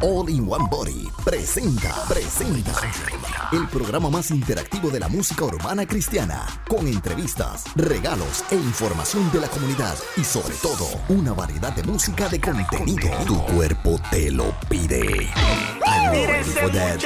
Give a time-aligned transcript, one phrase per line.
[0.00, 2.72] All in One Body presenta, presenta
[3.52, 9.40] el programa más interactivo de la música urbana cristiana, con entrevistas, regalos e información de
[9.40, 13.08] la comunidad y sobre todo una variedad de música de contenido.
[13.26, 15.30] Tu cuerpo te lo pide.
[15.84, 17.02] Are you ready for that?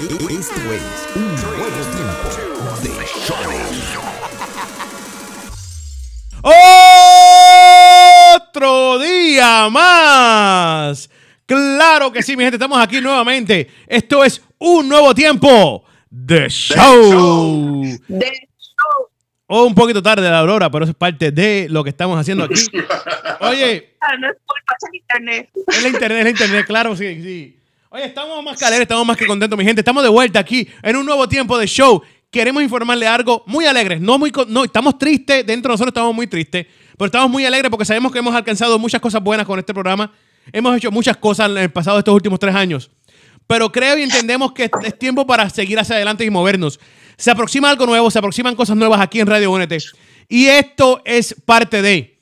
[0.00, 0.82] E- Esto es
[1.16, 2.28] un nuevo tiempo
[2.82, 2.90] de
[3.26, 3.36] show.
[8.36, 11.10] Otro día más.
[11.48, 13.68] Claro que sí, mi gente, estamos aquí nuevamente.
[13.86, 17.82] Esto es un nuevo tiempo de show.
[18.06, 19.08] de show.
[19.46, 22.44] O un poquito tarde la aurora, pero eso es parte de lo que estamos haciendo
[22.44, 22.60] aquí.
[23.40, 25.50] Oye, Ah, no es culpa es el internet.
[25.66, 27.58] es la internet, es la internet, claro, sí, sí.
[27.88, 29.80] Oye, estamos más que alegres, estamos más que contentos, mi gente.
[29.80, 32.02] Estamos de vuelta aquí en un nuevo tiempo de show.
[32.30, 34.02] Queremos informarle algo muy alegres.
[34.02, 36.66] No muy, no, estamos tristes, dentro de nosotros estamos muy tristes,
[36.98, 40.12] pero estamos muy alegres porque sabemos que hemos alcanzado muchas cosas buenas con este programa.
[40.52, 42.90] Hemos hecho muchas cosas en el pasado de estos últimos tres años.
[43.46, 46.78] Pero creo y entendemos que es tiempo para seguir hacia adelante y movernos.
[47.16, 49.78] Se aproxima algo nuevo, se aproximan cosas nuevas aquí en Radio Únete.
[50.28, 52.18] Y esto es parte de.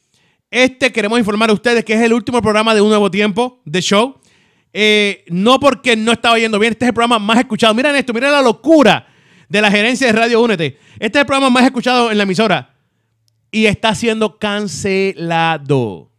[0.50, 3.82] Este queremos informar a ustedes que es el último programa de un nuevo tiempo de
[3.82, 4.20] show.
[4.72, 7.74] Eh, no porque no estaba yendo bien, este es el programa más escuchado.
[7.74, 9.06] Miren esto, miren la locura
[9.48, 10.78] de la gerencia de Radio Únete.
[10.98, 12.74] Este es el programa más escuchado en la emisora
[13.50, 16.12] y está siendo cancelado.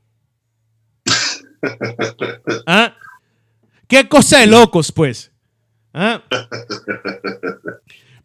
[2.67, 2.93] ¿Ah?
[3.87, 5.31] ¿Qué cosa de locos, pues?
[5.93, 6.21] ¿Ah?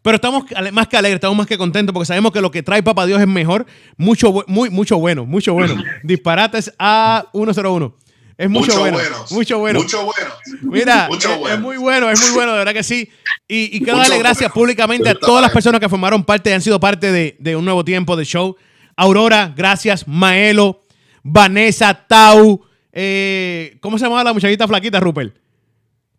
[0.01, 2.83] Pero estamos más que alegres, estamos más que contentos porque sabemos que lo que trae
[2.83, 3.65] Papá Dios es mejor.
[3.95, 5.81] Mucho, muy, mucho bueno, mucho bueno.
[6.03, 7.93] Disparates A101.
[8.37, 8.97] Es mucho, bueno.
[8.97, 9.31] buenos.
[9.31, 9.79] Mucho bueno.
[9.79, 10.29] Mucho bueno.
[10.63, 11.61] Mira, Mucho es, es bueno.
[11.61, 13.09] muy bueno, es muy bueno, de verdad que sí.
[13.47, 14.65] Y, y quiero Mucho darle gracias bueno.
[14.65, 17.63] públicamente a todas las personas que formaron parte y han sido parte de, de un
[17.63, 18.57] nuevo tiempo de show.
[18.97, 20.07] Aurora, gracias.
[20.07, 20.83] Maelo,
[21.23, 22.65] Vanessa, Tau.
[22.93, 25.35] Eh, ¿Cómo se llamaba la muchachita flaquita, Rupert?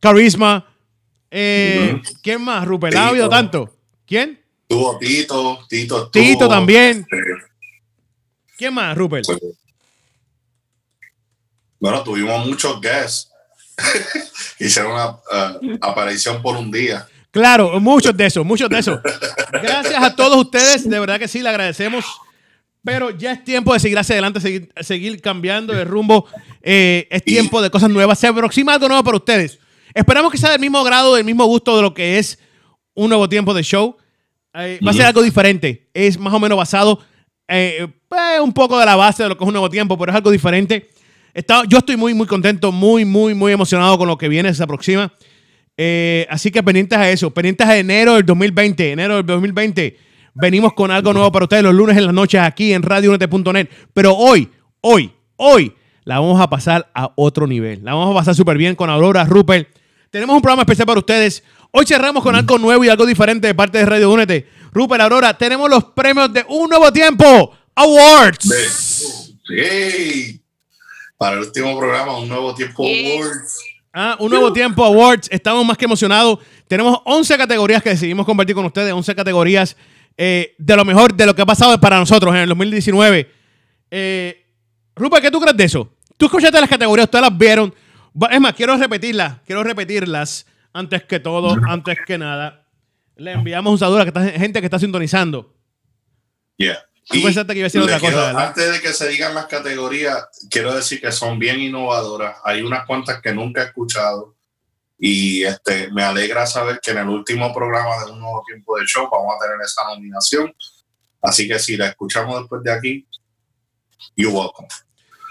[0.00, 0.66] Carisma.
[1.30, 2.96] Eh, ¿Quién más, Rupert?
[2.96, 3.74] ¿Ha habido tanto?
[4.06, 4.40] ¿Quién?
[4.68, 6.10] Tuvo Tito, Tito.
[6.10, 7.06] Tito también.
[7.10, 7.16] eh,
[8.56, 9.24] ¿Quién más, Rupert?
[9.26, 9.40] pues,
[11.78, 13.30] bueno, tuvimos muchos guests.
[14.58, 15.18] Hicieron una
[15.80, 17.06] aparición por un día.
[17.30, 19.00] Claro, muchos de esos, muchos de esos.
[19.52, 22.04] Gracias a todos ustedes, de verdad que sí, le agradecemos.
[22.84, 26.26] Pero ya es tiempo de seguir hacia adelante, seguir, seguir cambiando de rumbo.
[26.66, 28.18] Eh, es tiempo de cosas nuevas.
[28.18, 29.58] Se aproxima algo nuevo para ustedes.
[29.92, 32.38] Esperamos que sea del mismo grado, del mismo gusto de lo que es
[32.94, 33.96] un nuevo tiempo de show.
[34.54, 35.88] Eh, va a ser algo diferente.
[35.92, 37.00] Es más o menos basado
[37.48, 40.10] eh, pues, un poco de la base de lo que es un nuevo tiempo, pero
[40.10, 40.88] es algo diferente.
[41.34, 44.62] Está- yo estoy muy, muy contento, muy, muy, muy emocionado con lo que viene, se
[44.62, 45.12] aproxima.
[45.76, 49.98] Eh, así que pendientes a eso, pendientes a enero del 2020, enero del 2020.
[50.34, 53.68] Venimos con algo nuevo para ustedes los lunes en las noches aquí en radiounete.net.
[53.92, 54.48] Pero hoy,
[54.80, 55.72] hoy, hoy
[56.04, 57.80] la vamos a pasar a otro nivel.
[57.82, 59.68] La vamos a pasar súper bien con Aurora, Rupert.
[60.10, 61.42] Tenemos un programa especial para ustedes.
[61.72, 64.46] Hoy cerramos con algo nuevo y algo diferente de parte de Radio Únete.
[64.72, 68.48] Rupert, Aurora, tenemos los premios de Un Nuevo Tiempo Awards.
[69.46, 70.40] Sí.
[71.16, 73.14] Para el último programa, un nuevo tiempo Yes.
[73.16, 73.58] Awards.
[73.92, 75.28] Ah, un nuevo tiempo Awards.
[75.30, 76.38] Estamos más que emocionados.
[76.68, 78.92] Tenemos 11 categorías que decidimos compartir con ustedes.
[78.92, 79.76] 11 categorías
[80.16, 83.30] eh, de lo mejor de lo que ha pasado para nosotros en el 2019.
[83.90, 84.43] Eh,
[84.96, 85.88] Rupert, ¿qué tú crees de eso?
[86.16, 87.74] Tú escuchaste las categorías, ustedes las vieron.
[88.30, 89.40] Es más, quiero repetirlas.
[89.44, 92.66] Quiero repetirlas antes que todo, antes que nada.
[93.16, 95.54] Le enviamos un saludo a la gente que está sintonizando.
[96.56, 96.78] Yeah.
[97.08, 98.48] Tú pensaste que iba a decir otra cosa.
[98.48, 102.38] Antes de que se digan las categorías, quiero decir que son bien innovadoras.
[102.44, 104.36] Hay unas cuantas que nunca he escuchado.
[104.98, 108.86] Y este me alegra saber que en el último programa de un nuevo tiempo de
[108.86, 110.54] show vamos a tener esa nominación.
[111.20, 113.06] Así que si la escuchamos después de aquí,
[114.16, 114.68] you're welcome.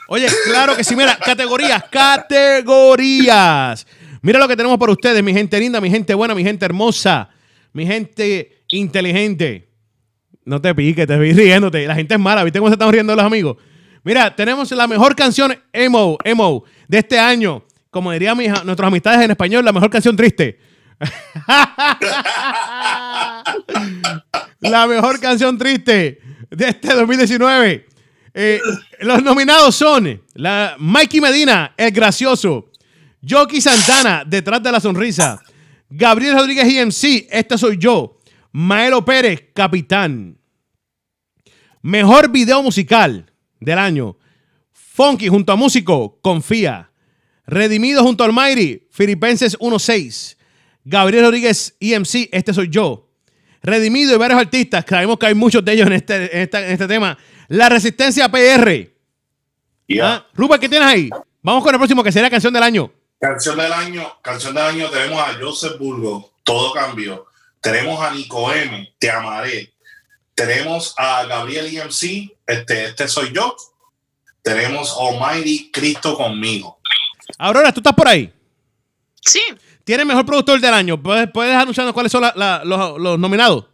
[0.08, 0.96] Oye, claro que sí.
[0.96, 3.86] Mira, categorías, categorías.
[4.22, 7.30] Mira lo que tenemos para ustedes, mi gente linda, mi gente buena, mi gente hermosa,
[7.74, 9.70] mi gente inteligente.
[10.46, 11.86] No te piques, te vi riéndote.
[11.88, 13.58] La gente es mala, ¿viste cómo se están riendo los amigos?
[14.04, 17.64] Mira, tenemos la mejor canción emo, emo de este año.
[17.90, 20.60] Como dirían mis, nuestras amistades en español, la mejor canción triste.
[24.60, 26.20] la mejor canción triste
[26.50, 27.93] de este 2019.
[28.34, 28.60] Eh,
[29.02, 32.72] los nominados son la Mikey Medina, el gracioso,
[33.28, 35.42] Jockey Santana, detrás de la sonrisa,
[35.90, 38.18] Gabriel Rodríguez IMC, este soy yo,
[38.52, 40.38] Maelo Pérez, capitán.
[41.84, 44.18] Mejor video musical del año,
[44.72, 46.92] Funky junto a músico, confía.
[47.46, 50.38] Redimido junto al Almighty, Filipenses 1.6.
[50.86, 53.10] Gabriel Rodríguez EMC, este soy yo.
[53.62, 56.88] Redimido y varios artistas, sabemos que hay muchos de ellos en este, en en este
[56.88, 57.18] tema.
[57.48, 58.90] La Resistencia PR.
[59.88, 60.14] Yeah.
[60.16, 61.10] Ah, Rupert, ¿qué tienes ahí?
[61.42, 62.92] Vamos con el próximo, que será canción del año.
[63.20, 67.26] Canción del año, canción del año tenemos a Joseph Burgo, Todo cambió.
[67.62, 69.74] Tenemos a Nico M, Te amaré.
[70.36, 73.56] Tenemos a Gabriel EMC, este, este soy yo.
[74.42, 76.80] Tenemos Almighty Cristo conmigo.
[77.38, 78.34] Aurora, ¿tú estás por ahí?
[79.22, 79.42] Sí,
[79.86, 81.02] ¿Tienes mejor productor del año?
[81.02, 83.66] ¿Puedes, puedes anunciarnos cuáles son la- la- los, los nominados?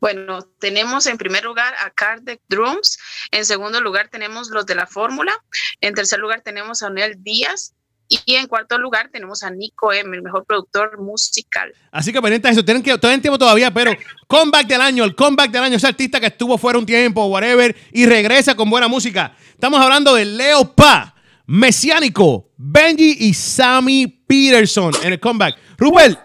[0.00, 2.98] Bueno, tenemos en primer lugar a Kardec Drums,
[3.30, 5.32] en segundo lugar tenemos los de la fórmula,
[5.80, 7.74] en tercer lugar tenemos a Onel Díaz
[8.08, 11.72] y en cuarto lugar tenemos a Nico M, el mejor productor musical.
[11.92, 12.64] Así que pendiente de eso.
[12.64, 13.92] Tienen que, tienen tiempo todavía, pero
[14.26, 17.76] comeback del año, el comeback del año, ese artista que estuvo fuera un tiempo, whatever,
[17.92, 19.36] y regresa con buena música.
[19.50, 21.14] Estamos hablando de Leo Pa,
[21.46, 25.58] Mesiánico, Benji y Sammy Peterson en el comeback.
[25.76, 26.18] Rupert,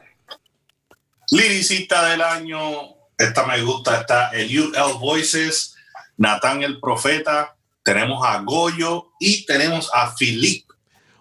[1.32, 4.94] Liricista del año, esta me gusta, está Eliud L.
[5.00, 5.76] Voices,
[6.18, 10.66] Natán el Profeta, tenemos a Goyo y tenemos a Philip.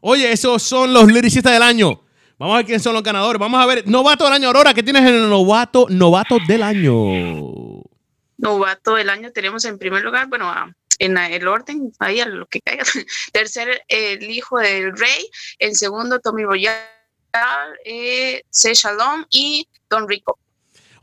[0.00, 2.00] oye, esos son los lyricistas del año.
[2.38, 3.38] Vamos a ver quiénes son los ganadores.
[3.38, 7.82] Vamos a ver, novato del año, Aurora, ¿qué tienes en el novato, novato del año?
[8.36, 12.46] Novato del año tenemos en primer lugar, bueno, a- en el orden, ahí a lo
[12.46, 12.84] que caiga.
[13.32, 15.28] Tercer, el hijo del rey.
[15.58, 16.76] En segundo, Tommy Royal,
[17.84, 18.74] eh, C.
[18.74, 20.38] Shalom y Don Rico.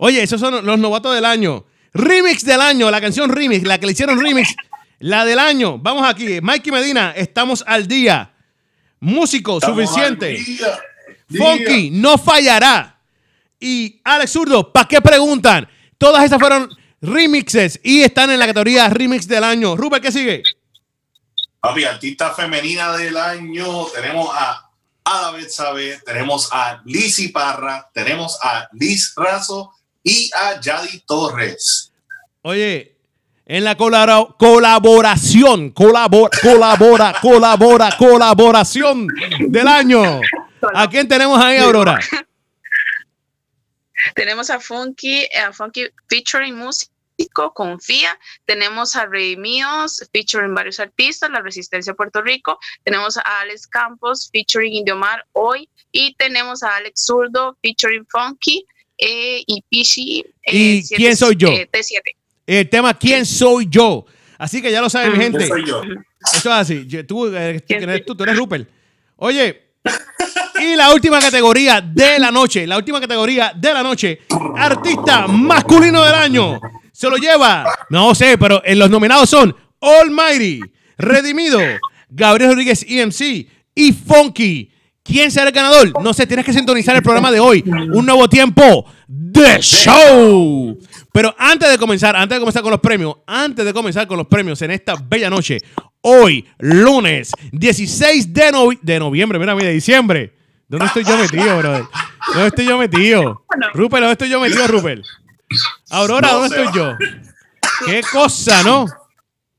[0.02, 1.66] Oye, esos son los novatos del año.
[1.94, 4.56] Remix del año, la canción remix, la que le hicieron remix,
[5.00, 5.78] la del año.
[5.78, 8.32] Vamos aquí, Mikey Medina, estamos al día.
[9.02, 10.38] Músico Estamos suficiente.
[10.38, 10.80] al día,
[11.28, 11.46] día.
[11.46, 12.98] Funky, no fallará.
[13.60, 15.68] Y Alex Zurdo, ¿para qué preguntan?
[15.98, 16.70] Todas esas fueron
[17.02, 19.76] remixes y están en la categoría remix del año.
[19.76, 20.44] Rupert, ¿qué sigue?
[21.60, 24.70] Papi, artista femenina del año, tenemos a
[25.04, 29.74] Ada Betsabe, tenemos a Lizzy Parra, tenemos a Liz Razo
[30.04, 31.92] y a Yadi Torres.
[32.42, 32.96] Oye,
[33.46, 39.08] en la colabora- colaboración, colabora, colabora, colabora, colaboración
[39.40, 40.22] del año.
[40.74, 42.00] ¿A quién tenemos ahí, Aurora?
[44.16, 48.18] Tenemos a Funky, a Funky featuring músico, Confía.
[48.46, 52.58] Tenemos a Rey Míos featuring varios artistas, La Resistencia Puerto Rico.
[52.84, 55.70] Tenemos a Alex Campos featuring Indiomar Hoy.
[55.92, 58.66] Y tenemos a Alex Zurdo featuring Funky
[59.00, 60.24] eh, y Pichi.
[60.46, 61.50] ¿Y siete- quién soy yo?
[61.50, 62.02] eh, T7.
[62.48, 64.06] El tema ¿Quién soy yo?
[64.38, 65.22] Así que ya lo saben, mi Mm.
[65.22, 65.48] gente.
[65.48, 65.82] Soy yo.
[65.84, 66.86] Eso es así.
[66.88, 68.16] Yo- Tú, eh, tú, ¿Quién ¿quién eres soy tú?
[68.16, 68.70] Tú eres Rupert.
[69.18, 69.62] Oye,
[70.62, 74.20] y la última categoría de la noche, la última categoría de la noche,
[74.58, 76.60] artista masculino del año.
[76.92, 80.60] Se lo lleva, no sé, pero en los nominados son Almighty,
[80.98, 81.60] Redimido,
[82.10, 84.72] Gabriel Rodríguez EMC y Funky.
[85.10, 85.92] ¿Quién será el ganador?
[86.04, 87.64] No sé, tienes que sintonizar el programa de hoy.
[87.66, 90.78] Un nuevo tiempo de show.
[91.12, 94.28] Pero antes de comenzar, antes de comenzar con los premios, antes de comenzar con los
[94.28, 95.58] premios en esta bella noche,
[96.02, 100.36] hoy, lunes 16 de, novi- de noviembre, mira, mira, de diciembre.
[100.68, 101.86] ¿Dónde estoy yo metido, brother?
[102.32, 103.44] ¿Dónde estoy yo metido?
[103.74, 105.04] Rupert, ¿dónde estoy yo metido, Rupert?
[105.90, 106.96] Aurora, ¿dónde estoy yo?
[107.88, 108.86] Qué cosa, ¿no?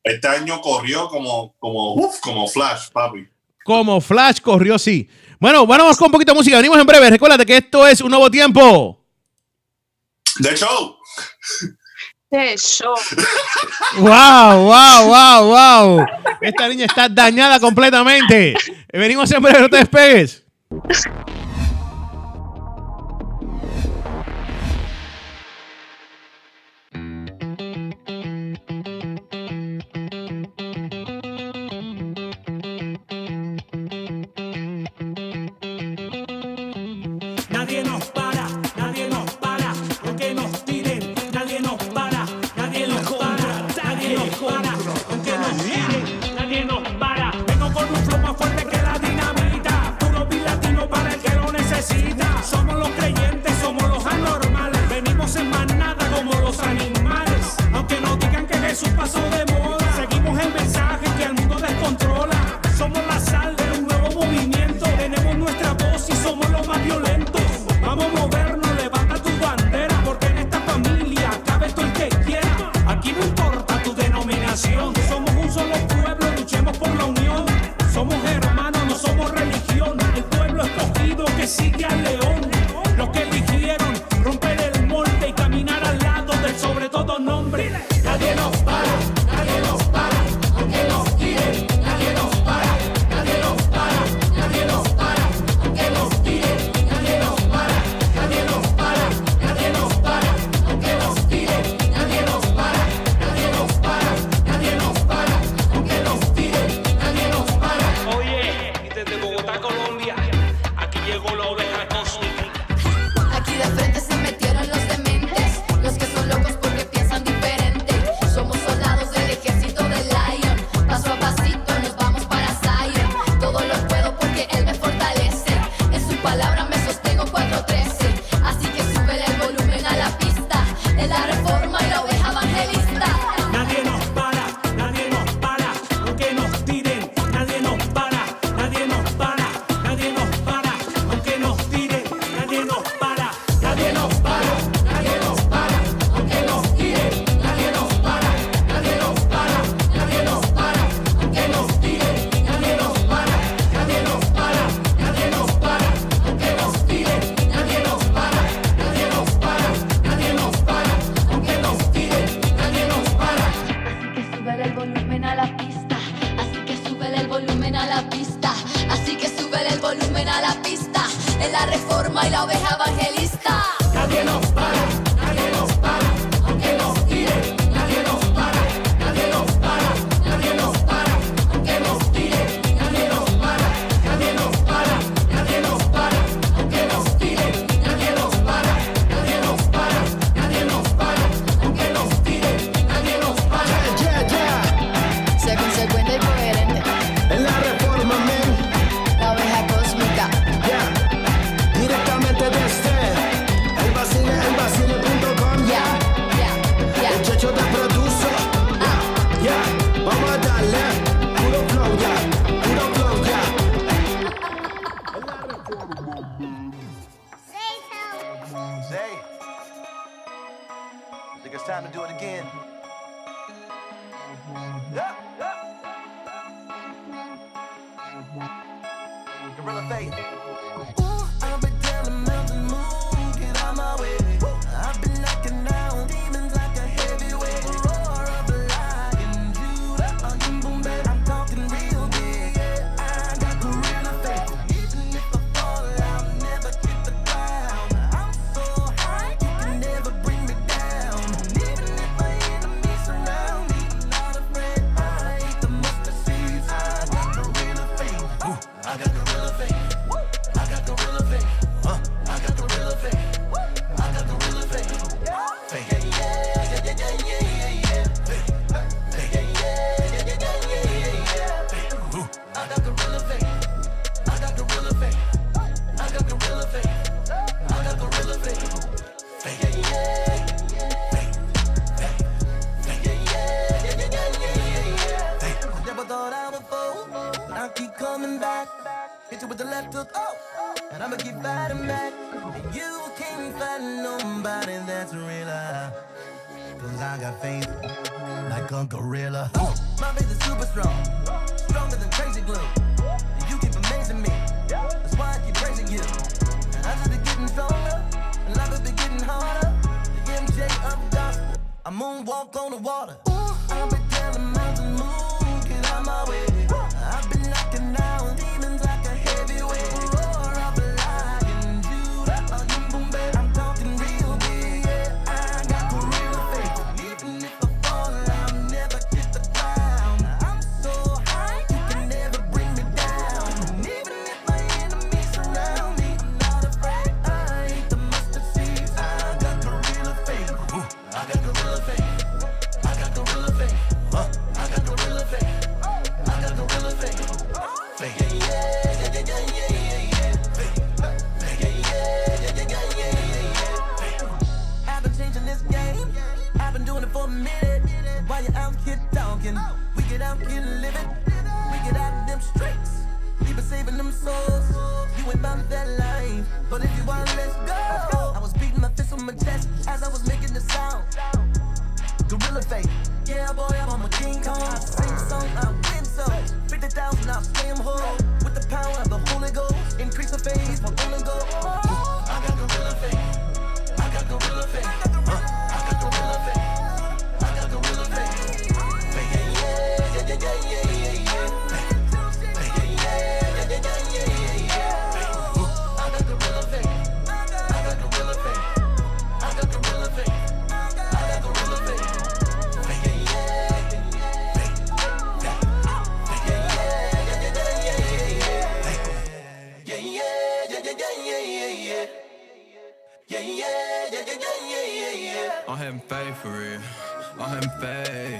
[0.04, 3.26] Este año corrió como, como, uf, como flash, papi.
[3.64, 5.08] Como Flash corrió, sí.
[5.40, 6.58] Bueno, vamos con un poquito de música.
[6.58, 7.08] Venimos en breve.
[7.08, 9.02] Recuérdate que esto es un nuevo tiempo.
[10.38, 10.98] De show.
[12.30, 12.94] De show.
[13.96, 16.06] ¡Wow, wow, wow, wow!
[16.42, 18.54] Esta niña está dañada completamente.
[18.92, 20.44] Venimos en breve, no te despegues.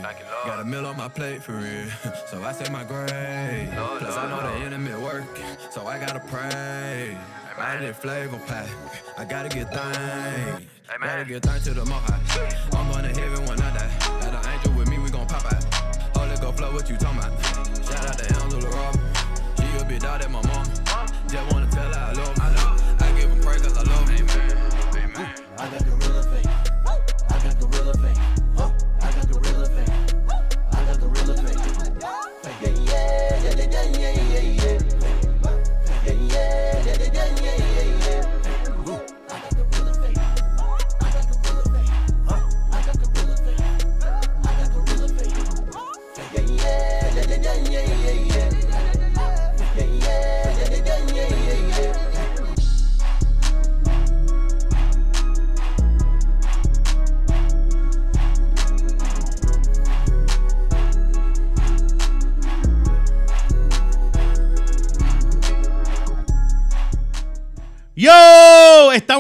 [0.03, 0.17] plate.
[0.47, 1.87] Got a meal on my plate for real,
[2.27, 3.69] so I say my grace.
[3.99, 7.17] Plus I know the enemy working, so I gotta pray.
[7.59, 8.69] I need flavor pack,
[9.19, 10.67] I gotta get thang.
[11.01, 12.21] Gotta get thang to the mohawk.
[12.75, 14.21] I'm going to heaven when I die.
[14.21, 15.65] Got an angel with me, we gon' pop out.
[16.17, 17.33] Holy go flow, what you talking about?
[17.85, 18.99] Shout out to Angela Rob.
[19.57, 20.67] She a big dog at my mom.
[21.29, 22.40] Just wanna tell her I love her.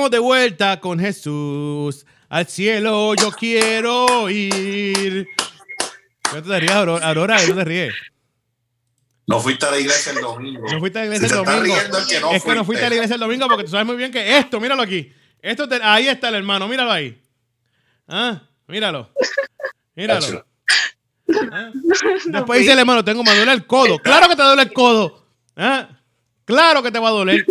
[0.09, 2.07] De vuelta con Jesús.
[2.28, 5.26] Al cielo yo quiero ir.
[6.33, 7.09] ¿Qué te ríes, Aurora?
[7.09, 7.95] Aurora ¿Qué te ríes?
[9.26, 10.66] No fuiste a la iglesia el domingo.
[10.73, 11.76] No fuiste a la iglesia el domingo.
[11.76, 14.11] Es que, no, es fuiste a la iglesia el domingo porque tú sabes muy bien
[14.11, 15.12] que esto, míralo aquí.
[15.42, 17.21] Esto ahí está el hermano, míralo ahí.
[18.09, 19.11] Ah, míralo.
[19.95, 20.47] Míralo.
[21.52, 21.71] Ah.
[22.26, 23.99] Después dice el hermano, tengo me duele el codo.
[23.99, 25.26] Claro que te duele el codo.
[25.57, 25.88] ¿Ah?
[26.45, 27.45] Claro que te va a doler.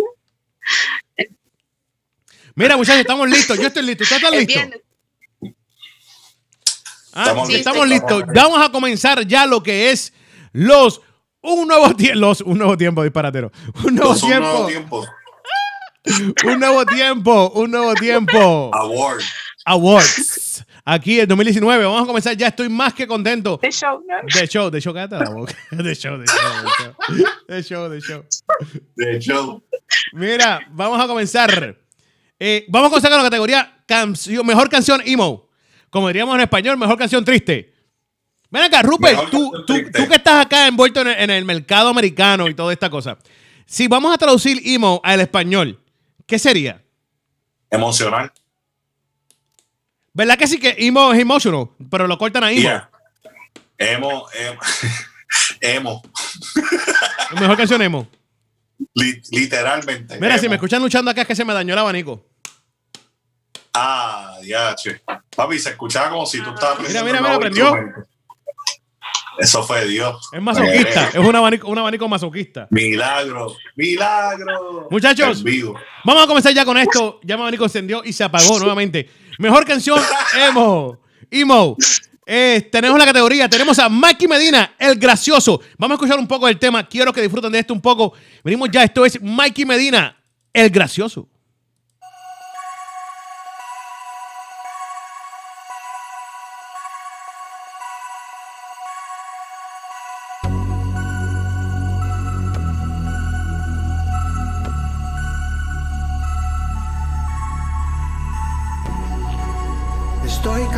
[2.60, 3.58] Mira, muchachos, estamos listos.
[3.58, 4.04] Yo estoy listo.
[4.04, 4.60] ¿Usted está listo?
[7.14, 7.56] Ah, estamos, listos.
[7.56, 8.24] estamos listos.
[8.36, 10.12] Vamos a comenzar ya lo que es
[10.52, 11.00] los
[11.42, 12.34] un nuevo tiempo.
[12.44, 13.50] Un nuevo tiempo, disparatero.
[13.86, 14.36] Un nuevo tiempo.
[14.36, 15.08] Un nuevo tiempo.
[16.44, 17.50] un nuevo tiempo.
[17.52, 18.72] Un nuevo tiempo.
[18.74, 19.22] Award.
[19.64, 20.66] Awards.
[20.84, 21.86] Aquí el 2019.
[21.86, 22.36] Vamos a comenzar.
[22.36, 23.58] Ya estoy más que contento.
[23.60, 24.16] The show, ¿no?
[24.38, 25.24] The show, the show, cállate la.
[25.82, 27.26] The show, the show, the show.
[27.48, 28.26] The show, the show.
[28.98, 29.64] The show.
[30.12, 31.88] Mira, vamos a comenzar.
[32.40, 33.84] Eh, vamos a comenzar con la categoría
[34.44, 35.50] mejor canción emo.
[35.90, 37.74] Como diríamos en español, mejor canción triste.
[38.52, 41.90] Ven acá, Rupert, tú, tú, tú que estás acá envuelto en el, en el mercado
[41.90, 43.18] americano y toda esta cosa.
[43.66, 45.80] Si vamos a traducir emo al español,
[46.26, 46.82] ¿qué sería?
[47.72, 48.32] emocional.
[50.14, 51.70] ¿Verdad que sí que emo es emotional?
[51.92, 52.62] Pero lo cortan a emo.
[52.62, 52.90] Yeah.
[53.78, 54.60] Emo, emo,
[55.62, 56.02] emo.
[57.40, 58.08] Mejor canción emo.
[58.96, 60.20] Li- literalmente.
[60.20, 62.26] Mira, si me escuchan luchando acá es que se me dañó el abanico.
[63.74, 65.02] Ah, ya, che.
[65.36, 68.10] Papi, se escuchaba como si tú estabas Mira, mira, mira, instrumento.
[69.40, 70.30] Eso fue Dios.
[70.34, 72.68] Es masoquista, es un abanico, un abanico masoquista.
[72.72, 74.88] Milagro, milagro.
[74.92, 75.44] Muchachos.
[76.04, 77.22] Vamos a comenzar ya con esto.
[77.24, 79.10] Ya mi abanico encendió y se apagó nuevamente.
[79.38, 80.02] Mejor canción,
[80.46, 81.00] emo.
[81.32, 81.78] Emo.
[82.26, 83.50] Eh, tenemos la categoría.
[83.50, 85.62] Tenemos a Mikey Medina, el gracioso.
[85.78, 86.86] Vamos a escuchar un poco del tema.
[86.86, 88.14] Quiero que disfruten de esto un poco.
[88.44, 88.84] Venimos ya.
[88.84, 90.18] Esto es Mikey Medina,
[90.52, 91.30] el gracioso.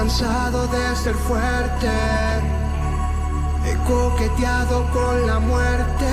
[0.01, 1.87] Cansado de ser fuerte.
[3.67, 6.09] He coqueteado con la muerte.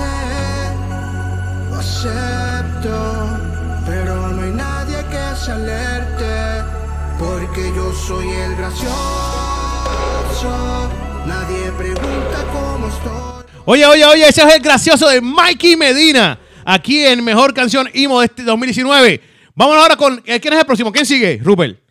[1.71, 3.39] Lo acepto,
[3.87, 6.63] pero no hay nadie que se alerte.
[7.17, 8.91] Porque yo soy el gracioso.
[11.25, 13.61] Nadie pregunta cómo estoy.
[13.65, 16.37] Oye, oye, oye, ese es el gracioso de Mikey Medina.
[16.63, 19.19] Aquí en Mejor Canción Emo de este 2019.
[19.55, 20.17] Vamos ahora con.
[20.17, 20.91] ¿Quién es el próximo?
[20.91, 21.39] ¿Quién sigue?
[21.43, 21.88] Rupert.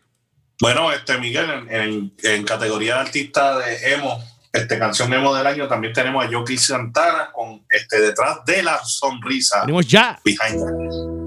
[0.61, 5.47] Bueno, este Miguel, en, en- en categoría de artista de emo, este canción emo del
[5.47, 9.61] año, también tenemos a Yoki Santana con este detrás de la sonrisa.
[9.61, 10.19] Venimos ya.
[10.25, 11.18] Behind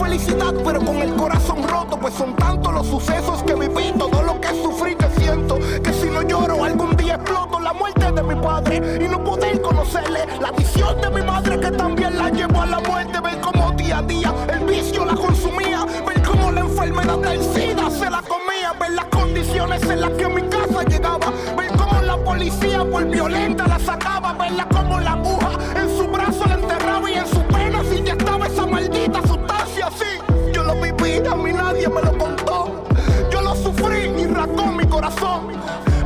[0.00, 1.98] felicidad, pero con el corazón roto.
[1.98, 6.06] Pues son tantos los sucesos que viví, todo lo que sufrí, que siento que si
[6.06, 7.60] no lloro algún día exploto.
[7.60, 11.70] La muerte de mi padre y no poder conocerle, la visión de mi madre que
[11.70, 13.20] también la llevó a la muerte.
[13.20, 17.90] Ver cómo día a día el vicio la consumía, ver cómo la enfermedad del SIDA
[17.90, 22.16] se la comía, ver las condiciones en las que mi casa llegaba, ver cómo la
[22.16, 27.14] policía por violenta la sacaba, verla como la aguja en su brazo la enterraba y
[27.14, 29.20] en su pena si ya estaba esa maldita
[29.90, 30.52] así.
[30.52, 32.84] Yo lo viví, a mí nadie me lo contó.
[33.30, 35.48] Yo lo sufrí y rasgó mi corazón.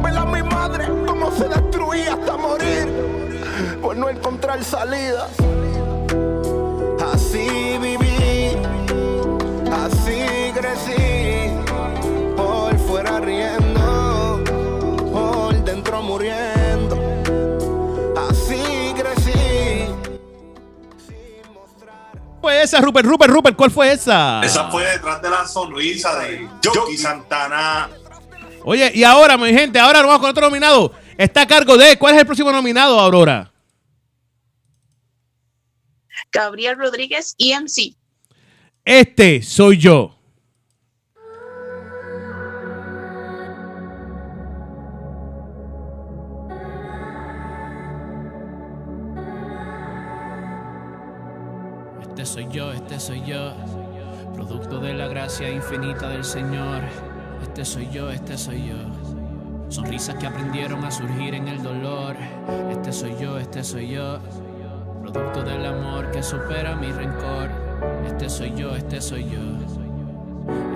[0.02, 5.28] Ver a mi madre cómo se destruía hasta morir por no encontrar salida.
[7.12, 8.56] Así viví,
[9.70, 11.50] así crecí,
[12.36, 14.42] por fuera riendo,
[15.12, 16.63] por dentro muriendo.
[22.44, 24.42] Pues esa, Rupert, Rupert, Rupert, ¿cuál fue esa?
[24.44, 27.88] Esa fue detrás de la sonrisa de Yoki Santana.
[28.64, 30.92] Oye, y ahora, mi gente, ahora nos vamos con otro nominado.
[31.16, 31.96] Está a cargo de.
[31.96, 33.50] ¿Cuál es el próximo nominado, Aurora?
[36.30, 37.96] Gabriel Rodríguez, EMC.
[38.84, 40.13] Este soy yo.
[52.24, 53.52] Este soy yo, este soy yo,
[54.32, 56.80] producto de la gracia infinita del Señor.
[57.42, 58.76] Este soy yo, este soy yo.
[59.68, 62.16] Sonrisas que aprendieron a surgir en el dolor.
[62.70, 64.20] Este soy yo, este soy yo,
[65.02, 67.50] producto del amor que supera mi rencor.
[68.06, 69.40] Este soy yo, este soy yo,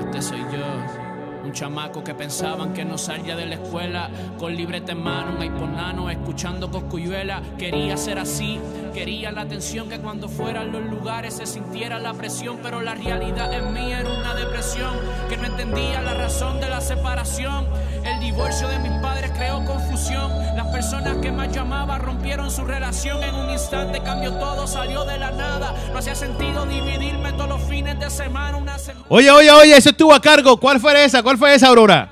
[0.04, 1.07] este soy yo.
[1.44, 5.77] Un chamaco que pensaban que no salía de la escuela Con libreta en mano, un
[5.77, 8.61] nano Escuchando coscuyuela Quería ser así,
[8.94, 12.94] quería la atención Que cuando fuera a los lugares se sintiera la presión Pero la
[12.94, 14.94] realidad en mí era una depresión
[15.29, 17.66] Que no entendía la razón de la separación.
[18.05, 20.31] El divorcio de mis padres creó confusión.
[20.57, 23.22] Las personas que más llamaba rompieron su relación.
[23.22, 25.74] En un instante cambió todo, salió de la nada.
[25.92, 28.77] No hacía sentido dividirme todos los fines de semana semana
[29.09, 30.59] Oye, oye, oye, eso estuvo a cargo.
[30.59, 31.22] ¿Cuál fue esa?
[31.28, 32.10] ¿Cuál fue esa, Aurora?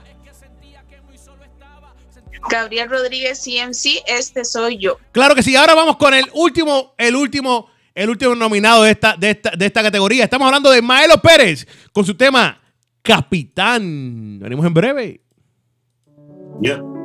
[2.50, 4.98] Gabriel Rodríguez CMC, este soy yo.
[5.10, 5.56] Claro que sí.
[5.56, 9.64] Ahora vamos con el último, el último, el último nominado de esta, de esta, de
[9.64, 10.24] esta categoría.
[10.24, 12.60] Estamos hablando de Maelo Pérez con su tema
[13.00, 14.38] Capitán.
[14.38, 15.20] Venimos en breve.
[16.60, 16.95] Yeah.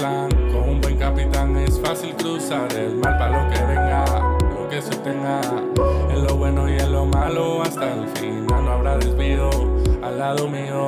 [0.00, 4.04] Con un buen capitán es fácil cruzar el mar para lo que venga,
[4.54, 5.42] lo que se tenga.
[6.08, 9.50] En lo bueno y en lo malo hasta el final no habrá desvío
[10.02, 10.86] al lado mío.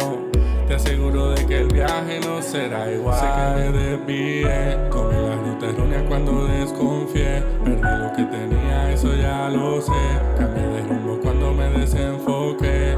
[0.66, 3.20] Te aseguro de que el viaje no será igual.
[3.20, 7.42] Sé que me desvié, tomé la ruta errónea cuando desconfié.
[7.62, 9.92] Perdí lo que tenía, eso ya lo sé.
[10.38, 12.96] Cambié de rumbo cuando me desenfoqué.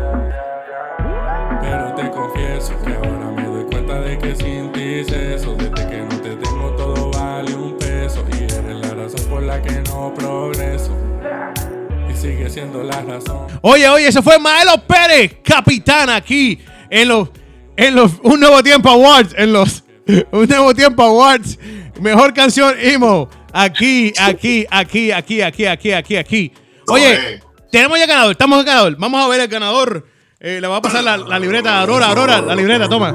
[1.60, 5.56] Pero te confieso que ahora me doy cuenta de que sin ti es eso.
[5.56, 8.24] Desde que no te tengo todo vale un peso.
[8.32, 10.96] Y eres la razón por la que no progreso.
[12.10, 13.46] Y sigue siendo la razón.
[13.62, 17.30] Oye, oye, eso fue Maelo Pérez, capitán aquí en los,
[17.76, 19.84] en los Un Nuevo Tiempo Awards, en los
[20.32, 21.58] Un Nuevo Tiempo Awards.
[22.00, 23.28] Mejor canción emo.
[23.52, 26.52] Aquí, aquí, aquí, aquí, aquí, aquí, aquí, aquí.
[26.88, 28.96] Oye, tenemos ya ganador, estamos en ganador.
[28.98, 30.13] Vamos a ver el ganador.
[30.46, 33.14] Eh, le voy a pasar la, libreta a Aurora, Aurora, la libreta, toma.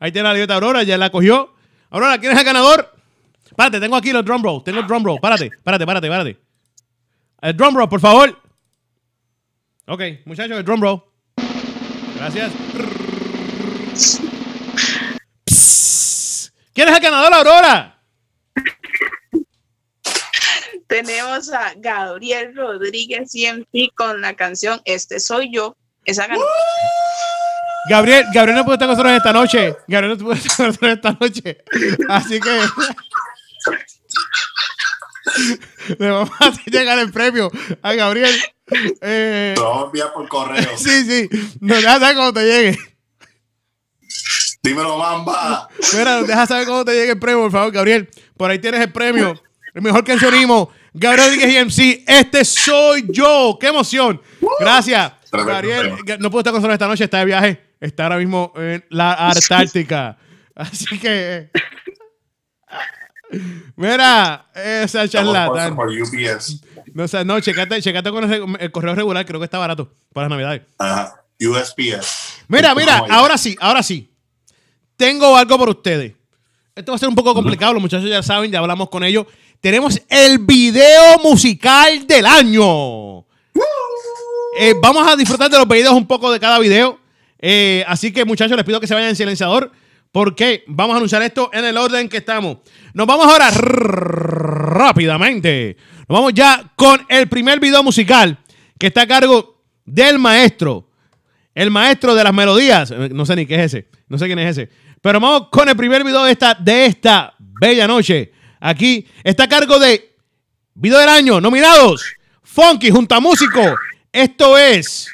[0.00, 1.54] Ahí tiene la libreta Aurora, ya la cogió.
[1.88, 2.92] Aurora, ¿quién es el ganador?
[3.54, 5.20] Párate, tengo aquí los drum rolls, tengo el drum roll.
[5.20, 6.36] Párate, párate, párate, párate.
[7.42, 8.42] El drum roll, por favor.
[9.86, 11.00] Ok, muchachos, el drum roll.
[12.16, 12.52] Gracias.
[16.72, 18.02] ¿Quién es el ganador, Aurora?
[20.88, 25.76] Tenemos a Gabriel Rodríguez CMC con la canción Este soy yo.
[26.04, 26.42] Esa ganó.
[27.88, 29.76] Gabriel, Gabriel no puede estar con nosotros esta noche.
[29.86, 31.58] Gabriel no puede estar con nosotros esta noche.
[32.08, 32.50] Así que
[35.98, 37.50] le vamos a hacer llegar el premio
[37.82, 38.34] a Gabriel.
[39.00, 40.70] Eh, Lo vamos a enviar por correo.
[40.76, 41.28] sí, sí.
[41.60, 42.78] Nos deja saber cuando te llegue.
[44.62, 45.68] Dímelo, mamba.
[45.92, 48.08] Mira, nos deja saber cuando te llegue el premio, por favor, Gabriel.
[48.36, 49.40] Por ahí tienes el premio.
[49.74, 50.70] El mejor cancionismo.
[50.94, 52.04] Gabriel Rodríguez EMC.
[52.06, 53.58] Este soy yo.
[53.60, 54.22] ¡Qué emoción!
[54.60, 55.12] Gracias.
[55.42, 57.04] Gabriel, no puede estar con nosotros esta noche.
[57.04, 57.60] Está de viaje.
[57.80, 60.16] Está ahora mismo en la Antártica.
[60.54, 61.50] Así que...
[63.76, 65.76] Mira, esa charlatán.
[66.92, 69.26] No, o sea, no, checate, checate con el, el correo regular.
[69.26, 70.62] Creo que está barato para las navidades.
[70.78, 71.24] Ajá.
[71.40, 72.44] USPS.
[72.48, 74.10] Mira, mira, ahora sí, ahora sí.
[74.96, 76.12] Tengo algo por ustedes.
[76.74, 79.26] Esto va a ser un poco complicado, los muchachos ya saben, ya hablamos con ellos.
[79.60, 83.24] Tenemos el video musical del año.
[84.56, 87.00] Eh, vamos a disfrutar de los videos un poco de cada video.
[87.40, 89.70] Eh, así que, muchachos, les pido que se vayan en silenciador.
[90.12, 92.58] Porque vamos a anunciar esto en el orden que estamos.
[92.92, 95.76] Nos vamos ahora rápidamente.
[96.08, 98.38] Nos vamos ya con el primer video musical
[98.78, 100.88] que está a cargo del maestro.
[101.52, 102.92] El maestro de las melodías.
[102.92, 103.88] Eh, No sé ni qué es ese.
[104.08, 104.70] No sé quién es ese.
[105.02, 108.30] Pero vamos con el primer video de esta, de esta bella noche.
[108.60, 110.14] Aquí está a cargo de
[110.74, 111.40] Video del Año.
[111.40, 112.04] Nominados.
[112.44, 113.60] Funky junto a músico.
[114.14, 115.12] Esto es.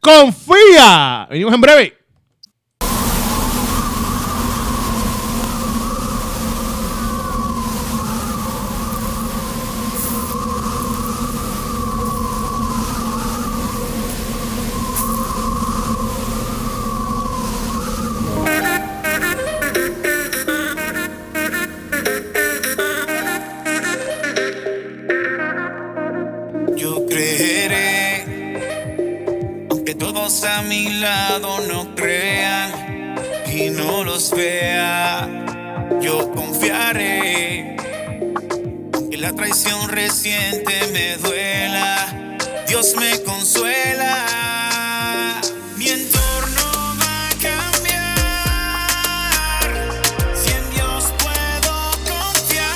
[0.00, 1.26] Confía.
[1.28, 2.01] Venimos en breve.
[40.22, 44.14] siente me duela, Dios me consuela.
[45.76, 48.38] Mi entorno va a cambiar,
[50.32, 52.68] si en Dios puedo confiar.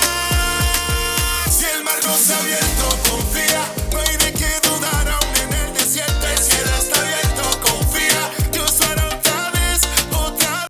[1.48, 5.72] Si el mar no se abierto, confía, no hay de qué dudar aún en el
[5.74, 6.26] desierto.
[6.26, 10.66] El cielo está abierto, confía, Dios hará otra vez, otra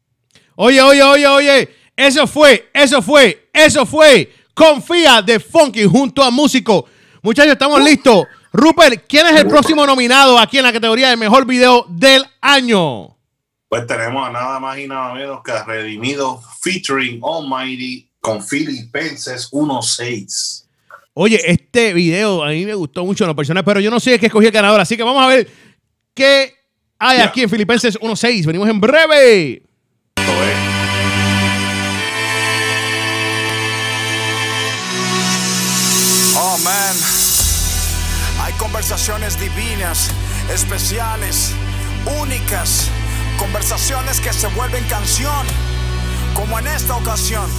[0.57, 4.36] Oye, oye, oye, oye, eso fue, eso fue, eso fue.
[4.57, 6.87] Confía de Funky junto a Músico.
[7.21, 8.25] Muchachos, estamos listos.
[8.55, 13.19] Rupert, ¿quién es el próximo nominado aquí en la categoría de mejor video del año?
[13.69, 19.53] Pues tenemos a nada más y nada menos que a Redimido featuring Almighty con Filipenses
[19.53, 20.65] 1.6.
[21.13, 24.19] Oye, este video a mí me gustó mucho en lo personal, pero yo no sé
[24.19, 25.47] qué escogí el ganador, así que vamos a ver
[26.15, 26.55] qué
[26.99, 28.47] hay aquí en Filipenses 1.6.
[28.47, 29.63] Venimos en breve.
[38.77, 40.09] Conversaciones divinas,
[40.53, 41.53] especiales,
[42.21, 42.89] únicas,
[43.39, 45.47] conversaciones que se vuelven canción,
[46.35, 47.51] como en esta ocasión.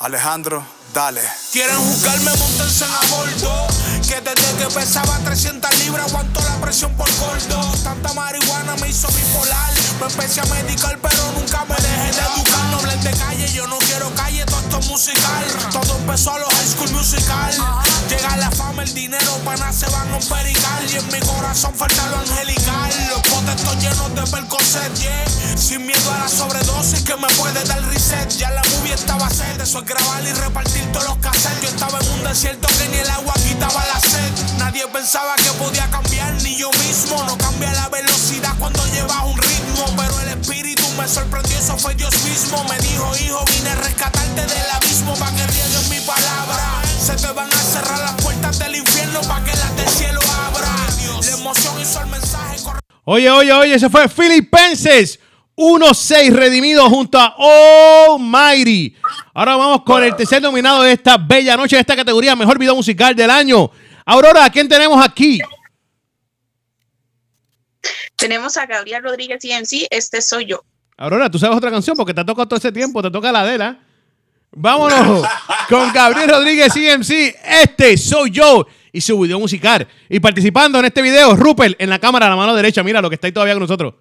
[0.00, 1.20] Alejandro, dale.
[1.52, 3.66] Quieren juzgarme, montarse en a bordo.
[4.08, 7.74] Que desde que pesaba 300 libras aguantó la presión por gordo.
[7.84, 9.74] Tanta marihuana me hizo bipolar.
[10.00, 12.64] Me empecé a medicar, pero nunca me dejé de educar.
[12.70, 15.44] No hables de calle, yo no quiero calle, todo esto es musical.
[15.70, 17.54] Todo empezó a los high school musical.
[18.08, 20.22] Llega la fama, el dinero, panas se van a un.
[20.90, 22.90] Y en mi corazón falta lo angelical.
[23.08, 25.56] Los potes están llenos de percocet, yeah.
[25.56, 28.28] Sin miedo a la sobredosis que me puede dar reset.
[28.36, 31.62] Ya la movie estaba sed, eso es grabar y repartir todos los cassettes.
[31.62, 34.58] Yo estaba en un desierto que ni el agua quitaba la sed.
[34.58, 37.22] Nadie pensaba que podía cambiar, ni yo mismo.
[37.24, 39.86] No cambia la velocidad cuando llevas un ritmo.
[39.96, 42.62] Pero el espíritu me sorprendió, eso fue Dios mismo.
[42.64, 45.83] Me dijo, hijo, vine a rescatarte del abismo para que palabra.
[47.04, 50.74] Se te van a cerrar las puertas del infierno para que las del cielo abra.
[51.20, 52.94] La emoción hizo el mensaje correcto.
[53.04, 55.20] Oye, oye, oye, ese fue Filipenses
[55.54, 57.36] 1-6 redimido junto a
[58.08, 58.96] Almighty.
[59.34, 62.74] Ahora vamos con el tercer nominado de esta bella noche de esta categoría, mejor video
[62.74, 63.70] musical del año.
[64.06, 65.40] Aurora, ¿quién tenemos aquí?
[68.16, 70.64] Tenemos a Gabriel Rodríguez EMC, este soy yo.
[70.96, 71.98] Aurora, ¿tú sabes otra canción?
[71.98, 73.83] Porque te toca todo ese tiempo, te toca la de la.
[74.56, 75.26] Vámonos
[75.68, 77.36] con Gabriel Rodríguez EMC.
[77.62, 79.86] Este soy yo y su video musical.
[80.08, 82.82] Y participando en este video, Rupert en la cámara la mano derecha.
[82.82, 83.94] Mira lo que está ahí todavía con nosotros.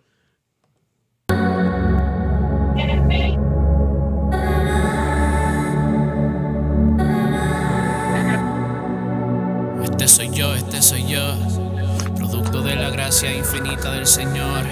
[9.83, 11.33] Este soy yo, este soy yo,
[12.15, 14.65] producto de la gracia infinita del Señor.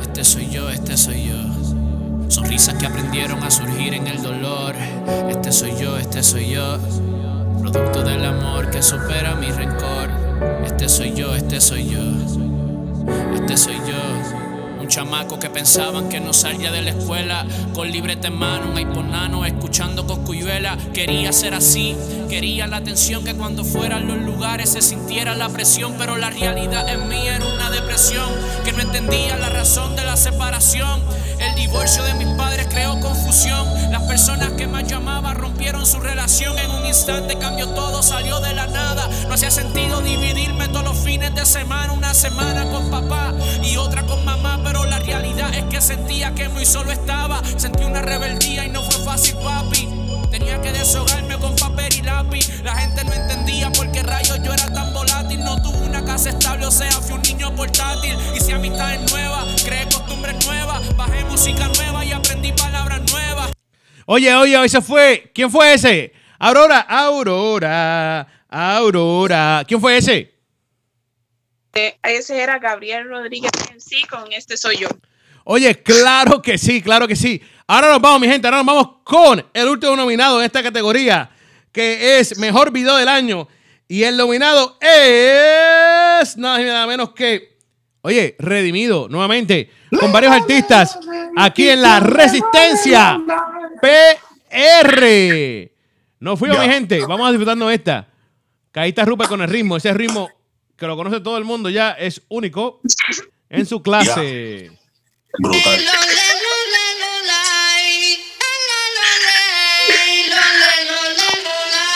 [0.00, 1.39] Este soy yo, este soy yo.
[2.50, 4.74] Sonrisas que aprendieron a surgir en el dolor.
[5.28, 6.78] Este soy yo, este soy yo,
[7.60, 10.10] producto del amor que supera mi rencor.
[10.64, 12.00] Este soy yo, este soy yo,
[13.36, 14.19] este soy yo.
[14.90, 19.46] Chamaco que pensaban que no salía de la escuela con libreta en mano, un nano,
[19.46, 20.76] escuchando coscuyuela.
[20.92, 21.96] Quería ser así,
[22.28, 26.88] quería la atención que cuando fueran los lugares se sintiera la presión, pero la realidad
[26.88, 28.28] en mí era una depresión
[28.64, 31.00] que no entendía la razón de la separación.
[31.38, 33.68] El divorcio de mis padres creó confusión.
[34.10, 36.58] Personas que más llamaba rompieron su relación.
[36.58, 39.08] En un instante cambió todo, salió de la nada.
[39.28, 41.92] No hacía sentido dividirme todos los fines de semana.
[41.92, 44.60] Una semana con papá y otra con mamá.
[44.64, 47.40] Pero la realidad es que sentía que muy solo estaba.
[47.56, 49.88] Sentí una rebeldía y no fue fácil, papi.
[50.28, 52.64] Tenía que deshogarme con papel y lápiz.
[52.64, 55.38] La gente no entendía por qué rayos yo era tan volátil.
[55.44, 58.18] No tuve una casa estable, o sea, fui un niño portátil.
[58.34, 62.69] Hice amistades nuevas, creé costumbres nuevas, bajé música nueva y aprendí nuevas.
[64.12, 65.30] Oye, oye, ese fue.
[65.32, 66.12] ¿Quién fue ese?
[66.40, 69.64] Aurora, Aurora, Aurora.
[69.68, 70.34] ¿Quién fue ese?
[71.72, 74.88] Eh, ese era Gabriel Rodríguez EMC, con este soy yo.
[75.44, 77.40] Oye, claro que sí, claro que sí.
[77.68, 81.30] Ahora nos vamos, mi gente, ahora nos vamos con el último nominado en esta categoría,
[81.70, 83.46] que es Mejor Video del Año.
[83.86, 87.58] Y el nominado es nada nada menos que,
[88.02, 90.98] oye, Redimido, nuevamente, con varios artistas
[91.36, 93.20] aquí en la Resistencia
[93.80, 95.70] PR.
[96.20, 98.08] Nos fuimos, mi gente, vamos a disfrutando esta.
[98.72, 100.28] Está Rupert con el ritmo, ese ritmo
[100.76, 102.80] que lo conoce todo el mundo ya, es único
[103.48, 104.70] en su clase.
[105.38, 105.80] Brutal.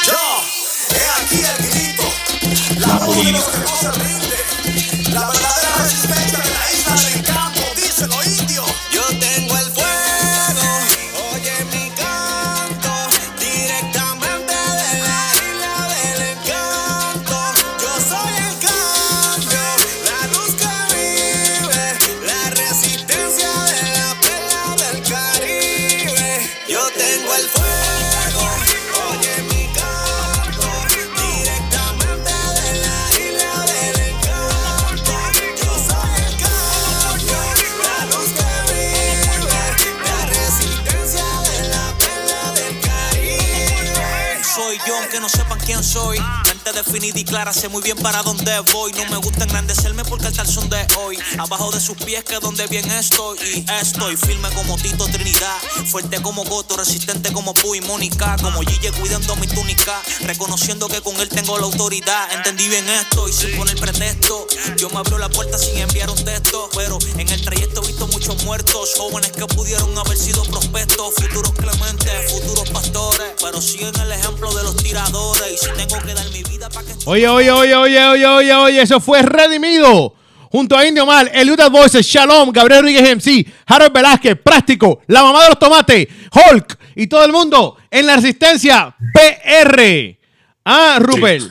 [0.06, 0.42] Yo,
[0.90, 2.06] he aquí el grito,
[2.86, 2.98] la
[45.84, 46.43] soy.
[46.64, 48.92] Mente y clara, sé muy bien para dónde voy.
[48.92, 51.18] No me gusta engrandecerme porque el tal de hoy.
[51.38, 53.38] Abajo de sus pies que donde bien estoy.
[53.38, 55.58] Y estoy firme como Tito Trinidad.
[55.86, 58.36] Fuerte como Goto, resistente como Puy Mónica.
[58.40, 60.00] Como Gille cuidando mi túnica.
[60.22, 62.32] Reconociendo que con él tengo la autoridad.
[62.32, 64.46] Entendí bien esto y sin poner pretexto.
[64.78, 66.70] Yo me abro la puerta sin enviar un texto.
[66.74, 68.94] Pero en el trayecto he visto muchos muertos.
[68.96, 71.14] Jóvenes que pudieron haber sido prospectos.
[71.16, 73.32] Futuros clementes, futuros pastores.
[73.40, 75.52] Pero siguen el ejemplo de los tiradores.
[75.52, 76.53] Y si tengo que dar mi vida.
[77.06, 80.14] Oye, oye, oye, oye, oye, oye, oye, eso fue Redimido.
[80.50, 85.42] Junto a Indio Mal, Eliudas Voices, Shalom, Gabriel Rodríguez MC, Harold Velázquez, Práctico, La Mamá
[85.42, 90.16] de los Tomates, Hulk y todo el mundo en la Resistencia PR.
[90.64, 91.44] Ah, Rupert.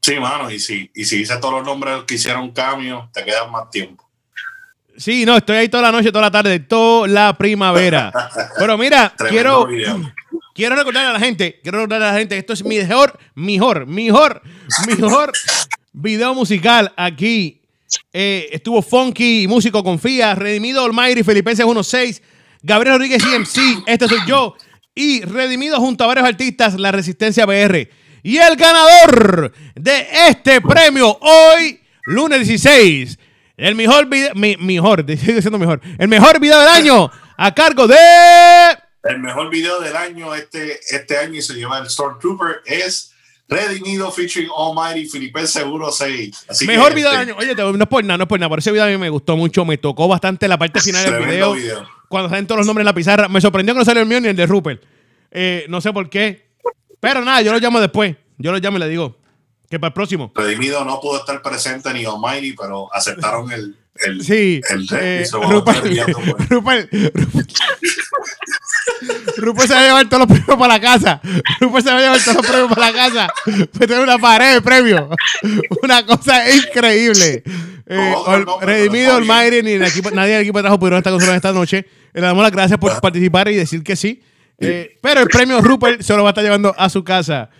[0.00, 3.52] Sí, mano, y si, y si dices todos los nombres que hicieron cambio, te quedan
[3.52, 4.01] más tiempo.
[5.02, 8.12] Sí, no, estoy ahí toda la noche, toda la tarde, toda la primavera.
[8.56, 10.00] Pero mira, quiero, video.
[10.54, 13.18] quiero recordar a la gente, quiero recordar a la gente que esto es mi mejor,
[13.34, 14.42] mejor, mejor,
[14.86, 15.32] mejor
[15.92, 17.62] video musical aquí.
[18.12, 22.22] Eh, estuvo Funky, músico confía, Redimido Almighty, Filipenses 1.6,
[22.62, 24.54] Gabriel Rodríguez CMC, este soy yo,
[24.94, 27.90] y Redimido junto a varios artistas, La Resistencia BR.
[28.22, 33.18] Y el ganador de este premio hoy, lunes 16,
[33.62, 37.86] el mejor video, mi, mejor, sigue siendo mejor, el mejor video del año a cargo
[37.86, 37.96] de...
[39.04, 43.12] El mejor video del año este, este año y se llama el Stormtrooper es
[43.48, 46.44] Redimido featuring Almighty 1.6.
[46.48, 47.40] Así que, Mejor video del este, año.
[47.40, 48.48] Oye, te- no es por nada, no es por nada.
[48.48, 49.64] Por ese video a mí me gustó mucho.
[49.64, 51.54] Me tocó bastante la parte final del video.
[52.08, 53.28] Cuando salen todos los nombres en la pizarra.
[53.28, 54.82] Me sorprendió que no salió el mío ni el de Rupert.
[55.30, 56.50] Eh, no sé por qué.
[57.00, 58.16] Pero nada, yo lo llamo después.
[58.38, 59.21] Yo lo llamo y le digo
[59.72, 60.30] que para el próximo.
[60.34, 64.60] Redimido no pudo estar presente ni Almighty, pero aceptaron el, el, Sí.
[64.70, 66.06] el eh, Rupert, pues.
[66.50, 66.92] Rupert, Rupert,
[69.38, 71.20] Rupert se va a llevar todos los premios para la casa.
[71.60, 73.28] Rupert se va a llevar todos los premios para la casa.
[73.44, 75.04] Pues tiene una pared de premios.
[75.82, 77.42] Una cosa increíble.
[77.86, 80.98] Eh, Otro Ol- nombre, Redimido, Almighty, ni el equipo, nadie del equipo de trabajo pudieron
[80.98, 81.86] estar con nosotros esta noche.
[82.12, 84.22] Le damos las gracias por participar y decir que sí.
[84.58, 87.50] Eh, pero el premio Rupert se lo va a estar llevando a su casa.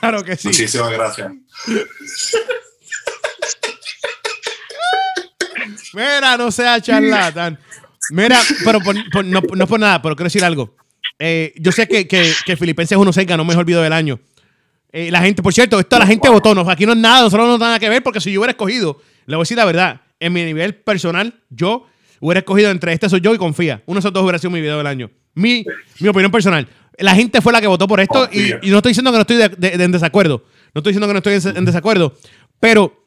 [0.00, 0.48] Claro que sí.
[0.48, 1.32] Muchísimas gracias.
[5.92, 7.58] Mira, no sea charlatán.
[8.10, 10.76] Mira, pero por- por- no, no es por nada, pero quiero decir algo.
[11.18, 14.20] Eh, yo sé que, que, que Filipenses 1.6 ganó mejor video del año.
[14.92, 16.54] Eh, la gente, por cierto, esto la gente votó.
[16.54, 18.52] No, aquí no es nada, nosotros no tenemos nada que ver, porque si yo hubiera
[18.52, 21.86] escogido, le voy a decir la verdad, en mi nivel personal, yo
[22.20, 23.82] hubiera escogido entre este soy yo y confía.
[23.86, 25.10] Uno de esos dos hubiera sido mi video del año.
[25.34, 25.64] Mi,
[26.00, 26.68] mi opinión personal.
[26.98, 29.36] La gente fue la que votó por esto y, no estoy diciendo que no estoy
[29.36, 30.44] de- de- de- en desacuerdo.
[30.74, 32.14] No estoy diciendo que no estoy en, en desacuerdo.
[32.60, 33.04] Pero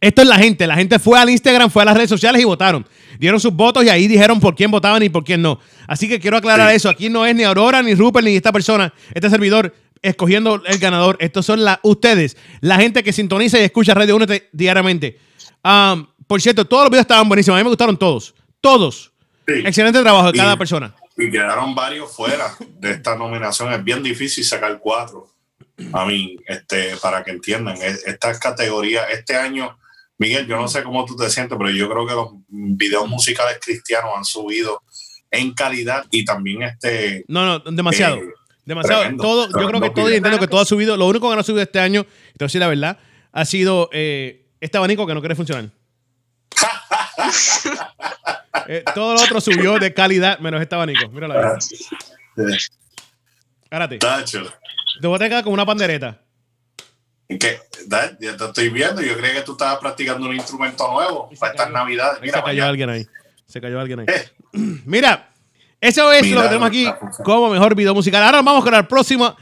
[0.00, 0.66] esto es la gente.
[0.66, 2.86] La gente fue al Instagram, fue a las redes sociales y votaron.
[3.18, 5.60] Dieron sus votos y ahí dijeron por quién votaban y por quién no.
[5.86, 6.88] Así que quiero aclarar eso.
[6.88, 11.16] Aquí no es ni Aurora, ni Rupert, ni esta persona, este servidor escogiendo el ganador.
[11.20, 15.18] Estos son la, ustedes, la gente que sintoniza y escucha Radio Únete diariamente.
[15.62, 17.56] Um, por cierto, todos los videos estaban buenísimos.
[17.56, 18.34] A mí me gustaron todos.
[18.60, 19.12] Todos.
[19.46, 19.54] Sí.
[19.64, 20.94] Excelente trabajo de cada persona.
[21.16, 23.72] Y quedaron varios fuera de esta nominación.
[23.72, 25.28] Es bien difícil sacar cuatro.
[25.92, 29.76] A mí, este, para que entiendan, es- esta categoría, este año,
[30.18, 33.58] Miguel, yo no sé cómo tú te sientes, pero yo creo que los videos musicales
[33.64, 34.82] cristianos han subido
[35.30, 37.24] en calidad y también este.
[37.28, 38.16] No, no, demasiado.
[38.16, 38.24] Eh,
[38.64, 39.00] demasiado.
[39.02, 40.96] tremendo, todo, yo creo que todo, y entiendo que todo ha subido.
[40.96, 42.98] Lo único que no ha subido este año, te voy a decir la verdad,
[43.32, 45.70] ha sido eh, este abanico que no quiere funcionar.
[48.68, 51.08] Eh, todo lo otro subió de calidad, menos este abanico.
[51.10, 51.58] Míralo ahí.
[52.38, 52.56] eh,
[53.68, 53.98] Párate.
[53.98, 54.42] Tacho.
[55.00, 56.18] Te voy a tener como una pandereta.
[57.86, 59.02] Da- ya te estoy viendo.
[59.02, 62.20] Yo creía que tú estabas practicando un instrumento nuevo para estas navidades.
[62.22, 63.06] Mira, se cayó alguien ahí.
[63.46, 64.06] Se cayó alguien ahí.
[64.08, 64.28] Eh.
[64.84, 65.30] Mira,
[65.80, 66.88] eso es Mira, lo que tenemos aquí
[67.24, 68.22] como mejor video musical.
[68.22, 69.36] Ahora vamos con la próxima,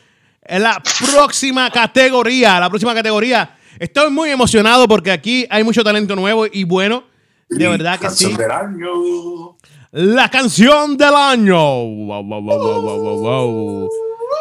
[0.49, 0.82] la
[1.12, 2.59] próxima categoría.
[2.59, 3.57] La próxima categoría.
[3.78, 7.11] Estoy muy emocionado porque aquí hay mucho talento nuevo y bueno.
[7.57, 8.26] De verdad que sí.
[8.26, 9.57] Canción del año.
[9.92, 11.57] La canción del año.
[11.57, 13.88] Wow, wow, wow.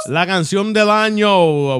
[0.08, 1.78] La canción del año.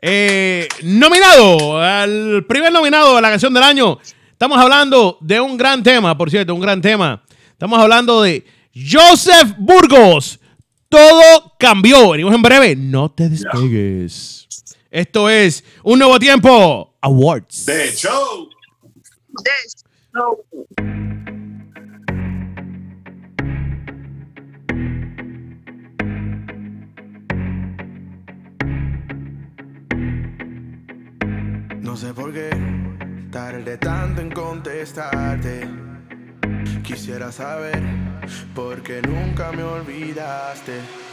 [0.00, 3.98] Eh, nominado, el primer nominado de la canción del año.
[4.32, 7.22] Estamos hablando de un gran tema, por cierto, un gran tema.
[7.52, 8.44] Estamos hablando de
[8.74, 10.40] Joseph Burgos.
[10.88, 12.10] Todo cambió.
[12.10, 12.76] Venimos en breve.
[12.76, 14.46] No te despegues.
[14.90, 16.96] Esto es un nuevo tiempo.
[17.00, 17.66] Awards.
[17.66, 18.48] De show.
[31.82, 32.50] No sé por qué
[33.30, 35.68] tardé tanto en contestarte.
[36.82, 37.80] Quisiera saber
[38.54, 41.03] por qué nunca me olvidaste.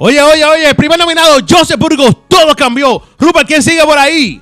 [0.00, 3.02] Oye, oye, oye, primer nominado, Joseph Burgos, todo cambió.
[3.18, 4.40] Rupert, ¿quién sigue por ahí?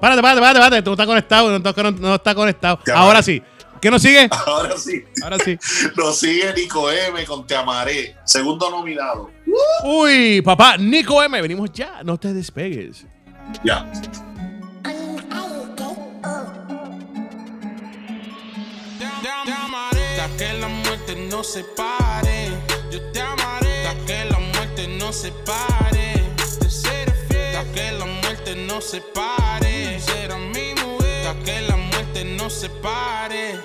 [0.00, 2.80] Párate, párate, párate, párate, tú estás conectado, no está, no está conectado.
[2.86, 3.42] Ya, Ahora sí.
[3.80, 4.28] ¿Qué nos sigue?
[4.30, 5.04] Ahora sí.
[5.22, 5.56] Ahora sí.
[5.96, 8.16] Nos sigue Nico M con Te Amaré.
[8.24, 9.30] Segundo nominado.
[9.84, 13.06] Uy, papá, Nico M, venimos ya, no te despegues.
[13.62, 13.86] Ya.
[19.44, 22.57] Te amaré, hasta que la muerte no se pare.
[23.88, 26.22] Hasta que la muerte no se pare.
[26.36, 29.98] Te seré fiel, hasta que la muerte no se pare.
[29.98, 33.58] Será mi mujer, hasta que la muerte no se pare.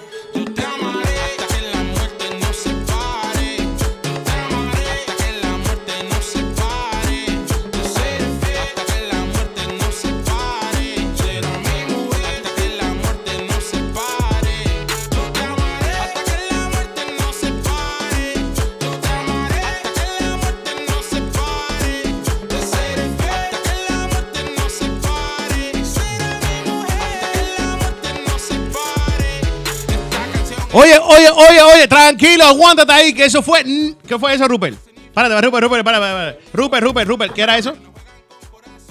[30.73, 33.63] Oye, oye, oye, oye, tranquilo, aguántate ahí, que eso fue.
[34.07, 34.77] ¿Qué fue eso, Rupert?
[35.13, 36.39] Párate, Rupert, Rupert, párate, párate.
[36.51, 37.75] Rupert, Rupert, Rupert, ¿qué era eso?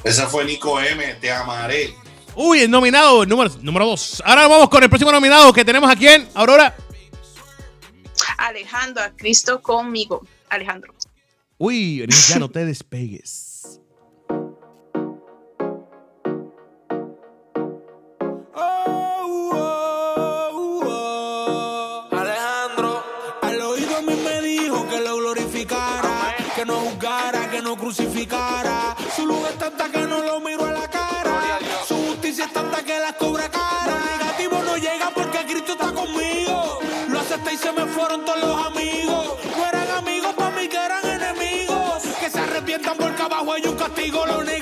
[0.04, 1.14] Ese fue Nico M.
[1.14, 1.94] Te Amaré.
[2.34, 4.22] Uy, el nominado número, número dos.
[4.24, 6.74] Ahora vamos con el próximo nominado que tenemos aquí en Aurora.
[8.38, 10.26] Alejandro, a Cristo conmigo.
[10.48, 10.94] Alejandro.
[11.58, 13.51] Uy, ya, no te despegues.
[29.62, 31.60] Es tanta que no lo miro a la cara.
[31.86, 33.96] Su justicia es tanta que las cobra cara.
[34.18, 36.80] Negativo no llega porque Cristo está conmigo.
[37.06, 39.38] Lo acepté y se me fueron todos los amigos.
[39.56, 42.02] No eran amigos para mí que eran enemigos.
[42.18, 44.26] Que se arrepientan porque abajo hay un castigo.
[44.26, 44.61] Lo negativo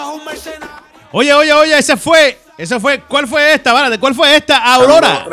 [0.00, 0.68] sos un mercenario.
[1.12, 2.38] Oye, oye, oye, ese fue.
[2.56, 3.00] Ese fue.
[3.02, 3.72] ¿Cuál fue esta?
[3.72, 4.58] Vale, ¿cuál fue esta?
[4.58, 5.26] Aurora.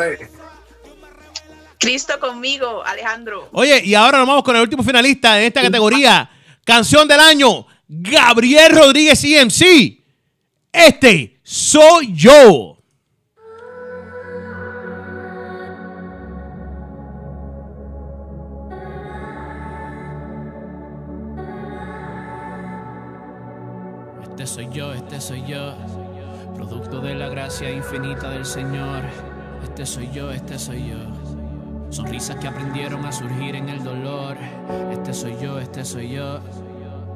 [1.78, 3.48] Cristo conmigo, Alejandro.
[3.52, 6.28] Oye, y ahora nos vamos con el último finalista en esta categoría.
[6.64, 7.66] Canción del año.
[7.86, 9.98] Gabriel Rodríguez EMC.
[10.72, 12.77] Este soy yo.
[27.48, 29.00] Gracia infinita del Señor.
[29.64, 30.98] Este soy yo, este soy yo.
[31.88, 34.36] Sonrisas que aprendieron a surgir en el dolor.
[34.92, 36.40] Este soy yo, este soy yo,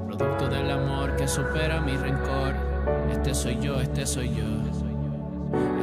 [0.06, 2.54] producto del amor que supera mi rencor.
[3.10, 4.46] Este soy yo, este soy yo,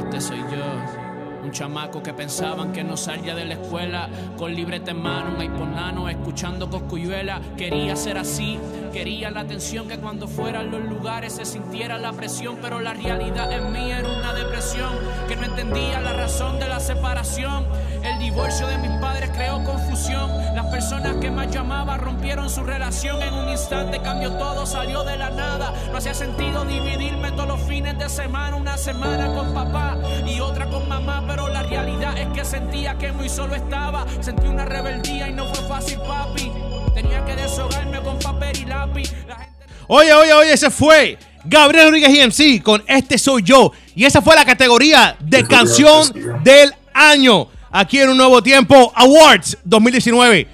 [0.02, 0.99] este soy yo.
[1.42, 5.42] Un chamaco que pensaban que no salía de la escuela con libreta en mano, un
[5.42, 7.40] iPod nano, escuchando coscuyuela.
[7.56, 8.58] Quería ser así,
[8.92, 13.50] quería la atención que cuando fueran los lugares se sintiera la presión, pero la realidad
[13.52, 14.90] en mí era una depresión
[15.28, 17.64] que no entendía la razón de la separación.
[18.02, 20.30] El divorcio de mis padres creó confusión.
[20.54, 23.22] Las personas que más llamaba rompieron su relación.
[23.22, 25.72] En un instante cambió todo, salió de la nada.
[25.90, 28.56] No hacía sentido dividirme todos los fines de semana.
[28.56, 31.29] Una semana con papá y otra con mamá.
[31.30, 34.04] Pero la realidad es que sentía que muy solo estaba.
[34.20, 36.50] Sentí una rebeldía y no fue fácil, papi.
[36.92, 39.12] Tenía que deshogarme con papel y lápiz.
[39.28, 43.70] La gente Oye, oye, oye, ese fue Gabriel Rodríguez EMC con Este Soy Yo.
[43.94, 46.12] Y esa fue la categoría de canción
[46.42, 47.46] del año.
[47.70, 50.48] Aquí en un nuevo tiempo, Awards 2019.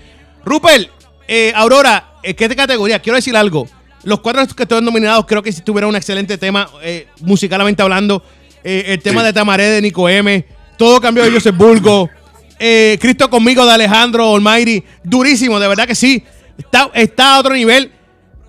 [0.44, 0.90] Rupert,
[1.26, 2.98] eh, Aurora, eh, ¿qué categoría?
[2.98, 3.66] Quiero decir algo.
[4.04, 8.22] Los cuatro que estuvieron nominados creo que sí tuvieron un excelente tema, eh, musicalmente hablando.
[8.68, 10.44] Eh, el tema de Tamaré de Nico M.
[10.76, 12.10] Todo cambió de Joseph Bulgo.
[12.58, 14.82] Eh, Cristo conmigo de Alejandro Almighty.
[15.02, 16.22] Durísimo, de verdad que sí.
[16.58, 17.92] Está, está a otro nivel.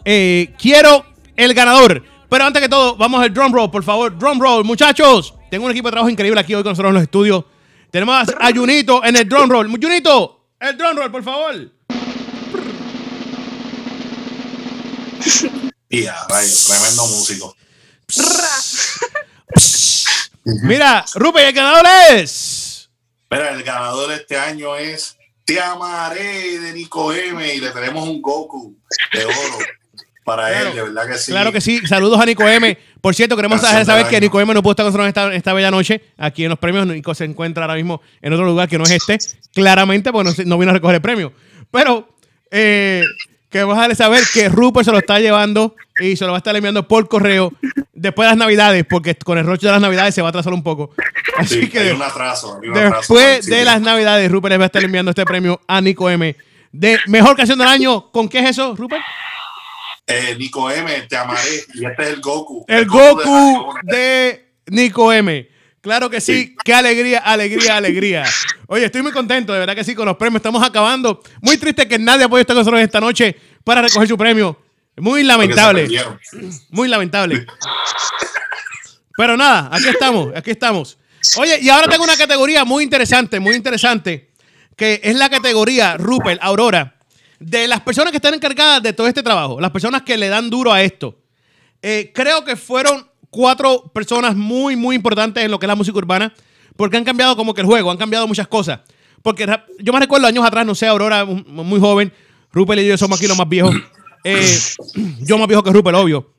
[0.06, 1.06] Eh, quiero
[1.36, 2.04] el ganador.
[2.30, 4.18] Pero antes que todo, vamos al drum roll, por favor.
[4.18, 5.34] Drum roll, muchachos.
[5.50, 7.44] Tengo un equipo de trabajo increíble aquí hoy con nosotros en los estudios.
[7.92, 9.70] Tenemos a Junito en el drum roll.
[9.70, 11.56] Junito, el drum roll, por favor.
[15.90, 17.56] Y a rayos, tremendo músico.
[20.64, 22.90] Mira, Rupert, el ganador es.
[23.30, 28.22] Mira, el ganador este año es Te amaré de Nico M y le tenemos un
[28.22, 28.76] Goku
[29.14, 29.36] de oro
[30.24, 30.70] para Claro.
[30.70, 31.32] él, de verdad que sí.
[31.32, 31.86] Claro que sí.
[31.88, 32.78] Saludos a Nico M.
[33.02, 34.20] Por cierto, queremos hacer saber que.
[34.20, 36.86] Nico M no pudo estar con nosotros esta, esta bella noche aquí en los premios.
[36.88, 39.18] Nico se encuentra ahora mismo en otro lugar que no es este.
[39.54, 41.34] Claramente, pues no, no vino a recoger el premio.
[41.72, 42.10] Pero
[42.52, 43.04] eh,
[43.50, 46.56] queremos dejarle saber que Rupert se lo está llevando y se lo va a estar
[46.56, 47.54] enviando por correo
[47.94, 50.54] después de las Navidades, porque con el roche de las Navidades se va a atrasar
[50.54, 50.92] un poco.
[51.38, 52.60] Así Sí, que hay un atraso.
[52.62, 55.60] hay un atraso después de las Navidades, Rupert les va a estar enviando este premio
[55.68, 56.36] a Nico M.
[56.72, 58.12] De mejor canción del año.
[58.12, 59.02] ¿Con qué es eso, Rupert?
[60.06, 61.64] Eh, Nico M, te amaré.
[61.74, 62.66] Y este es el Goku.
[62.68, 65.48] El Goku de Nico M.
[65.88, 68.26] Claro que sí, qué alegría, alegría, alegría.
[68.68, 70.42] Oye, estoy muy contento, de verdad que sí, con los premios.
[70.42, 71.24] Estamos acabando.
[71.40, 73.34] Muy triste que nadie ha podido estar con nosotros esta noche
[73.64, 74.62] para recoger su premio.
[74.98, 75.88] Muy lamentable.
[76.72, 77.46] Muy lamentable.
[79.16, 80.98] Pero nada, aquí estamos, aquí estamos.
[81.38, 84.32] Oye, y ahora tengo una categoría muy interesante, muy interesante,
[84.76, 86.98] que es la categoría Rupert, Aurora,
[87.40, 90.50] de las personas que están encargadas de todo este trabajo, las personas que le dan
[90.50, 91.18] duro a esto.
[91.82, 95.96] Eh, creo que fueron cuatro personas muy, muy importantes en lo que es la música
[95.96, 96.34] urbana,
[96.76, 98.80] porque han cambiado como que el juego, han cambiado muchas cosas.
[99.22, 99.46] Porque
[99.80, 102.12] yo me recuerdo años atrás, no sé, Aurora, muy joven,
[102.52, 103.76] Rupert y yo somos aquí los más viejos.
[104.24, 104.58] Eh,
[105.22, 106.34] yo más viejo que Rupert, obvio.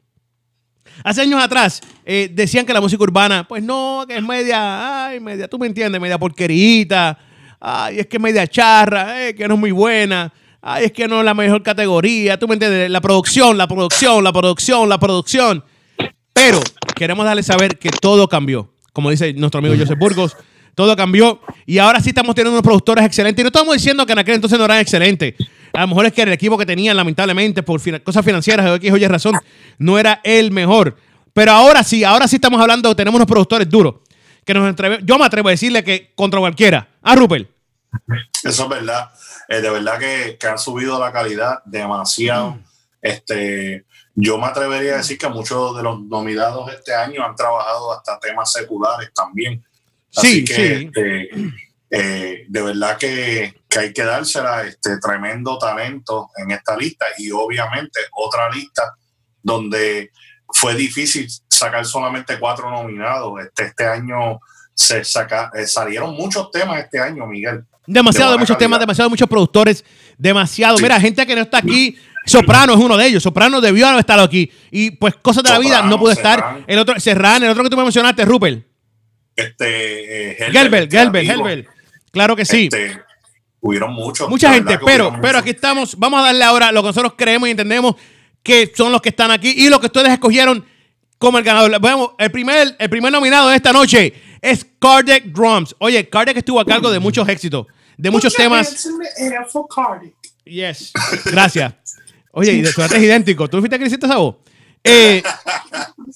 [1.05, 5.21] Hace años atrás eh, decían que la música urbana, pues no, que es media, ay,
[5.21, 7.17] media, tú me entiendes, media porquerita,
[7.61, 10.31] ay, es que media charra, eh, que no es muy buena,
[10.61, 14.23] ay, es que no es la mejor categoría, tú me entiendes, la producción, la producción,
[14.23, 15.65] la producción, la producción.
[16.39, 16.61] Pero
[16.95, 18.73] queremos darle saber que todo cambió.
[18.93, 20.37] Como dice nuestro amigo Joseph Burgos,
[20.75, 23.43] todo cambió y ahora sí estamos teniendo unos productores excelentes.
[23.43, 25.35] Y no estamos diciendo que en aquel entonces no eran excelentes.
[25.75, 28.75] A lo mejor es que el equipo que tenían, lamentablemente, por fina- cosas financieras o
[28.77, 29.35] X o Y razón,
[29.79, 30.97] no era el mejor.
[31.33, 33.97] Pero ahora sí, ahora sí estamos hablando, tenemos unos productores duros.
[34.45, 36.89] Que nos atreve- yo me atrevo a decirle que contra cualquiera.
[37.03, 37.49] Ah, Rupert.
[38.43, 39.11] Eso es verdad.
[39.49, 42.59] Eh, de verdad que, que han subido la calidad demasiado.
[43.03, 43.85] Este,
[44.21, 48.19] yo me atrevería a decir que muchos de los nominados este año han trabajado hasta
[48.19, 49.65] temas seculares también.
[50.17, 50.63] Así Sí, que sí.
[50.87, 51.31] este,
[51.91, 57.31] eh, de verdad que, que hay que dársela este tremendo talento en esta lista y
[57.31, 58.93] obviamente otra lista
[59.41, 60.11] donde
[60.53, 63.41] fue difícil sacar solamente cuatro nominados.
[63.41, 64.41] Este, este año
[64.75, 67.65] se saca, eh, salieron muchos temas este año, Miguel.
[67.87, 68.59] Demasiado de muchos calidad.
[68.59, 69.85] temas, demasiado de muchos productores,
[70.19, 70.77] demasiado.
[70.79, 71.97] Mira, gente que no está aquí.
[72.29, 73.23] Soprano es uno de ellos.
[73.23, 74.51] Soprano debió haber estado aquí.
[74.71, 76.65] Y pues cosas de la vida no pudo estar.
[76.67, 78.65] El otro, Serrán, el otro que tú me mencionaste, Rupert.
[79.35, 81.45] Este, eh, Gelbert, Gelbert, creativo.
[81.45, 81.69] Gelbert.
[82.11, 82.69] Claro que sí.
[82.73, 83.01] Este,
[83.61, 84.29] hubieron muchos.
[84.29, 85.37] Mucha gente, pero, pero muchos.
[85.37, 85.99] aquí estamos.
[85.99, 87.95] Vamos a darle ahora lo que nosotros creemos y entendemos
[88.43, 90.65] que son los que están aquí y lo que ustedes escogieron
[91.19, 91.79] como el ganador.
[91.81, 95.75] Vamos, el primer, el primer nominado de esta noche es Cardiac Drums.
[95.79, 97.67] Oye, Cardiac estuvo a cargo de muchos éxitos,
[97.97, 98.89] de muchos temas.
[100.45, 100.93] Yes.
[101.25, 101.75] Gracias.
[102.33, 102.71] Oye, y de
[103.01, 103.49] idéntico.
[103.49, 104.37] ¿Tú fuiste hiciste esa voz?
[104.85, 105.23] Eh,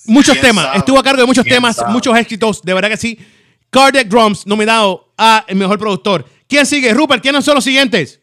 [0.07, 0.65] muchos ¿Quién temas.
[0.67, 0.79] sabe?
[0.79, 1.93] Estuvo a cargo de muchos ¿Quién temas, sabe?
[1.93, 2.63] muchos éxitos.
[2.63, 3.19] De verdad que sí.
[3.71, 6.25] Cardiac Drums, nominado a el mejor productor.
[6.49, 6.93] ¿Quién sigue?
[6.93, 8.21] Rupert, ¿quiénes son los siguientes?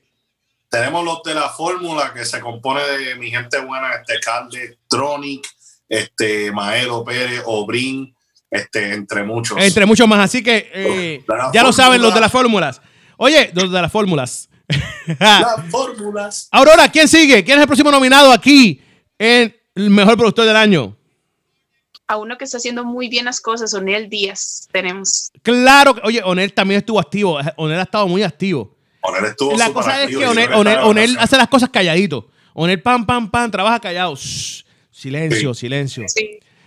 [0.69, 5.47] Tenemos los de la fórmula que se compone de mi gente buena, este Calde, Tronic,
[5.87, 8.15] este Maelo Pérez, Obrin,
[8.51, 9.57] este, entre muchos.
[9.59, 10.19] Entre muchos más.
[10.19, 12.81] Así que eh, ya lo saben los de las fórmulas.
[13.17, 14.48] Oye, los de las fórmulas.
[15.19, 16.47] Las fórmulas.
[16.51, 17.43] Aurora, ¿quién sigue?
[17.43, 18.81] ¿Quién es el próximo nominado aquí
[19.17, 20.95] en el mejor productor del año?
[22.07, 25.31] A uno que está haciendo muy bien las cosas, Onel Díaz, tenemos.
[25.41, 27.39] Claro que, oye, Onel también estuvo activo.
[27.55, 28.75] Onel ha estado muy activo.
[29.01, 32.29] Onel estuvo La cosa es que Onel, hace las cosas calladito.
[32.53, 34.15] Onel pam, pam, pam, trabaja callado.
[34.15, 36.05] Shh, silencio, silencio.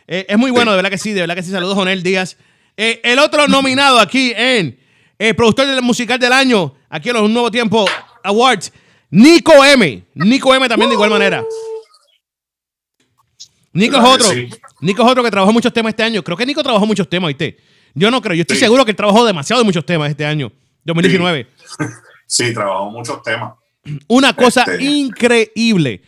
[0.07, 1.51] Eh, es muy bueno, de verdad que sí, de verdad que sí.
[1.51, 2.37] Saludos, Onel Díaz.
[2.77, 4.79] Eh, el otro nominado aquí en
[5.29, 7.85] eh, productor del musical del año, aquí en los Nuevo Tiempo
[8.25, 8.73] Awards,
[9.11, 10.05] Nico M.
[10.15, 11.45] Nico M también de igual manera.
[13.73, 14.31] Nico es otro.
[14.31, 14.51] sí.
[14.81, 16.23] Nico es otro que trabajó muchos temas este año.
[16.23, 17.57] Creo que Nico trabajó muchos temas, ¿viste?
[17.95, 18.35] Yo no creo.
[18.35, 18.65] Yo estoy Sí.
[18.65, 20.51] seguro que él trabajó demasiado de muchos temas este año,
[20.85, 21.47] 2019.
[22.27, 23.55] Sí, trabajó muchos temas.
[24.09, 24.83] Una cosa Este.
[24.85, 26.03] increíble.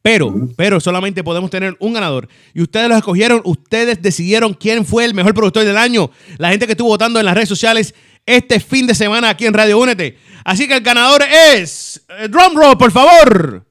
[0.00, 2.28] Pero, pero solamente podemos tener un ganador.
[2.54, 6.10] Y ustedes lo escogieron, ustedes decidieron quién fue el mejor productor del año.
[6.38, 7.94] La gente que estuvo votando en las redes sociales
[8.28, 10.18] este fin de semana aquí en Radio Únete.
[10.44, 12.02] Así que el ganador es.
[12.10, 13.64] eh, drum roll, por favor.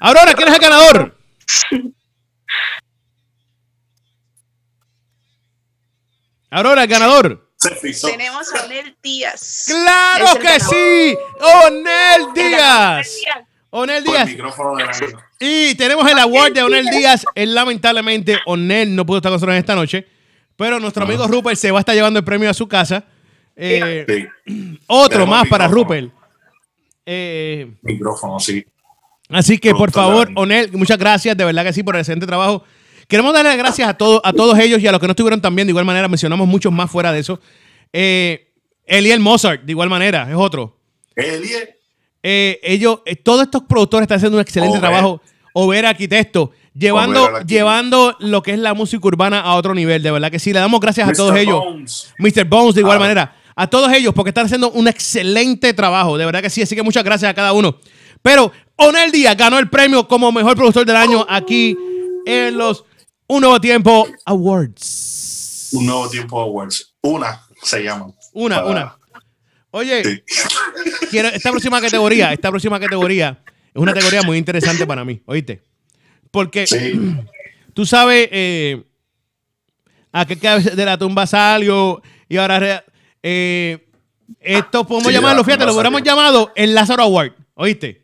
[0.00, 1.16] Aurora, ¿quién es el ganador?
[6.50, 7.48] Aurora, el ganador.
[8.02, 9.64] Tenemos a Onel Díaz.
[9.68, 10.74] ¡Claro que ganador.
[10.74, 11.16] sí!
[11.66, 13.08] ¡Onel Díaz!
[13.70, 14.28] Onel Por el Díaz.
[14.28, 14.76] micrófono.
[15.44, 17.24] Y tenemos el award de Onel Díaz.
[17.34, 20.06] Él, lamentablemente, Onel no pudo estar con nosotros esta noche.
[20.56, 23.04] Pero nuestro amigo Rupert se va a estar llevando el premio a su casa.
[23.56, 24.78] Eh, Sí.
[24.86, 25.88] Otro Tenemos más para micrófono.
[25.88, 26.12] Rupert.
[27.04, 28.64] Eh, Micrófono, sí.
[29.30, 30.30] Así que, por favor.
[30.36, 32.62] Onel, muchas gracias, de verdad que sí, por el excelente trabajo.
[33.08, 35.40] Queremos darle las gracias a, todos a todos ellos y a los que no estuvieron
[35.40, 35.66] también.
[35.66, 37.40] De igual manera, mencionamos muchos más fuera de eso.
[37.92, 38.52] Eh,
[38.86, 40.78] Eliel Mozart, de igual manera, es otro.
[41.16, 41.78] Elie,
[42.22, 45.20] Eh, ellos, eh, todos estos productores están haciendo un excelente trabajo.
[45.54, 46.52] Llevando, Over Arquitecto.
[47.46, 50.02] llevando lo que es la música urbana a otro nivel.
[50.02, 51.58] De verdad que sí, le damos gracias a todos ellos.
[51.62, 52.12] Bones.
[52.18, 52.44] Mr.
[52.44, 53.00] Bones, de igual Ah.
[53.00, 53.36] manera.
[53.54, 56.16] A todos ellos, porque están haciendo un excelente trabajo.
[56.16, 56.62] De verdad que sí.
[56.62, 57.76] Así que muchas gracias a cada uno.
[58.22, 61.76] Pero Onel Díaz ganó el premio como mejor productor del año aquí
[62.24, 62.84] en los
[63.26, 65.68] Un Nuevo Tiempo Awards.
[65.72, 66.94] un nuevo tiempo Awards.
[67.02, 68.06] Una se llama.
[68.32, 68.96] Una, Para- una.
[69.70, 70.22] Oye, Sí.
[71.10, 73.38] quiero, esta próxima categoría, esta próxima categoría
[73.74, 75.62] es una categoría muy interesante para mí, ¿oíste?
[76.30, 76.92] Porque Sí.
[77.74, 78.82] tú sabes eh,
[80.12, 82.84] a qué de la tumba salió y ahora
[83.22, 83.86] eh,
[84.40, 88.02] esto podemos Sí, llamarlo, fíjate, lo hubiéramos llamado el Lázaro Award, ¿oíste?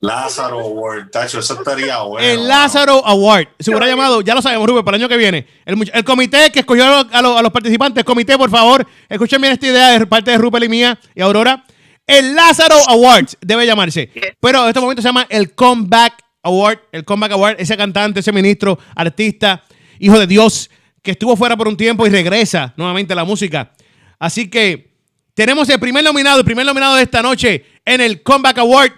[0.00, 2.24] Lázaro Award, tacho, eso estaría bueno.
[2.28, 3.48] el Lázaro Award.
[3.58, 5.46] Se hubiera llamado, ya lo sabemos, Rubén, para el año que viene.
[5.64, 9.40] El, comité que escogió a los, a los- a los participantes, comité, por favor, escuchen
[9.40, 11.64] bien esta idea de parte de Rupert y mía y Aurora.
[12.06, 14.10] El Lázaro Awards debe llamarse.
[14.40, 16.78] Pero en este momento se llama el Comeback Award.
[16.92, 19.64] El Comeback Award, ese cantante, ese ministro, artista,
[19.98, 20.70] hijo de Dios,
[21.02, 23.72] que estuvo fuera por un tiempo y regresa nuevamente a la música.
[24.18, 24.94] Así que
[25.34, 28.92] tenemos el primer nominado, el primer nominado de esta noche en el Comeback Award,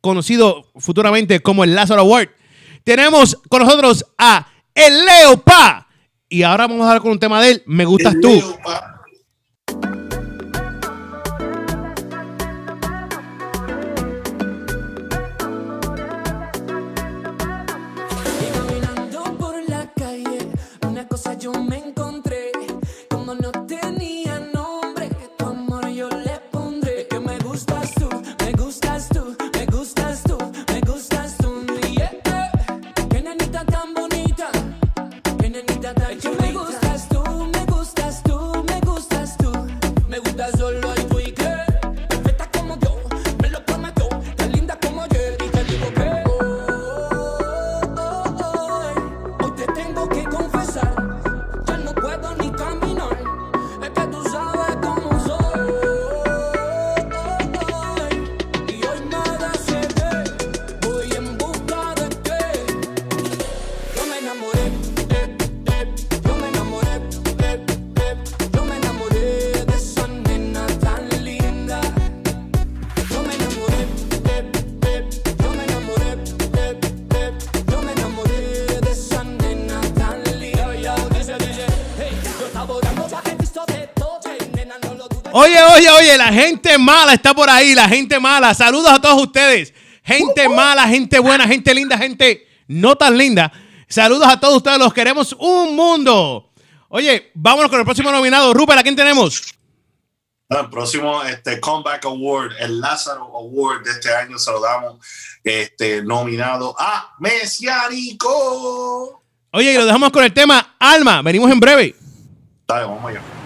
[0.00, 2.28] conocido futuramente como el Lázaro Award.
[2.82, 5.86] Tenemos con nosotros a el Leo Pa.
[6.28, 7.62] Y ahora vamos a hablar con un tema de él.
[7.66, 8.28] Me gustas El tú.
[8.28, 8.58] Leo,
[86.08, 88.54] Oye, la gente mala está por ahí, la gente mala.
[88.54, 89.74] Saludos a todos ustedes.
[90.02, 93.52] Gente mala, gente buena, gente linda, gente no tan linda.
[93.88, 96.50] Saludos a todos ustedes, los queremos un mundo.
[96.88, 98.54] Oye, vámonos con el próximo nominado.
[98.54, 99.54] Rupert, ¿a quién tenemos?
[100.48, 105.06] El próximo este, Comeback Award, el Lázaro Award de este año, se lo damos
[105.44, 109.22] este, nominado a Mesiánico.
[109.50, 111.20] Oye, y lo dejamos con el tema Alma.
[111.20, 111.94] Venimos en breve.
[112.66, 113.37] Dale, vamos allá.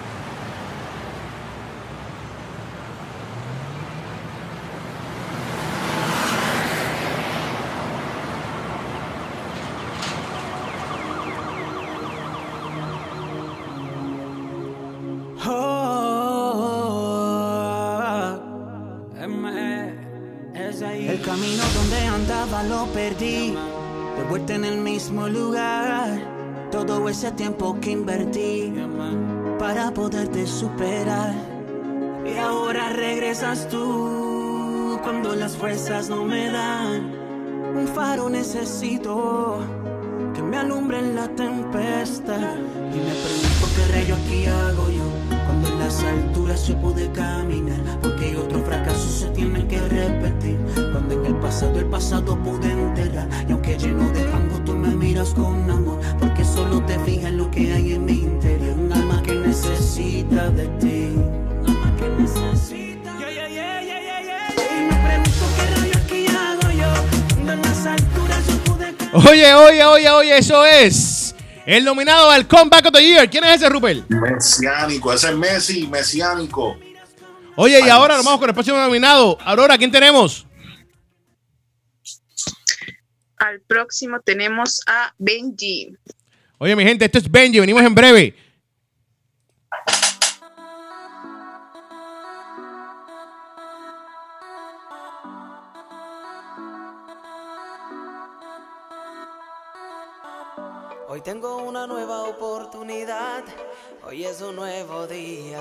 [20.91, 23.55] El camino donde andaba lo perdí,
[24.17, 26.19] de vuelta en el mismo lugar.
[26.73, 28.75] Todo ese tiempo que invertí
[29.61, 31.35] para poderte superar.
[32.27, 37.15] Y ahora regresas tú cuando las fuerzas no me dan.
[37.77, 39.61] Un faro necesito
[40.35, 42.57] que me alumbre en la tempestad.
[42.93, 45.05] Y me pregunto qué rayo aquí hago yo
[45.47, 47.81] cuando en las alturas yo pude caminar.
[48.03, 48.63] Porque otros
[49.03, 50.59] fracasos se tienen que repetir.
[50.75, 53.29] Cuando en el pasado el pasado pude enterrar.
[53.49, 56.01] Y aunque lleno de fango tú me miras con amor.
[56.19, 58.77] Porque solo te fijas en lo que hay en mi interior.
[58.79, 61.13] Un alma que necesita de ti.
[61.17, 63.13] Un alma que necesita.
[63.19, 66.93] Y me pregunto qué rayo aquí hago yo
[67.35, 68.95] cuando en las alturas yo pude
[69.31, 71.35] Oye, oye, oye, oye, eso es
[71.65, 73.31] el nominado al Comeback of the Year.
[73.31, 74.09] ¿Quién es ese, Rupert?
[74.09, 76.77] Mesiánico, ese es Messi, Mesiánico.
[77.57, 79.39] Oye, y ahora nos vamos con el próximo nominado.
[79.45, 80.47] Aurora, ¿quién tenemos?
[83.37, 85.95] Al próximo tenemos a Benji.
[86.59, 87.61] Oye, mi gente, esto es Benji.
[87.61, 88.35] Venimos en breve.
[101.09, 103.45] Hoy tengo una nueva oportunidad
[104.07, 105.61] hoy es un nuevo día.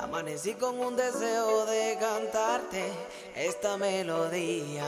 [0.00, 2.92] Amanecí con un deseo de cantarte
[3.34, 4.84] esta melodía.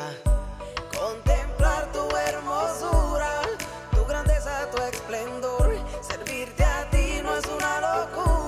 [0.98, 3.42] Contemplar tu hermosura,
[3.94, 5.76] tu grandeza, tu esplendor.
[6.00, 8.43] Servirte a ti no es una locura.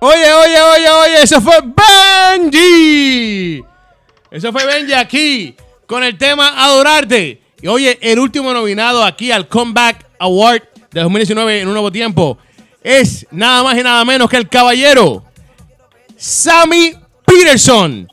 [0.00, 1.56] Oye, oye, oye, oye, eso fue
[2.36, 3.64] Benji.
[4.30, 7.40] Eso fue Benji aquí con el tema Adorarte.
[7.62, 12.38] Y oye, el último nominado aquí al Comeback Award de 2019 en un nuevo tiempo
[12.82, 15.24] es nada más y nada menos que el caballero
[16.16, 16.94] Sammy
[17.24, 18.06] Peterson.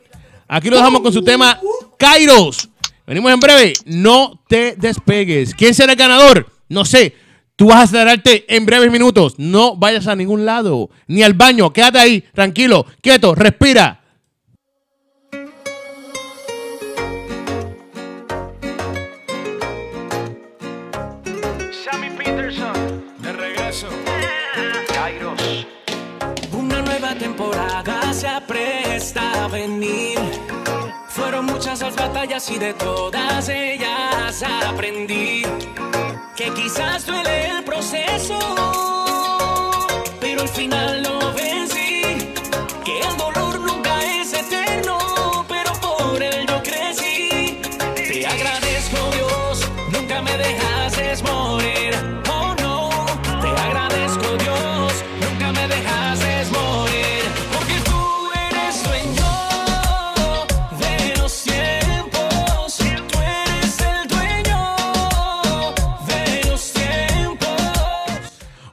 [0.48, 1.60] Aquí lo dejamos con su tema
[1.98, 2.68] Kairos.
[3.06, 3.72] Venimos en breve.
[3.84, 5.54] No te despegues.
[5.54, 6.46] ¿Quién será el ganador?
[6.68, 7.14] No sé.
[7.56, 9.34] Tú vas a acelerarte en breves minutos.
[9.38, 10.90] No vayas a ningún lado.
[11.06, 11.72] Ni al baño.
[11.72, 12.20] Quédate ahí.
[12.34, 12.84] Tranquilo.
[13.00, 13.36] Quieto.
[13.36, 14.00] Respira.
[21.84, 23.86] Sammy Peterson, de regreso.
[24.92, 25.66] Kairos.
[26.52, 30.18] Una nueva temporada se apresta a venir.
[31.08, 35.44] Fueron muchas las batallas y de todas ellas aprendí
[36.36, 38.38] que quizás duele el proceso,
[40.20, 41.03] pero al final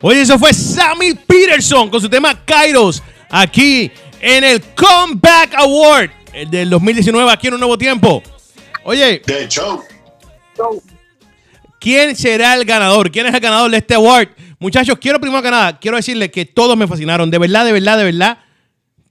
[0.02, 6.50] Oye, eso fue Sammy Peterson con su tema Kairos aquí en el Comeback Award el
[6.50, 8.24] del 2019 aquí en un nuevo tiempo.
[8.84, 9.82] Oye, de show.
[11.80, 13.12] ¿Quién será el ganador?
[13.12, 14.30] ¿Quién es el ganador de este award?
[14.60, 17.32] Muchachos, quiero primero que nada, quiero decirles que todos me fascinaron.
[17.32, 18.38] De verdad, de verdad, de verdad.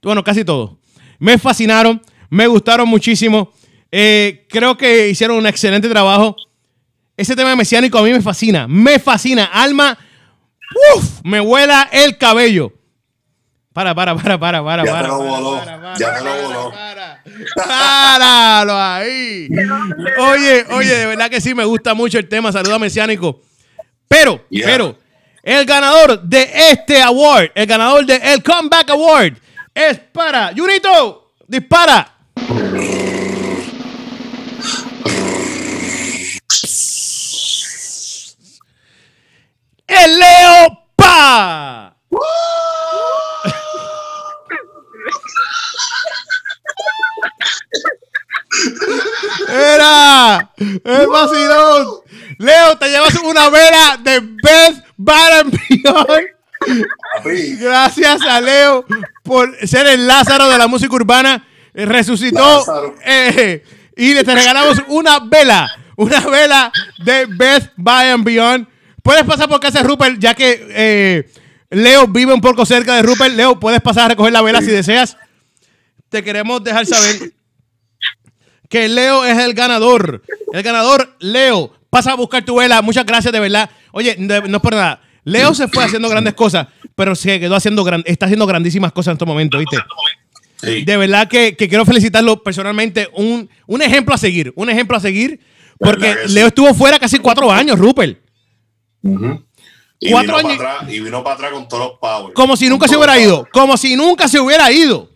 [0.01, 0.71] Bueno, casi todos.
[1.19, 3.51] Me fascinaron, me gustaron muchísimo.
[3.91, 6.35] Eh, creo que hicieron un excelente trabajo.
[7.17, 9.45] Ese tema mesiánico a mí me fascina, me fascina.
[9.45, 9.97] Alma,
[10.95, 11.21] ¡uf!
[11.23, 12.73] me vuela el cabello.
[13.73, 15.01] Para, para, para, para, para, Ya para.
[15.03, 15.57] te lo voló.
[15.59, 17.51] para, para, Ya te lo para, voló.
[17.55, 19.47] Páralo ahí.
[20.19, 22.51] Oye, oye, de verdad que sí me gusta mucho el tema.
[22.51, 23.41] Saluda Mesiánico.
[24.07, 24.67] Pero, Yeah.
[24.67, 24.97] pero,
[25.43, 29.33] el ganador de este award, el ganador de el Comeback Award,
[29.73, 31.31] es para Junito.
[31.47, 32.13] Dispara.
[39.91, 41.97] El Leo Pa.
[49.49, 51.87] Era el vacilón.
[52.37, 55.45] Leo, te llevas una vela de Best Bar.
[57.59, 58.85] Gracias a Leo
[59.23, 61.45] por ser el Lázaro de la música urbana.
[61.73, 62.95] Eh, Resucitó.
[63.03, 63.63] Eh,
[63.97, 65.67] y le te regalamos una vela.
[65.97, 66.71] Una vela
[67.03, 68.70] de Best Buy and Beyond.
[69.03, 71.29] Puedes pasar por casa de Rupert, ya que eh,
[71.69, 73.33] Leo vive un poco cerca de Rupert.
[73.35, 75.17] Leo, puedes pasar a recoger la vela si deseas.
[76.09, 77.33] Te queremos dejar saber
[78.69, 80.21] que Leo es el ganador.
[80.53, 81.73] El ganador, Leo.
[81.89, 82.81] Pasa a buscar tu vela.
[82.81, 83.69] Muchas gracias, de verdad.
[83.91, 85.01] Oye, no es por nada.
[85.23, 89.11] Leo se fue haciendo grandes cosas, pero se quedó haciendo gran- está haciendo grandísimas cosas
[89.11, 89.77] en estos momentos, ¿viste?
[90.85, 93.09] De verdad que, que quiero felicitarlo personalmente.
[93.13, 94.53] Un, un ejemplo a seguir.
[94.55, 95.39] Un ejemplo a seguir.
[95.79, 96.33] Porque ¿Verdad que sí?
[96.35, 98.19] Leo estuvo fuera casi cuatro años, Rupert.
[99.03, 102.33] Y Cuatro vino años- para atrás, y vino para atrás con todos los powers.
[102.33, 103.47] Como si nunca se hubiera ido.
[103.51, 105.09] Como si nunca se hubiera ido.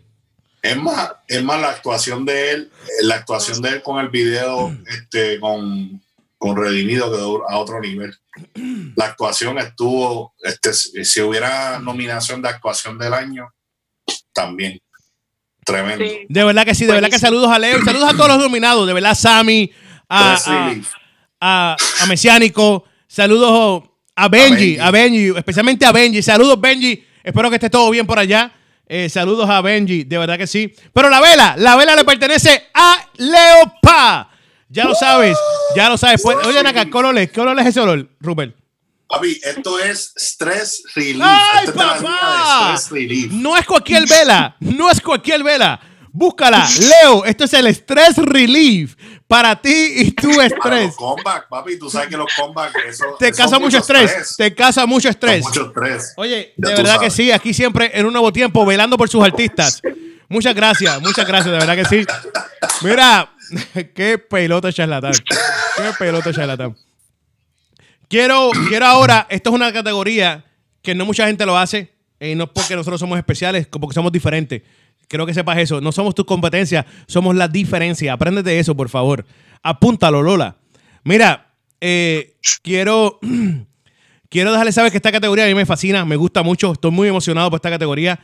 [0.61, 4.09] Es más, es más la actuación de él, eh, la actuación de él con el
[4.09, 6.01] video, este, con,
[6.39, 8.15] con Redimido quedó a otro nivel.
[8.95, 13.47] La actuación estuvo, este, si hubiera nominación de actuación del año,
[14.33, 14.79] también.
[15.63, 16.03] Tremendo.
[16.29, 18.37] De verdad que sí, de verdad que saludos a Leo y saludos a todos los
[18.39, 18.85] nominados.
[18.85, 19.71] De verdad, Sammy,
[20.09, 20.75] a, a,
[21.39, 22.83] a, a Mesiánico,
[23.15, 23.83] saludos
[24.15, 24.79] a Benji, Benji.
[24.79, 26.21] a Benji, especialmente a Benji.
[26.21, 27.01] Saludos, Benji.
[27.23, 28.51] Espero que esté todo bien por allá.
[28.87, 30.73] Eh, saludos a Benji, de verdad que sí.
[30.93, 34.29] Pero la vela, la vela le pertenece a Leopa.
[34.67, 35.37] Ya lo sabes,
[35.75, 36.21] ya lo sabes.
[36.21, 37.31] Pues, oye, acá, ¿qué olor es?
[37.31, 38.55] ¿Qué olor es ese olor, Rupert?
[39.07, 41.21] Papi, esto es Stress Relief.
[41.23, 42.71] ¡Ay, es papá!
[42.71, 43.31] de Stress Relief.
[43.31, 45.79] No es cualquier vela, no es cualquier vela.
[46.17, 47.25] Búscala, Leo.
[47.25, 48.95] Esto es el Stress Relief
[49.27, 50.85] para ti y tu estrés.
[50.85, 54.55] los comeback, papi, tú sabes que los comeback, eso Te eso causa mucho estrés, te
[54.55, 55.43] causa mucho estrés.
[55.43, 56.13] Mucho estrés.
[56.15, 59.21] Oye, Ya de verdad que sí, aquí siempre en un nuevo tiempo, velando por sus
[59.25, 59.81] artistas.
[60.29, 62.05] Muchas gracias, muchas gracias, de verdad que sí.
[62.81, 63.33] Mira,
[63.93, 65.11] qué pelota charlatán.
[65.11, 66.77] Qué pelota charlatán.
[68.07, 70.45] Quiero, quiero ahora, esto es una categoría
[70.81, 74.61] que no mucha gente lo hace, y no porque nosotros somos especiales, porque somos diferentes.
[75.07, 75.81] Quiero que sepas eso.
[75.81, 78.13] No somos tus competencias, somos la diferencia.
[78.13, 79.25] Apréndete de eso, por favor.
[79.63, 80.57] Apúntalo, Lola.
[81.03, 83.19] Mira, eh, quiero,
[84.29, 87.07] quiero dejarle saber que esta categoría a mí me fascina, me gusta mucho, estoy muy
[87.07, 88.19] emocionado por esta categoría.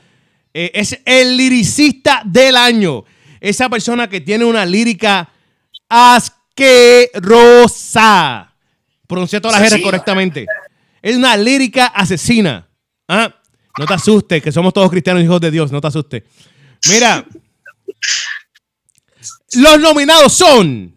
[0.53, 3.05] Eh, es el liricista del año.
[3.39, 5.29] Esa persona que tiene una lírica
[5.89, 7.11] asquerosa.
[9.07, 9.85] Pronuncié todas las R Asesina.
[9.85, 10.45] correctamente.
[11.01, 12.67] Es una lírica asesina.
[13.07, 13.33] ¿Ah?
[13.77, 16.23] No te asustes, que somos todos cristianos hijos de Dios, no te asustes.
[16.89, 17.25] Mira,
[19.53, 20.95] los nominados son.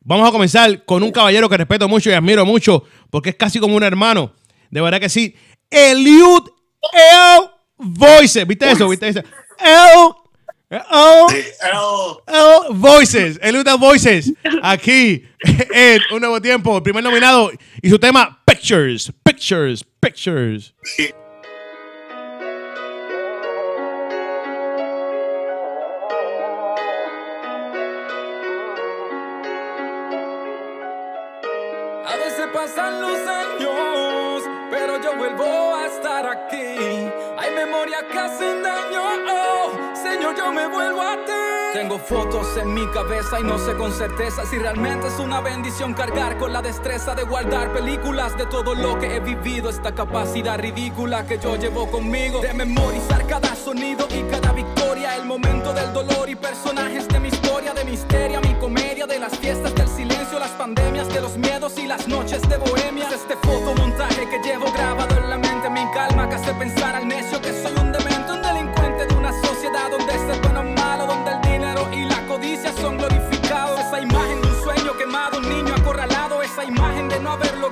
[0.00, 3.60] Vamos a comenzar con un caballero que respeto mucho y admiro mucho, porque es casi
[3.60, 4.34] como un hermano.
[4.70, 5.36] De verdad que sí.
[5.70, 6.48] Eliud
[6.92, 7.50] L.
[7.76, 8.46] Voices.
[8.46, 8.88] ¿Viste eso?
[8.88, 9.20] ¿Viste eso?
[9.58, 10.14] L.
[10.70, 10.80] L.
[12.70, 13.38] Voices.
[13.42, 13.76] Eliud L.
[13.78, 14.32] Voices.
[14.62, 15.24] Aquí
[15.72, 16.76] en Un Nuevo Tiempo.
[16.76, 17.52] El primer nominado.
[17.80, 19.12] Y su tema, Pictures.
[19.22, 19.84] Pictures.
[20.00, 20.74] Pictures.
[41.72, 45.94] Tengo fotos en mi cabeza y no sé con certeza si realmente es una bendición
[45.94, 49.70] cargar con la destreza de guardar películas de todo lo que he vivido.
[49.70, 55.24] Esta capacidad ridícula que yo llevo conmigo de memorizar cada sonido y cada victoria, el
[55.24, 59.74] momento del dolor y personajes de mi historia, de misteria, mi comedia, de las fiestas
[59.74, 63.08] del silencio, las pandemias, de los miedos y las noches de bohemia.
[63.08, 65.11] Este fotomontaje que llevo grabado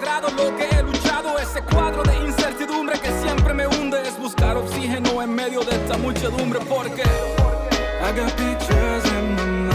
[0.00, 5.22] lo que he luchado, ese cuadro de incertidumbre que siempre me hunde, es buscar oxígeno
[5.22, 9.70] en medio de esta muchedumbre porque I got pictures in my mind.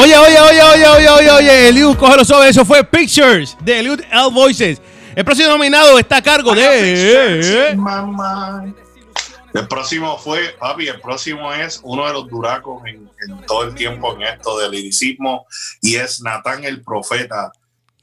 [0.00, 2.64] Oye, oye, oye, oye, oye, oye, oye, Eliud, cógelo sobre eso.
[2.64, 4.30] Fue Pictures de Eliud L.
[4.32, 4.80] Voices.
[5.18, 7.70] El próximo nominado está a cargo de.
[9.52, 13.74] El próximo fue, papi, el próximo es uno de los duracos en, en todo el
[13.74, 15.44] tiempo en esto del liricismo
[15.82, 17.50] y es Natán el Profeta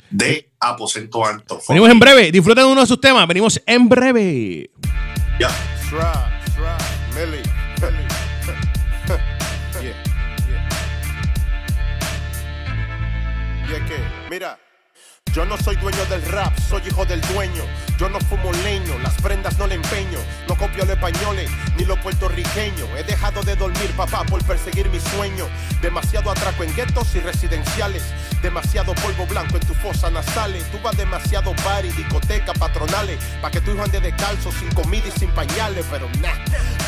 [0.09, 1.61] de Aposento Alto.
[1.69, 2.31] Venimos en breve.
[2.33, 3.25] Disfruten uno de sus temas.
[3.29, 4.69] Venimos en breve.
[5.39, 5.49] Ya.
[5.87, 6.35] Sra,
[15.35, 17.61] yo no soy dueño del rap, soy hijo del dueño.
[17.97, 20.17] Yo no fumo leño, las prendas no le empeño.
[20.47, 22.87] No copio los españoles ni los puertorriqueños.
[22.97, 25.45] He dejado de dormir, papá, por perseguir mi sueño.
[25.81, 28.01] Demasiado atraco en guetos y residenciales.
[28.41, 30.63] Demasiado polvo blanco en tu fosa nasales.
[30.71, 33.19] Tú vas demasiado bar y discoteca patronales.
[33.41, 35.85] Pa' que tu hijo ande descalzo, sin comida y sin pañales.
[35.91, 36.35] Pero nah,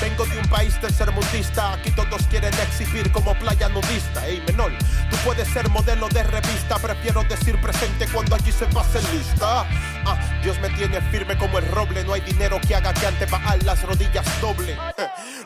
[0.02, 1.74] vengo de un país tercermundista.
[1.74, 4.26] Aquí todos quieren exhibir como playa nudista.
[4.26, 4.72] Ey, menor,
[5.10, 6.78] tú puedes ser modelo de revista.
[6.80, 9.66] Prefiero decir presente cuando allí se pase lista.
[10.10, 12.01] Ah, Dios me tiene firme como el roble.
[12.05, 14.78] No hay dinero que haga que ante Baal las rodillas doble.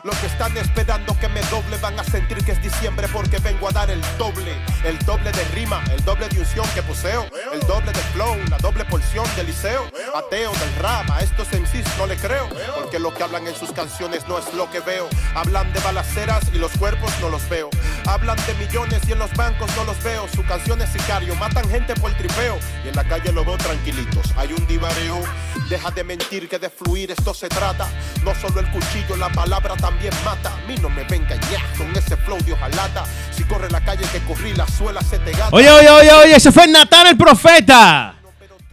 [0.04, 3.68] Los que están esperando que me doble van a sentir que es diciembre porque vengo
[3.68, 4.54] a dar el doble.
[4.84, 7.26] El doble de rima, el doble de unción que poseo.
[7.52, 9.82] El doble de flow, la doble porción de liceo.
[10.14, 12.48] Ateo del rap, a estos MCs no le creo.
[12.76, 15.08] Porque lo que hablan en sus canciones no es lo que veo.
[15.34, 17.68] Hablan de balaceras y los cuerpos no los veo.
[18.06, 20.28] Hablan de millones y en los bancos no los veo.
[20.32, 22.60] Su canción es sicario, matan gente por el tripeo.
[22.84, 24.32] Y en la calle lo veo tranquilitos.
[24.52, 25.22] Un divareo.
[25.68, 27.88] Deja de mentir que de fluir esto se trata.
[28.24, 30.52] No solo el cuchillo, la palabra también mata.
[30.52, 33.04] A mí no me venga ya con ese flow de hojalata.
[33.30, 35.50] Si corre la calle que corrí, la suela se te gata.
[35.52, 38.16] Oye, oye, oye, oye, ese fue Natán el Profeta.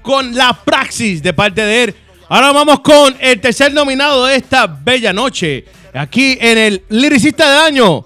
[0.01, 1.95] Con la praxis de parte de él.
[2.29, 5.65] Ahora vamos con el tercer nominado de esta bella noche.
[5.93, 8.05] Aquí en el Liricista del Año.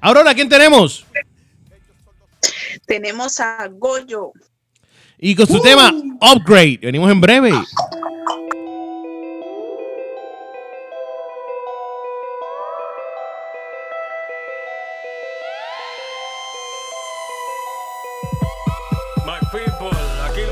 [0.00, 1.04] Aurora, ¿quién tenemos?
[2.86, 4.32] Tenemos a Goyo.
[5.18, 5.90] Y con su tema
[6.20, 6.80] Upgrade.
[6.82, 7.50] Venimos en breve.
[19.24, 20.42] My people, aquí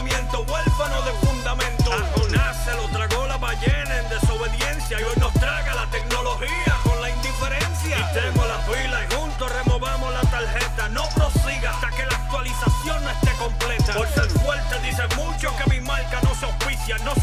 [0.00, 1.92] comportamiento huérfano de fundamento.
[1.92, 6.76] A Jonás se lo tragó la ballena en desobediencia y hoy nos traga la tecnología
[6.82, 8.08] con la indiferencia.
[8.08, 10.88] Quitemos la pila y juntos removamos la tarjeta.
[10.88, 13.94] No prosiga hasta que la actualización no esté completa.
[13.94, 16.96] Por ser fuerte dicen mucho que mi marca no se auspicia.
[17.04, 17.14] No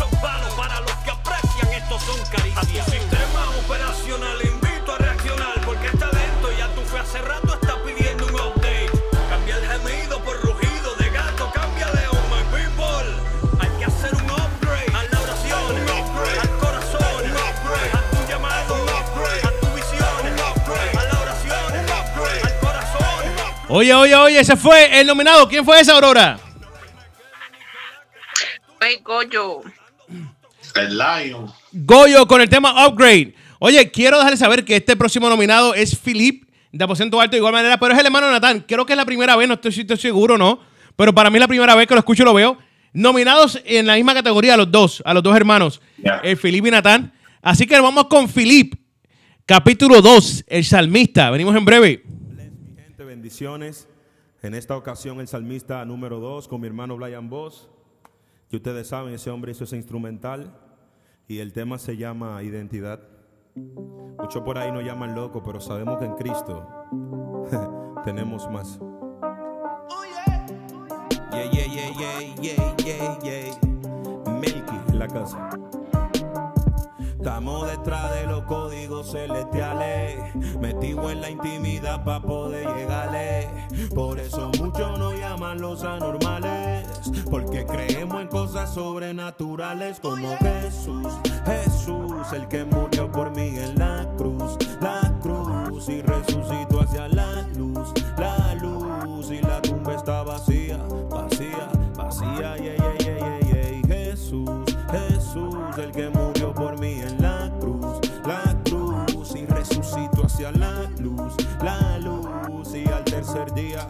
[23.70, 25.47] Oye, oye, oye, ese fue el nominado.
[25.49, 26.39] ¿Quién fue esa, Aurora?
[28.80, 29.61] Fue Goyo.
[30.76, 31.51] El Lion.
[31.74, 33.34] Goyo con el tema Upgrade.
[33.59, 37.53] Oye, quiero dejarles saber que este próximo nominado es Philip de Aposento Alto de igual
[37.53, 38.63] manera, pero es el hermano de Natán.
[38.65, 40.59] Creo que es la primera vez, no estoy, estoy seguro, ¿no?
[40.95, 42.57] Pero para mí es la primera vez que lo escucho y lo veo.
[42.93, 45.82] Nominados en la misma categoría a los dos, a los dos hermanos,
[46.24, 47.11] el Philip y Natán.
[47.41, 48.76] Así que vamos con Philip,
[49.45, 51.30] capítulo 2, el salmista.
[51.32, 52.03] Venimos en breve.
[53.18, 53.88] Bendiciones.
[54.43, 57.68] En esta ocasión el salmista número 2 con mi hermano Brian Voss.
[58.47, 60.55] Que ustedes saben, ese hombre hizo ese instrumental
[61.28, 63.01] y el tema se llama Identidad.
[63.55, 66.68] Muchos por ahí nos llaman loco, pero sabemos que en Cristo
[68.05, 68.80] tenemos más.
[71.32, 74.32] Yeah, yeah, yeah, yeah, yeah, yeah, yeah.
[74.39, 75.49] Melky en la casa.
[77.28, 83.49] Estamos detrás de los códigos celestiales, metidos en la intimidad para poder llegarle.
[83.93, 86.88] Por eso muchos nos llaman los anormales,
[87.30, 94.09] porque creemos en cosas sobrenaturales como Jesús, Jesús, el que murió por mí en la
[94.15, 96.76] cruz, la cruz y resucitó
[113.38, 113.88] tercer día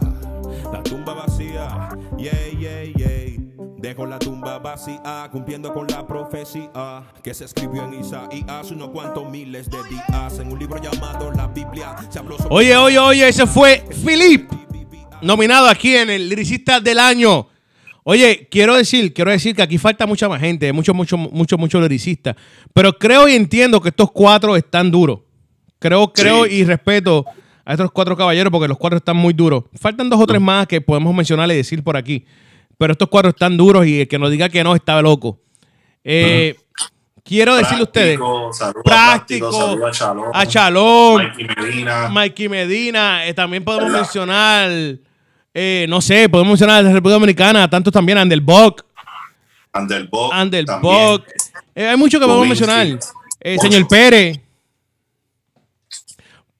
[0.72, 1.88] la tumba vacía,
[2.18, 3.08] yeah, yeah, yeah.
[3.78, 9.30] Dejo la tumba vacía, cumpliendo con la profecía que se escribió en Isaías unos cuantos
[9.30, 11.94] miles de días en un libro llamado la Biblia.
[12.10, 14.50] Se habló sobre Oye, oye, oye, ese fue Philip,
[15.22, 17.46] nominado aquí en el liricista del año.
[18.02, 21.80] Oye, quiero decir, quiero decir que aquí falta mucha más gente, muchos, muchos, muchos, muchos
[21.80, 22.36] lyricistas.
[22.74, 25.20] Pero creo y entiendo que estos cuatro están duros.
[25.78, 27.24] Creo, creo y respeto
[27.68, 29.64] a estos cuatro caballeros porque los cuatro están muy duros.
[29.78, 32.24] Faltan dos o tres más que podemos mencionar y decir por aquí.
[32.78, 35.38] Pero estos cuatro están duros y el que nos diga que no está loco.
[36.02, 36.56] Eh,
[37.22, 38.16] Quiero decirle a ustedes.
[38.16, 40.30] Práctico, saludos a Práctico, saludos a Chalón.
[40.32, 42.08] a Chalón, Mikey Medina.
[42.08, 44.00] Mikey Medina, eh, también podemos ¿Verdad?
[44.00, 44.70] mencionar,
[45.52, 48.16] eh, no sé, podemos mencionar a la República Dominicana, tantos también.
[48.16, 48.82] Andelbok.
[51.74, 52.98] Eh, hay muchos que podemos mencionar.
[53.60, 54.40] Señor Pérez.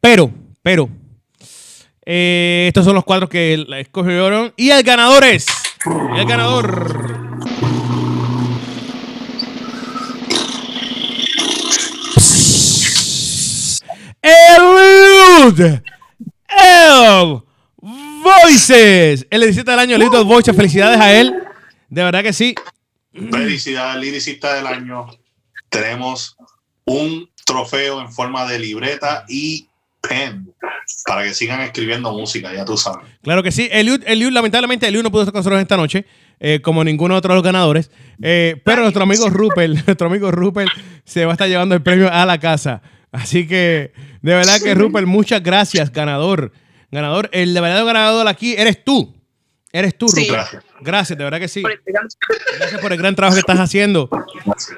[0.01, 0.31] Pero,
[0.61, 0.91] pero,
[2.11, 4.55] eh, estos son los cuatro que la escogieron.
[4.57, 5.45] Y el ganador es.
[6.17, 7.29] el ganador.
[14.23, 17.43] Eliud El
[17.77, 19.27] Voices.
[19.29, 20.57] El 17 del año, Eliud El Voices.
[20.57, 21.35] Felicidades a él.
[21.91, 22.55] De verdad que sí.
[23.13, 25.09] Felicidades, liricista del año.
[25.69, 26.39] Tenemos
[26.87, 29.68] un trofeo en forma de libreta y
[30.01, 30.53] pen
[31.07, 33.07] para que sigan escribiendo música, ya tú sabes.
[33.23, 33.69] Claro que sí.
[33.71, 36.07] Eliud, Eliud, lamentablemente, Eliud no pudo estar con nosotros esta noche,
[36.41, 37.91] eh, como ninguno otro de los ganadores.
[38.23, 40.71] Eh, pero nuestro amigo Rupert, nuestro amigo Rupert,
[41.05, 42.83] se va a estar llevando el premio a la casa.
[43.11, 43.93] Así que,
[44.23, 46.53] de verdad que Rupert, muchas gracias, ganador.
[46.91, 49.15] Ganador, el de verdadero ganador aquí eres tú.
[49.73, 50.23] Eres tú, Sí.
[50.23, 50.37] Rupert.
[50.37, 50.65] Gracias.
[50.81, 51.63] Gracias, de verdad que sí.
[51.85, 54.09] Gracias por el gran trabajo que estás haciendo.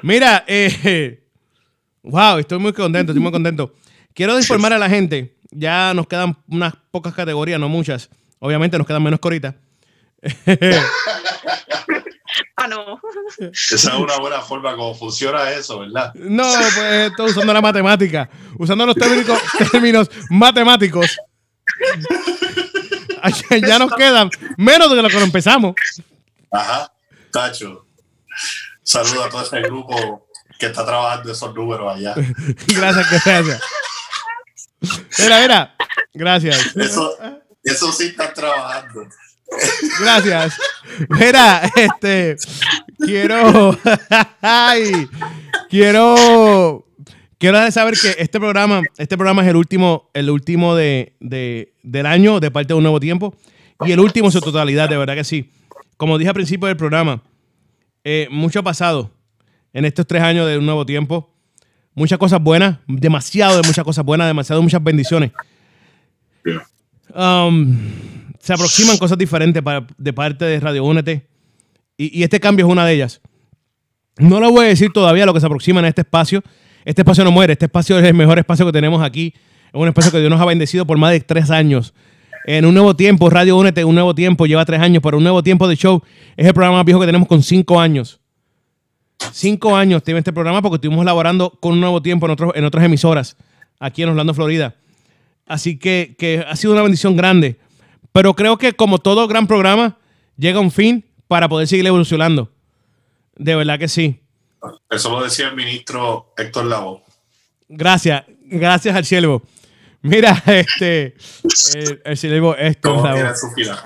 [0.01, 1.23] Mira, eh,
[2.03, 3.73] wow, estoy muy contento, estoy muy contento.
[4.13, 8.09] Quiero informar a la gente, ya nos quedan unas pocas categorías, no muchas.
[8.39, 9.55] Obviamente nos quedan menos que ahorita.
[12.55, 12.99] Ah, no.
[13.51, 16.13] Esa es una buena forma como funciona eso, ¿verdad?
[16.13, 19.39] No, pues estoy usando la matemática, usando los términos,
[19.71, 21.17] términos matemáticos.
[23.67, 25.73] ya nos quedan menos de lo que lo empezamos.
[26.51, 26.93] Ajá,
[27.31, 27.87] Tacho.
[28.83, 30.27] Saludo a todo ese grupo
[30.59, 32.13] que está trabajando esos números allá.
[32.67, 33.61] Gracias, gracias.
[35.19, 35.75] Mira, mira.
[36.13, 36.75] Gracias.
[36.75, 37.17] Eso,
[37.63, 39.07] eso sí están trabajando.
[39.99, 40.57] Gracias.
[41.09, 42.35] Mira, este.
[42.97, 43.77] Quiero.
[44.41, 45.07] ay,
[45.69, 46.85] quiero.
[47.37, 52.05] Quiero saber que este programa, este programa es el último, el último de, de- del
[52.05, 53.35] año de parte de un nuevo tiempo.
[53.83, 55.49] Y el último en su totalidad, de verdad que sí.
[55.97, 57.23] Como dije al principio del programa,
[58.03, 59.11] eh, mucho ha pasado
[59.73, 61.30] en estos tres años de un nuevo tiempo.
[62.01, 65.29] Muchas cosas buenas, demasiado de muchas cosas buenas, demasiado de muchas bendiciones.
[67.13, 67.77] Um,
[68.39, 71.27] se aproximan cosas diferentes para- de parte de Radio Únete.
[71.95, 73.21] Y, y este cambio es una de ellas.
[74.17, 76.41] No lo voy a decir todavía lo que se aproxima en este espacio.
[76.85, 77.53] Este espacio no muere.
[77.53, 79.35] Este espacio es el mejor espacio que tenemos aquí.
[79.67, 81.93] Es un espacio que Dios nos ha bendecido por más de tres años.
[82.47, 85.43] En un nuevo tiempo, Radio Únete, un nuevo tiempo, lleva tres años, pero un nuevo
[85.43, 86.01] tiempo de show
[86.35, 88.20] es el programa más viejo que tenemos con cinco años.
[89.31, 92.65] Cinco años tiene este programa porque estuvimos elaborando con un nuevo tiempo en, otros, en
[92.65, 93.37] otras emisoras
[93.81, 94.75] aquí en Orlando, Florida.
[95.47, 97.59] Así que, que ha sido una bendición grande.
[98.13, 99.97] Pero creo que como todo gran programa,
[100.37, 102.51] llega un fin para poder seguir evolucionando.
[103.35, 104.21] De verdad que sí.
[104.89, 107.01] Eso lo decía el ministro Héctor Lavoe.
[107.67, 109.41] Gracias, gracias al siervo.
[110.01, 111.15] Mira, este,
[111.73, 113.79] el, el siervo, esto Todo es la tiene su final.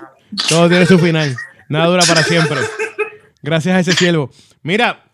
[0.49, 1.35] Todo tiene su final.
[1.69, 2.57] Nada dura para siempre.
[3.41, 4.30] Gracias a ese siervo.
[4.63, 5.05] Mira,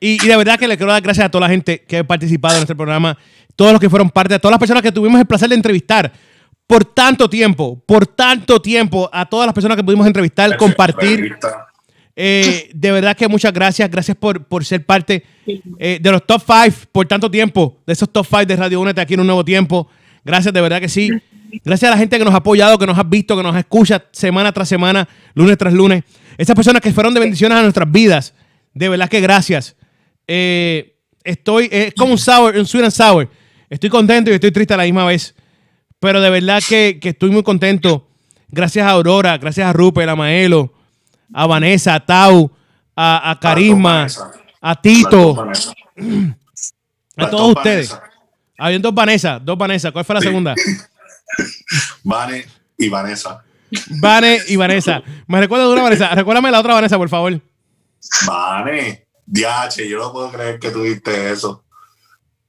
[0.00, 2.04] y, y de verdad que le quiero dar gracias a toda la gente que ha
[2.04, 3.16] participado en este programa,
[3.54, 6.12] todos los que fueron parte, a todas las personas que tuvimos el placer de entrevistar
[6.66, 11.36] por tanto tiempo, por tanto tiempo, a todas las personas que pudimos entrevistar, compartir.
[12.18, 13.90] Eh, de verdad que muchas gracias.
[13.90, 15.22] Gracias por, por ser parte
[15.78, 19.00] eh, de los top 5 por tanto tiempo, de esos top 5 de Radio Únete
[19.00, 19.88] aquí en un nuevo tiempo.
[20.24, 21.10] Gracias, de verdad que sí.
[21.64, 24.04] Gracias a la gente que nos ha apoyado, que nos ha visto, que nos escucha
[24.10, 26.02] semana tras semana, lunes tras lunes.
[26.36, 28.34] Esas personas que fueron de bendiciones a nuestras vidas.
[28.74, 29.76] De verdad que gracias.
[30.26, 33.28] Eh, estoy, es como un sour, un sweet and sour.
[33.68, 35.34] Estoy contento y estoy triste a la misma vez.
[35.98, 38.08] Pero de verdad que, que estoy muy contento.
[38.48, 40.72] Gracias a Aurora, gracias a Rupert, a Maelo,
[41.32, 42.50] a Vanessa, a Tau,
[42.94, 44.06] a, a Carisma,
[44.60, 45.50] a Tito,
[47.16, 47.98] a todos dos ustedes.
[48.58, 49.90] Habían dos Vanessa, dos Vanessa.
[49.90, 50.54] ¿Cuál fue la segunda?
[52.04, 52.46] Vane
[52.78, 53.42] y Vanessa.
[54.00, 55.02] Vane y Vanessa.
[55.26, 56.14] Me recuerdo de una Vanessa.
[56.14, 57.40] Recuérdame la otra Vanessa, por favor.
[58.26, 61.64] Vane, DH, yo no puedo creer que tuviste eso.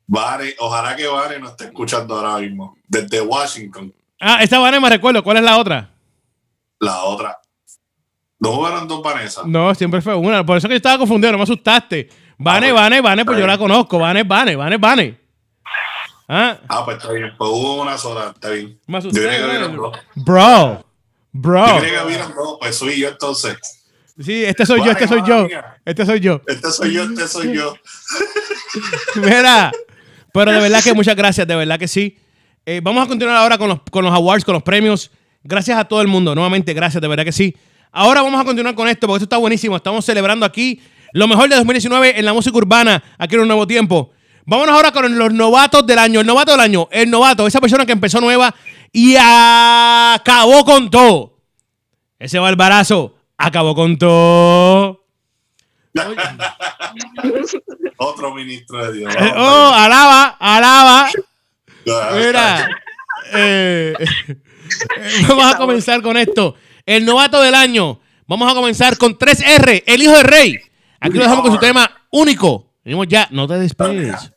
[0.06, 2.78] Vane, ojalá que Vane nos esté escuchando ahora mismo.
[2.88, 5.24] Desde Washington, Ah, esta Vane me recuerdo.
[5.24, 5.90] ¿Cuál es la otra?
[6.80, 7.38] la otra.
[8.40, 9.41] ¿No jugaron dos Vanessa?
[9.45, 10.45] No, siempre fue una.
[10.45, 12.08] Por eso que yo estaba confundido, no me asustaste.
[12.38, 13.98] Vane, Vane, Vane, pues yo la conozco.
[13.99, 15.20] Vane, Vane, Vane, Vane.
[16.30, 17.32] Ah, Ah, pues está bien.
[17.38, 18.80] Pues hubo una sola, está bien.
[18.88, 19.20] me Yo asusté.
[19.22, 19.98] creía que hubieran dos.
[20.16, 20.86] Bro,
[21.32, 21.68] bro.
[21.68, 23.58] Yo creía que dos, pues soy yo entonces.
[24.19, 25.48] Sí, este soy yo, este soy yo.
[25.85, 26.41] Este soy yo.
[26.48, 27.76] Este soy yo, este soy yo.
[29.15, 29.72] Mira,
[30.34, 32.18] pero de verdad que muchas gracias, de verdad que sí.
[32.65, 35.11] Eh, vamos a continuar ahora con los, con los awards, con los premios.
[35.44, 37.56] Gracias a todo el mundo, nuevamente gracias, de verdad que sí.
[37.91, 39.76] Ahora vamos a continuar con esto porque esto está buenísimo.
[39.76, 40.81] Estamos celebrando aquí
[41.14, 44.11] lo mejor de 2019 en la música urbana, aquí en un nuevo tiempo.
[44.45, 46.22] Vámonos ahora con los novatos del año.
[46.22, 48.53] El novato del año, el novato, esa persona que empezó nueva
[48.91, 51.38] y acabó con todo.
[52.18, 55.03] Ese barbarazo acabó con todo.
[57.97, 59.14] Otro ministro de Dios.
[59.15, 61.09] Eh, oh, alaba, alaba.
[62.15, 62.69] Mira,
[63.34, 63.93] eh,
[65.27, 66.55] vamos a comenzar con esto.
[66.85, 67.99] El novato del año.
[68.27, 70.59] Vamos a comenzar con 3R, el hijo del rey.
[70.99, 72.73] Aquí lo dejamos con su tema único.
[72.84, 74.34] Venimos ya, no te despegues.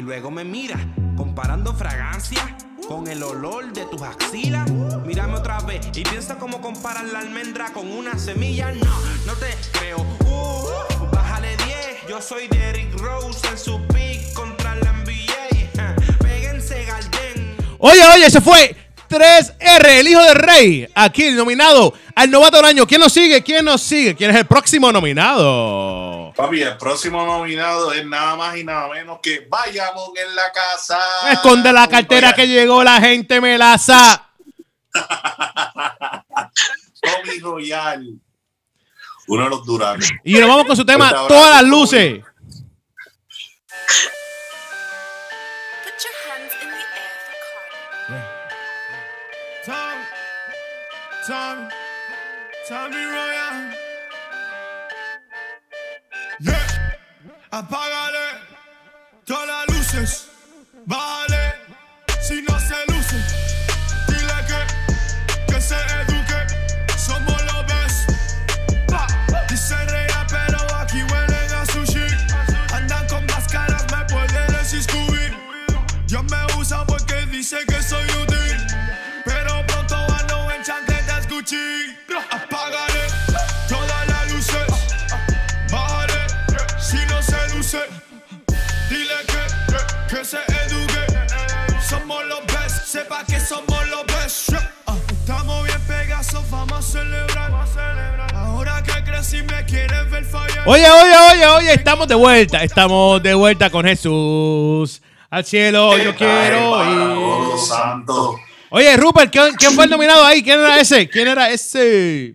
[0.00, 0.78] Y luego me mira.
[1.14, 2.56] Comparando fragancia
[2.88, 4.66] con el olor de tus axilas.
[5.04, 8.72] Mírame otra vez y piensa cómo comparar la almendra con una semilla.
[8.72, 9.98] No, no te creo.
[10.24, 12.08] Uh, bájale 10.
[12.08, 15.96] Yo soy Derrick Rose en su pick contra la NBA.
[16.18, 17.56] Péguense, Garden.
[17.76, 18.74] Oye, oye, se fue
[19.10, 20.88] 3R, el hijo del rey.
[20.94, 22.86] Aquí nominado al novato del año.
[22.86, 23.42] ¿Quién nos sigue?
[23.42, 24.14] ¿Quién nos sigue?
[24.14, 26.34] ¿Quién es el próximo nominado?
[26.36, 30.98] Papi, el próximo nominado es nada más y nada menos que Vayamos en la casa.
[31.32, 34.28] Esconde la cartera que llegó la gente melaza.
[37.00, 38.06] Tommy Royal.
[39.26, 40.10] Uno de los duranos.
[40.22, 41.70] Y nos vamos con su tema abrazo, Todas las Tommy.
[41.70, 42.20] luces.
[49.64, 49.98] Tom,
[51.26, 51.69] Tom,
[52.70, 53.74] Tommy Royal.
[56.38, 56.94] Yeah,
[57.50, 57.99] apágale todas
[92.90, 94.52] sepa que somos los best.
[94.86, 98.34] Ah, Estamos bien pegados, vamos a celebrar.
[98.34, 100.64] Ahora que crecí me quieren ver fallar.
[100.66, 102.64] Oye, oye, oye, oye, estamos de vuelta.
[102.64, 105.00] Estamos de vuelta con Jesús.
[105.30, 107.58] Al cielo yo quiero ir.
[107.60, 108.40] santo.
[108.70, 110.42] Oye, Rupert, ¿quién, quién fue el nominado ahí?
[110.42, 111.08] ¿Quién era ese?
[111.08, 112.34] ¿Quién era ese?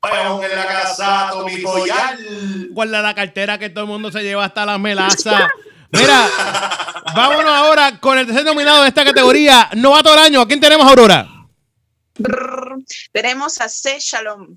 [0.00, 2.68] Vayamos en la casa, Tommy Royal.
[2.70, 5.48] Guarda la cartera que todo el mundo se lleva hasta la melaza.
[5.92, 6.28] Mira,
[7.14, 10.40] vámonos ahora con el tercer nominado de esta categoría, novato del año.
[10.40, 11.28] ¿A quién tenemos, Aurora?
[13.12, 13.98] Tenemos a C.
[13.98, 14.56] Shalom.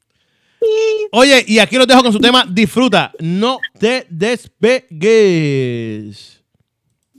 [1.12, 5.12] Oye, y aquí los dejo con su tema Disfruta, no te despegues.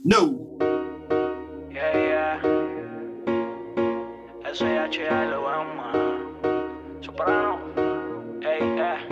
[0.03, 0.57] No.
[1.71, 2.41] Yeah, yeah.
[8.41, 9.07] Eh.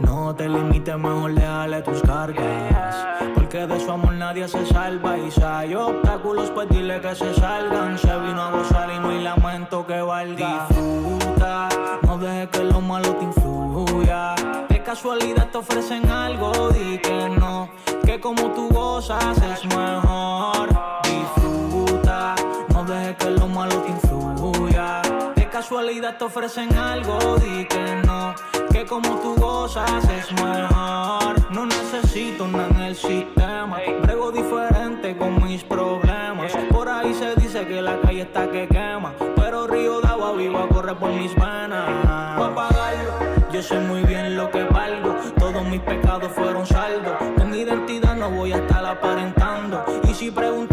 [0.00, 3.21] No te limites, mejor déjale tus cargas.
[3.62, 5.16] De su amor nadie se salva.
[5.16, 7.96] Y si hay obstáculos, pues dile que se salgan.
[7.96, 10.66] Se vino a gozar y no hay lamento que valga.
[10.68, 11.68] Disfruta,
[12.02, 14.34] no dejes que lo malo te influya.
[14.68, 17.70] De casualidad te ofrecen algo, di que no.
[18.04, 20.68] Que como tú gozas es mejor.
[21.04, 21.41] Disfruta,
[25.62, 28.34] casualidad te ofrecen algo, di que no.
[28.72, 31.52] Que como tú gozas es mejor.
[31.52, 33.78] No necesito nada en el sistema.
[34.02, 36.50] Brego diferente con mis problemas.
[36.68, 39.14] Por ahí se dice que la calle está que quema.
[39.36, 42.36] Pero Río de Agua Viva corre por mis venas.
[42.36, 43.12] Voy a pagarlo.
[43.52, 45.14] Yo sé muy bien lo que valgo.
[45.38, 47.12] Todos mis pecados fueron saldos.
[47.36, 49.84] Con mi identidad no voy a estar aparentando.
[50.10, 50.71] Y si preguntan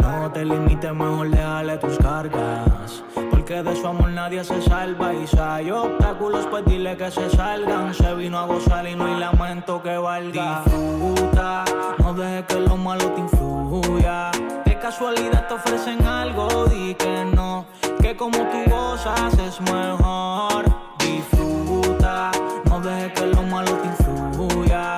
[0.00, 3.02] No te limites, mejor déjale tus cargas.
[3.30, 5.14] Porque de su amor nadie se salva.
[5.14, 7.94] Y si hay obstáculos, pues dile que se salgan.
[7.94, 10.62] Se vino a gozar y no hay lamento que valga.
[10.64, 11.64] Disfruta,
[11.98, 14.30] no dejes que lo malo te influya.
[14.64, 17.66] De casualidad te ofrecen algo, di que no.
[18.00, 20.64] Que como tú gozas es mejor.
[20.98, 22.30] Disfruta,
[22.66, 24.97] no dejes que lo malo te influya.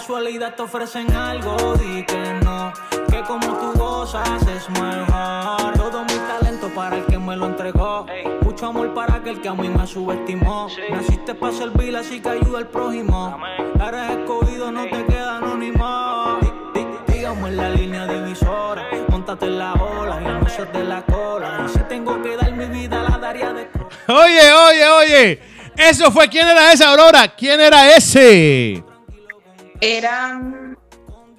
[0.00, 2.72] Casualidad te ofrecen algo, di que no.
[3.10, 5.74] Que como tú gozas es mejor.
[5.74, 8.06] Todo mi talento para el que me lo entregó.
[8.40, 10.68] Mucho amor para aquel que a mí me subestimó.
[10.90, 13.38] Naciste para servir, así que ayuda al prójimo.
[13.86, 16.38] Eres escogido, no te queda anónimo.
[17.06, 18.88] Dígame en la línea divisora.
[19.08, 21.66] Montate en la ola y no seas de la cola.
[21.66, 23.68] Y si tengo que dar mi vida, la daría de
[24.08, 25.42] Oye, oye, oye.
[25.76, 26.26] Eso fue.
[26.30, 27.28] ¿Quién era ese, Aurora?
[27.36, 28.82] ¿Quién era ese?
[29.80, 30.40] Era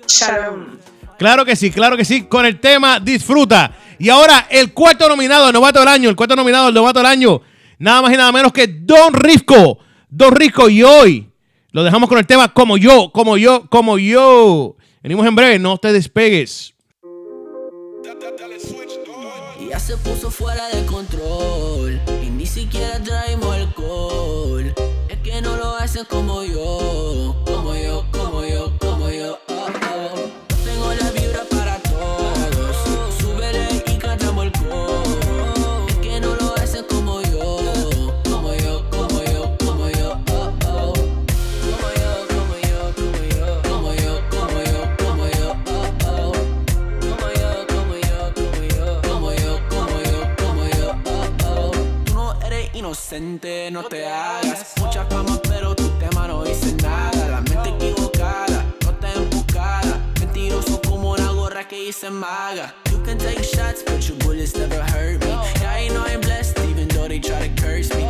[0.08, 0.78] Shalom.
[1.18, 2.24] Claro que sí, claro que sí.
[2.24, 3.76] Con el tema Disfruta.
[4.00, 6.10] Y ahora el cuarto nominado al novato del año.
[6.10, 7.42] El cuarto nominado al novato del año.
[7.78, 9.78] Nada más y nada menos que Don Risco.
[10.10, 10.68] Don Risco.
[10.70, 11.30] Y hoy
[11.72, 14.76] lo dejamos con el tema Como yo, como yo, como yo.
[15.04, 15.60] Venimos en breve.
[15.60, 16.74] No te despegues.
[19.60, 24.74] Y ya se puso fuera de control Y ni siquiera traemos alcohol
[25.08, 27.01] Es que no lo hacen Como yo,
[53.20, 54.74] no te hagas.
[54.80, 57.28] Mucha fama, pero tu tema no dice nada.
[57.28, 60.00] La mente equivocada, no te enfocada.
[60.20, 62.74] Mentiroso como una gorra que dice maga.
[62.90, 65.30] You can take shots, but your bullets never hurt me.
[65.60, 68.08] Yeah, I know I'm blessed, even though they try to curse me.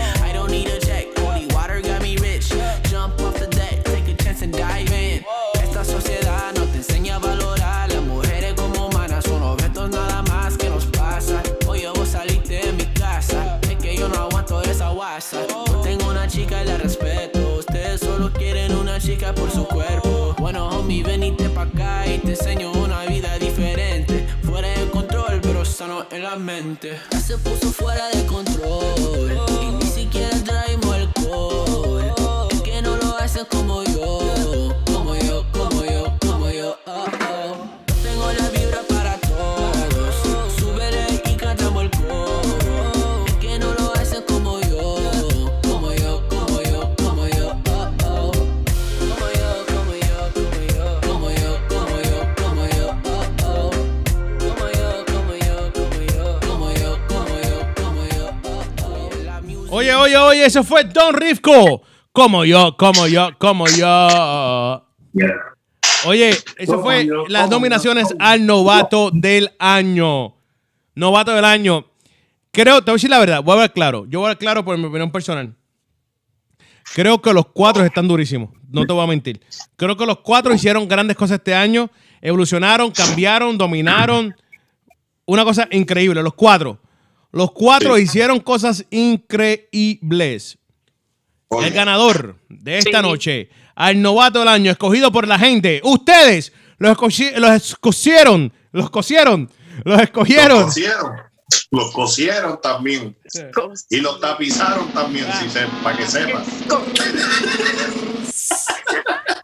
[15.01, 17.55] No tengo una chica y la respeto.
[17.57, 20.35] Ustedes solo quieren una chica por su cuerpo.
[20.37, 24.27] Bueno, homie, venite pa' acá y te enseño una vida diferente.
[24.43, 26.99] Fuera de control, pero sano en la mente.
[27.09, 29.40] Ya se puso fuera de control.
[59.81, 61.81] Oye, oye, oye, eso fue Don Rifco.
[62.11, 64.85] Como yo, como yo, como yo.
[66.05, 70.35] Oye, eso fue las nominaciones al novato del año.
[70.93, 71.87] Novato del año.
[72.51, 74.05] Creo, te voy a decir la verdad, voy a ver claro.
[74.07, 75.55] Yo voy a ver claro por mi opinión personal.
[76.93, 78.51] Creo que los cuatro están durísimos.
[78.69, 79.41] No te voy a mentir.
[79.77, 81.89] Creo que los cuatro hicieron grandes cosas este año.
[82.21, 84.35] Evolucionaron, cambiaron, dominaron.
[85.25, 86.21] Una cosa increíble.
[86.21, 86.77] Los cuatro.
[87.31, 88.03] Los cuatro Sí.
[88.03, 90.57] hicieron cosas increíbles.
[91.49, 93.03] El ganador de esta Sí.
[93.07, 95.81] noche, al novato del año, escogido por la gente.
[95.83, 96.97] Ustedes los,
[97.37, 99.49] los escogieron, los cosieron,
[99.83, 100.57] los escogieron.
[100.59, 101.11] Los cosieron.
[101.71, 103.17] Los cosieron también.
[103.89, 106.45] Y los tapizaron también, si se- para que sepas.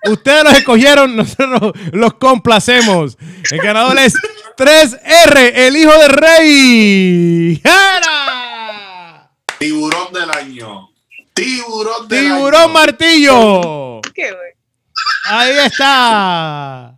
[0.09, 3.17] Ustedes los escogieron, nosotros los complacemos.
[3.51, 4.13] El ganador es
[4.57, 7.61] 3R, el hijo de Rey.
[9.59, 10.89] Tiburón del año.
[11.33, 12.35] Tiburón del año.
[12.37, 14.01] Tiburón Martillo.
[14.13, 14.51] Qué güey.
[15.29, 16.97] Ahí está.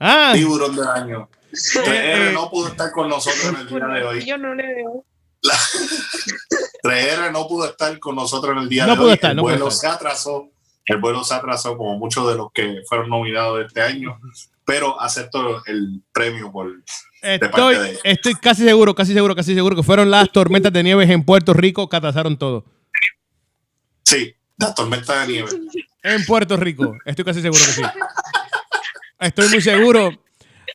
[0.00, 1.28] Ah, Tiburón del año.
[1.52, 4.24] Eh, 3R no pudo estar con nosotros en el día de hoy.
[4.26, 5.04] Yo no le veo.
[6.82, 9.14] 3R no pudo estar con nosotros en el día No de pudo hoy.
[9.14, 9.90] estar, el no pudo vuelo estar.
[9.90, 10.48] se atrasó.
[10.86, 14.18] El vuelo se atrasó como muchos de los que fueron nominados este año.
[14.66, 16.72] Pero acepto el premio por
[17.22, 21.04] estoy, de estoy casi seguro, casi seguro, casi seguro que fueron las tormentas de nieve
[21.04, 22.64] en Puerto Rico que atrasaron todo.
[24.04, 25.50] Sí, la tormenta de nieve.
[26.02, 26.94] En Puerto Rico.
[27.04, 27.82] Estoy casi seguro que sí.
[29.20, 30.10] Estoy muy seguro.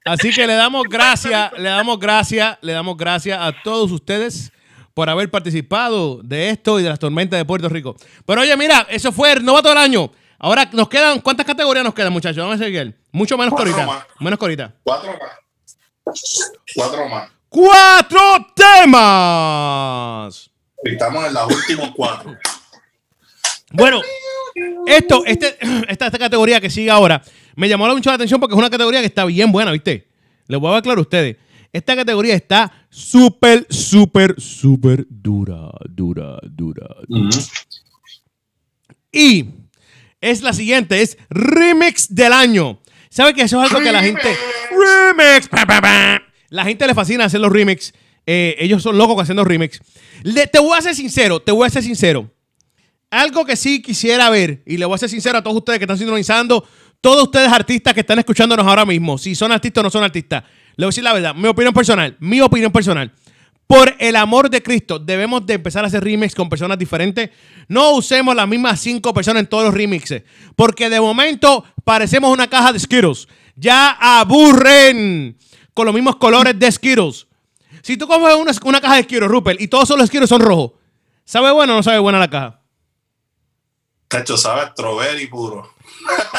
[0.05, 4.51] Así que le damos gracias, le damos gracias, le damos gracias a todos ustedes
[4.99, 7.95] por haber participado de esto y de las tormentas de Puerto Rico.
[8.25, 10.11] Pero oye, mira, eso fue el novato del año.
[10.37, 12.43] Ahora nos quedan, ¿cuántas categorías nos quedan, muchachos?
[12.43, 12.99] Vamos a seguir.
[13.13, 13.85] Mucho menos que ahorita.
[13.85, 14.03] más.
[14.19, 14.75] Menos que ahorita.
[14.83, 16.15] Cuatro más.
[16.75, 17.29] Cuatro más.
[17.47, 18.19] ¡Cuatro
[18.53, 20.51] temas!
[20.83, 22.37] Estamos en los últimos cuatro.
[23.71, 24.01] Bueno,
[24.85, 25.57] esto, este,
[25.87, 27.23] esta, esta categoría que sigue ahora,
[27.55, 30.09] me llamó mucho la atención porque es una categoría que está bien buena, ¿viste?
[30.47, 31.37] Les voy a aclarar a ustedes.
[31.71, 36.87] Esta categoría está súper, súper, súper dura, dura, dura.
[39.11, 39.45] Y
[40.21, 42.79] es la siguiente, es Remix del año.
[43.09, 44.35] ¿Sabe que eso es algo que la gente...
[44.71, 45.49] Remix.
[46.49, 47.93] La gente le fascina hacer los remix.
[48.25, 49.79] Eh, ellos son locos haciendo remix.
[50.23, 52.31] Le- te voy a ser sincero, te voy a ser sincero.
[53.11, 55.85] Algo que sí quisiera ver, y le voy a ser sincero a todos ustedes que
[55.85, 56.67] están sintonizando,
[57.01, 60.43] todos ustedes artistas que están escuchándonos ahora mismo, si son artistas o no son artistas,
[60.79, 63.11] le voy a decir la verdad, mi opinión personal, mi opinión personal.
[63.67, 67.31] Por el amor de Cristo, debemos de empezar a hacer remix con personas diferentes.
[67.67, 70.23] No usemos las mismas cinco personas en todos los remixes,
[70.55, 73.27] porque de momento parecemos una caja de Skittles.
[73.57, 75.37] Ya aburren
[75.73, 77.27] con los mismos colores de Skittles.
[77.81, 80.71] Si tú coges una, una caja de Skittles, Rupert, y todos los Skittles son rojos,
[81.25, 82.61] ¿sabe bueno o no sabe buena la caja?
[84.07, 85.73] Cacho, sabes, strawberry puro.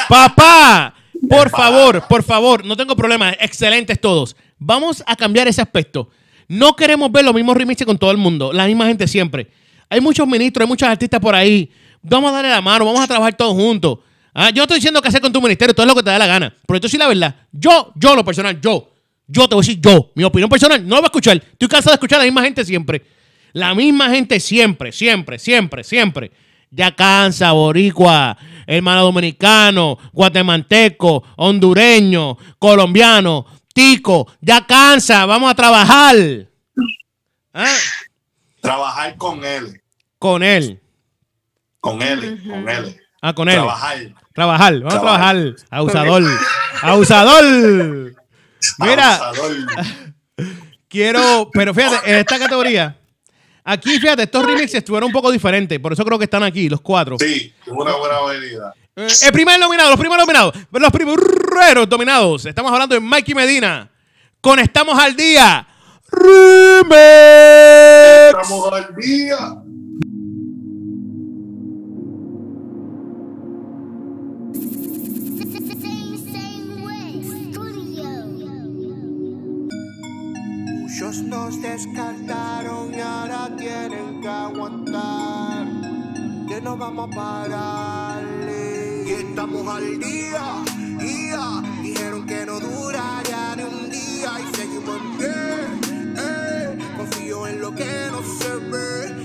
[0.09, 0.95] Papá,
[1.29, 4.35] por favor, por favor, no tengo problema, excelentes todos.
[4.57, 6.09] Vamos a cambiar ese aspecto.
[6.47, 9.47] No queremos ver los mismos remixes con todo el mundo, la misma gente siempre.
[9.89, 11.69] Hay muchos ministros, hay muchos artistas por ahí.
[12.01, 13.99] Vamos a darle la mano, vamos a trabajar todos juntos.
[14.33, 16.17] Ah, yo estoy diciendo qué hacer con tu ministerio, todo es lo que te da
[16.17, 16.53] la gana.
[16.65, 17.35] Pero esto sí la verdad.
[17.51, 18.91] Yo, yo lo personal, yo,
[19.27, 21.37] yo te voy a decir yo, mi opinión personal, no lo voy a escuchar.
[21.37, 23.01] Estoy cansado de escuchar a la misma gente siempre.
[23.53, 26.31] La misma gente siempre, siempre, siempre, siempre.
[26.73, 34.31] Ya cansa, boricua, hermano dominicano, guatemalteco, hondureño, colombiano, tico.
[34.39, 36.15] Ya cansa, vamos a trabajar.
[37.53, 37.75] ¿Ah?
[38.61, 39.81] Trabajar con él.
[40.17, 40.79] Con él.
[41.81, 43.01] Con él, con él.
[43.21, 43.55] Ah, con él.
[43.55, 43.97] Trabajar.
[44.33, 45.35] Trabajar, vamos Trabajar.
[45.35, 45.55] a trabajar.
[45.69, 46.23] Abusador.
[46.81, 48.15] Abusador.
[48.77, 49.55] Mira, Abusador.
[50.87, 52.95] quiero, pero fíjate, en esta categoría,
[53.63, 56.81] aquí fíjate, estos remixes estuvieron un poco diferentes, por eso creo que están aquí, los
[56.81, 57.17] cuatro.
[57.19, 58.73] Sí, una buena venida.
[58.95, 62.45] Eh, El primer nominado, los primeros nominados, los primeros nominados.
[62.45, 63.89] Estamos hablando de Mikey Medina.
[64.41, 65.67] Con Estamos al Día.
[66.09, 66.95] Remix.
[68.29, 69.37] Estamos al día.
[81.31, 85.65] Nos descartaron y ahora tienen que aguantar.
[86.47, 89.05] Que no vamos a pararle.
[89.07, 90.43] Y estamos al día,
[90.99, 91.45] día.
[91.81, 95.33] Dijeron que no duraría ni un día y seguimos en pie.
[96.17, 96.77] eh.
[96.97, 99.20] Confío en lo que no se ve.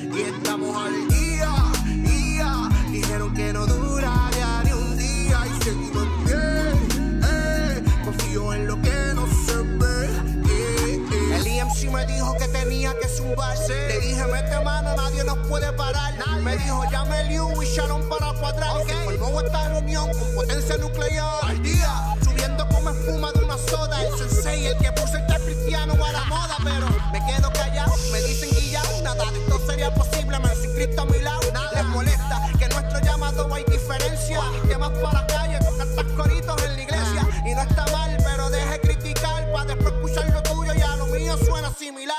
[13.16, 13.88] Que.
[13.88, 16.14] Le dije, mete mano, nadie nos puede parar.
[16.42, 18.82] Me dijo, llame Liu y Sharon para cuadrar.
[18.82, 21.34] Y se formó esta reunión con potencia nuclear.
[21.42, 24.02] Al día, subiendo como espuma de una soda.
[24.02, 26.56] El sensei, el que puso el cristiano a la moda.
[26.62, 29.02] Pero me quedo callado, me dicen guillado.
[29.02, 31.40] Nada de esto sería posible, me sin Cristo a mi lado.
[31.74, 34.40] Les molesta que en nuestro llamado hay diferencia.
[34.62, 37.28] Y temas para calle, con cantar coritos en la iglesia.
[37.44, 41.06] Y no está mal, pero deje criticar para después escuchar lo tuyo y a lo
[41.06, 42.15] mío suena similar.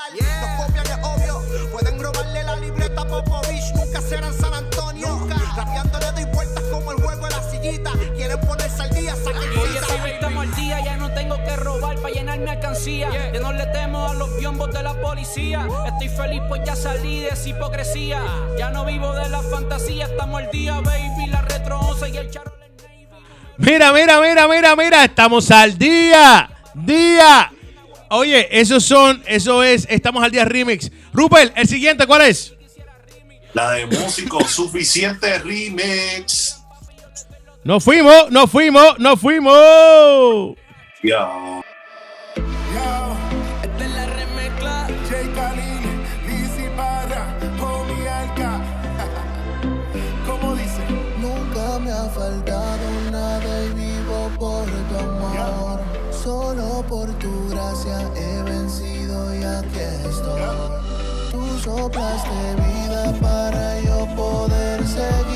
[3.08, 5.08] Popovich, nunca serán San Antonio.
[5.08, 5.36] Nunca.
[5.56, 7.90] Rapeando le doy vueltas como el juego de la sillita.
[8.14, 11.96] Quieren ponerse al día, saquen Oye, si estamos al día, ya no tengo que robar
[11.96, 13.08] para llenar mi alcancía.
[13.32, 15.66] Ya no le temo a los biombos de la policía.
[15.86, 18.22] Estoy feliz pues ya salí de esa hipocresía.
[18.58, 21.26] Ya no vivo de la fantasía, estamos al día, baby.
[21.30, 22.52] La retro 11 y el charro.
[23.56, 25.04] Mira, mira, mira, mira, mira.
[25.04, 26.50] Estamos al día.
[26.74, 27.52] Día.
[28.10, 30.90] Oye, esos son, eso es, estamos al día remix.
[31.12, 32.54] Rupert, el siguiente, ¿cuál es?
[33.54, 36.62] La de músico suficiente remix.
[37.64, 40.56] Nos fuimos, nos fuimos, nos fuimos.
[41.02, 41.28] Ya.
[61.68, 65.27] Tú soplaste vida para yo poder seguir.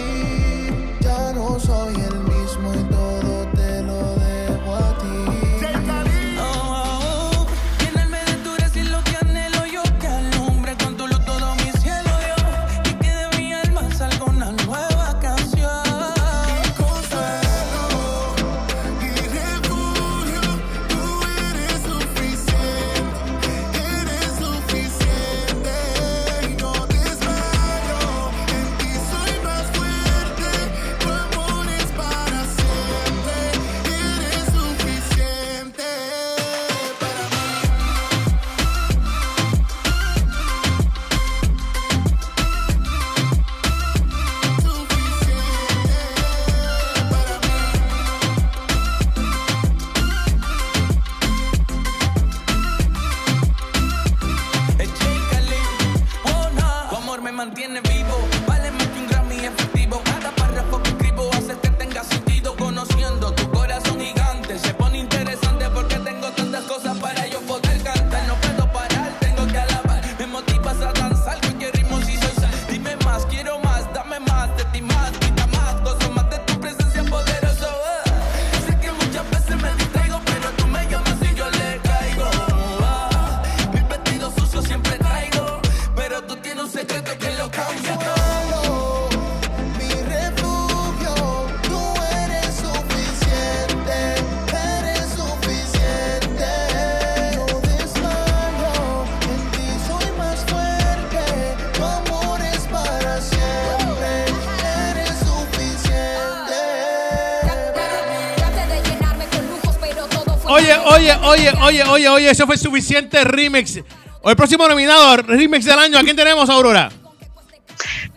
[111.48, 113.81] Oye, oye, oye, oye, eso fue suficiente remix.
[114.23, 116.90] O el próximo nominado, remix del año, ¿a quién tenemos, Aurora?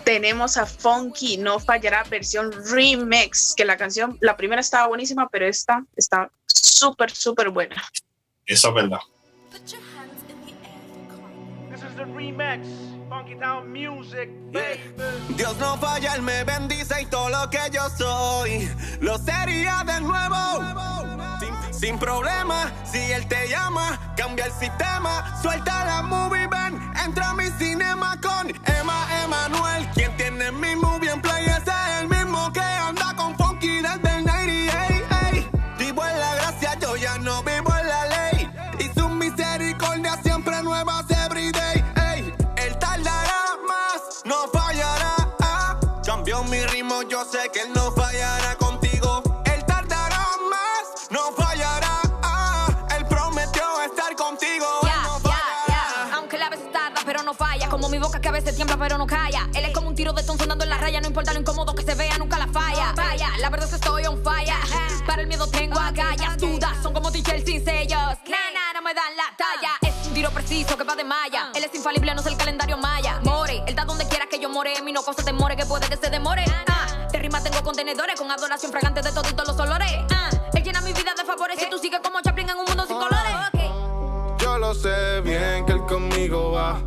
[0.03, 5.47] Tenemos a Funky, no fallará versión remix, que la canción, la primera estaba buenísima, pero
[5.47, 7.84] esta está súper, súper buena.
[8.45, 8.99] Eso es verdad.
[9.52, 10.77] Put your hands in the air
[11.10, 11.95] for Carmen.
[11.95, 12.68] the remix.
[13.10, 14.93] Funky Town Music, baby.
[15.35, 18.69] Dios no falla, Él me bendice y todo lo que yo soy
[18.99, 20.35] lo sería de nuevo.
[21.85, 27.33] Sin, problema, si Él te llama, cambia el sistema, suelta la movie, ven, entra a
[27.35, 29.87] mi cinema con Emma Emanuel.
[29.93, 31.14] Quien tiene mi movie
[58.35, 59.47] veces tiembla, pero no calla.
[59.55, 60.99] Él es como un tiro de ton sonando en la raya.
[60.99, 62.91] No importa lo incómodo que se vea, nunca la falla.
[62.95, 64.53] Vaya, la verdad es que estoy on fire.
[65.07, 66.37] Para el miedo tengo agallas.
[66.37, 67.97] Dudas son como t-shirts sin sellos.
[67.97, 69.71] Nana, no me dan la talla.
[69.81, 71.51] Es un tiro preciso que va de malla.
[71.55, 73.21] Él es infalible, no es el calendario maya.
[73.23, 74.81] More, él da donde quiera que yo more.
[74.83, 76.43] Mi no cosa te more, que puede que se demore.
[76.67, 79.89] Ah, de rima tengo contenedores con adoración fragante de toditos los olores.
[80.11, 81.57] Ah, él llena mi vida de favores.
[81.57, 83.31] Si tú sigues como Chaplin en un mundo sin colores.
[84.39, 86.79] Yo lo sé bien que él conmigo va,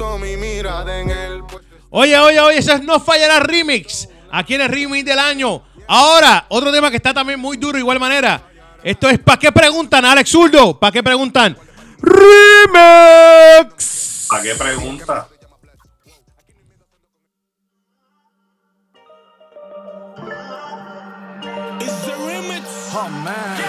[0.00, 1.42] eso mi mirada en él.
[1.90, 4.08] Oye, oye, oye, ese es No Fallará Remix.
[4.32, 5.62] Aquí en el remix del año.
[5.88, 8.42] Ahora, otro tema que está también muy duro, de igual manera.
[8.82, 10.78] Esto es ¿Para qué preguntan, Alex Zurdo?
[10.78, 11.58] ¿Para qué preguntan?
[12.00, 12.78] Remix.
[14.30, 15.28] ¿A qué pregunta?
[22.92, 23.59] Oh man.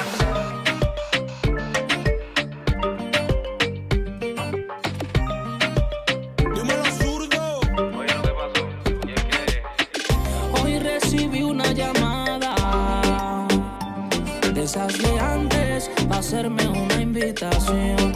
[14.72, 18.14] Esas de antes va a hacerme una invitación.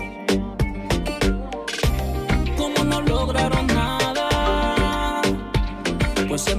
[2.55, 5.21] Como no lograron nada,
[6.29, 6.55] pues se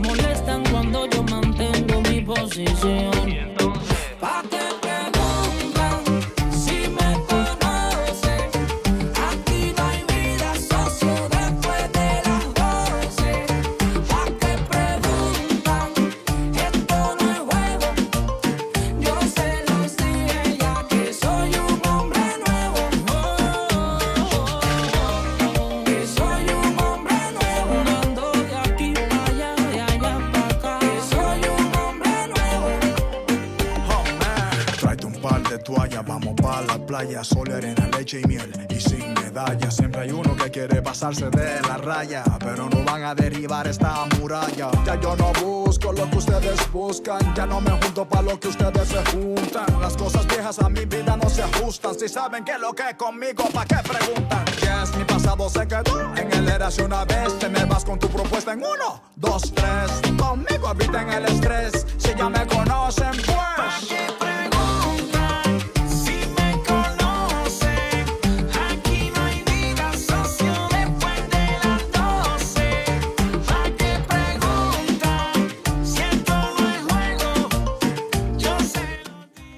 [36.97, 38.51] playa, sol, arena, leche y miel.
[38.71, 43.03] Y sin medalla, siempre hay uno que quiere pasarse de la raya, pero no van
[43.05, 44.71] a derribar esta muralla.
[44.87, 48.49] Ya yo no busco lo que ustedes buscan, ya no me junto para lo que
[48.49, 49.67] ustedes se juntan.
[49.81, 53.45] Las cosas viejas a mi vida no se ajustan, si saben que lo que conmigo,
[53.53, 54.45] ¿pa' qué preguntan?
[54.63, 58.09] Yes, mi pasado se quedó en el eracio una vez, te me vas con tu
[58.09, 60.01] propuesta en uno, dos, tres.
[60.17, 63.89] Conmigo eviten el estrés, si ya me conocen, pues.
[63.89, 64.76] Si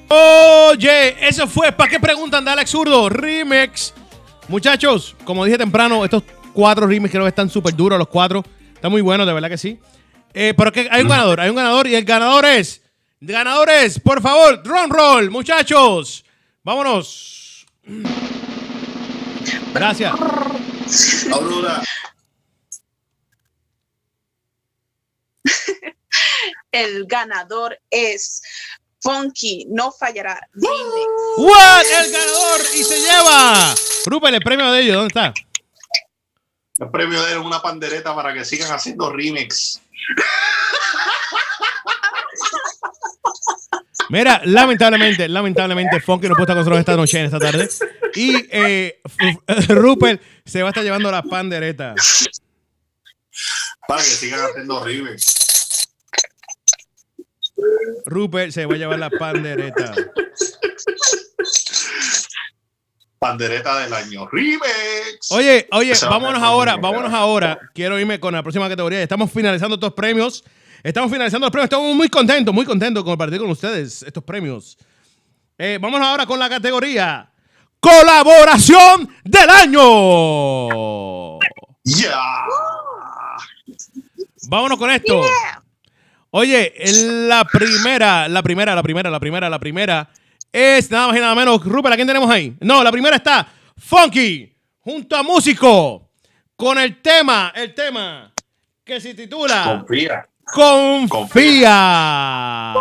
[0.09, 3.09] Oye, eso fue ¿Para qué preguntan de Alex Zurdo?
[3.09, 3.93] Remix.
[4.49, 6.23] Muchachos, como dije temprano, estos
[6.55, 8.43] cuatro remix creo que están súper duros los cuatro.
[8.75, 9.79] Están muy buenos, de verdad que sí.
[10.33, 12.83] Eh, pero que hay un ganador, hay un ganador y el ganador es.
[13.21, 16.25] Ganadores, por favor, drum roll, muchachos.
[16.63, 17.67] Vámonos.
[19.75, 20.15] Gracias.
[21.33, 21.83] Aurora.
[26.73, 28.43] El ganador es
[29.01, 30.41] Funky, no fallará.
[30.53, 31.07] Remix.
[31.39, 31.85] What?
[31.87, 33.75] El ganador y se lleva.
[34.07, 35.35] Rupert, el premio de ellos, ¿dónde está?
[36.79, 39.81] El premio de él es una pandereta para que sigan haciendo remix.
[44.11, 47.69] Mira, lamentablemente, lamentablemente, Funky no puede estar con nosotros esta noche, en esta tarde.
[48.15, 49.01] Y eh,
[49.69, 51.95] Rupert se va a estar llevando la pandereta.
[53.87, 55.38] Para que sigan haciendo remix.
[58.07, 59.95] Rupert se va a llevar la pandereta.
[63.19, 64.29] Pandereta del año.
[64.29, 65.31] Remix.
[65.31, 67.59] Oye, oye, vámonos ahora, vámonos ahora.
[67.75, 69.03] Quiero irme con la próxima categoría.
[69.03, 70.45] Estamos finalizando estos premios.
[70.83, 71.65] Estamos finalizando los premios.
[71.65, 74.79] Estamos muy contentos, muy contentos con compartir con ustedes estos premios.
[75.59, 77.29] Eh, vamos ahora con la categoría
[77.81, 81.39] Colaboración del Año.
[81.85, 82.45] Ya.
[84.49, 85.23] Vámonos con esto.
[86.31, 86.75] Oye,
[87.27, 90.11] la primera, la primera, la primera, la primera, la primera
[90.53, 91.65] es nada más y nada menos.
[91.65, 92.55] Rupert, ¿a quién tenemos ahí?
[92.61, 96.11] No, la primera está Funky junto a músico
[96.55, 98.33] con el tema, el tema
[98.85, 100.29] que se titula Confía.
[101.09, 102.75] Confía.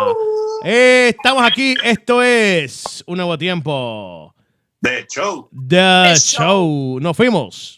[0.64, 4.34] Eh, estamos aquí, esto es un nuevo tiempo.
[4.80, 5.48] The Show.
[5.68, 6.98] The show.
[7.00, 7.77] Nos fuimos.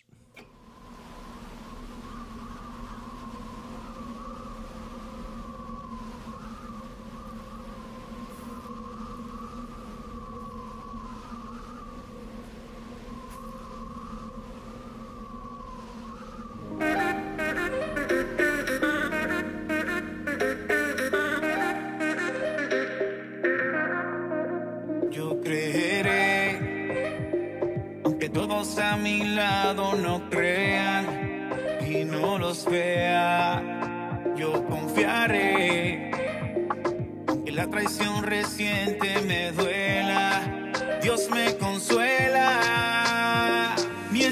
[29.03, 31.51] Mi lado no crean
[31.87, 33.63] y no los vea,
[34.37, 36.11] yo confiaré,
[37.27, 40.43] aunque la traición reciente me duela,
[41.03, 42.61] Dios me consuela,
[44.11, 44.25] mi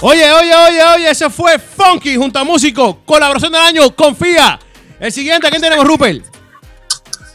[0.00, 3.02] Oye, oye, oye, oye, ese fue Funky junto a músico.
[3.04, 4.60] Colaboración del año, confía.
[5.00, 6.24] El siguiente, ¿a quién tenemos, Rupert?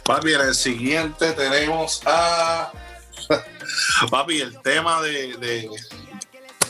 [0.06, 2.72] Papi, en el siguiente tenemos a.
[4.10, 5.68] Papi, el tema de,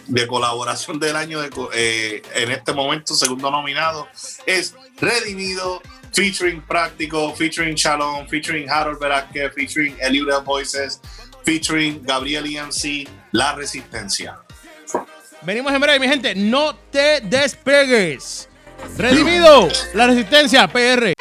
[0.08, 4.08] de, colaboración del año de eh, en este momento, segundo nominado,
[4.48, 5.80] es Redimido,
[6.12, 11.00] featuring Práctico, featuring Shalom, featuring Harold Velázquez, featuring Elibre Voices,
[11.44, 14.43] featuring Gabriel EMC, La Resistencia.
[15.46, 16.36] Venimos en breve, mi gente.
[16.36, 18.48] No te despegues.
[18.98, 21.13] Redimido, la resistencia, PR.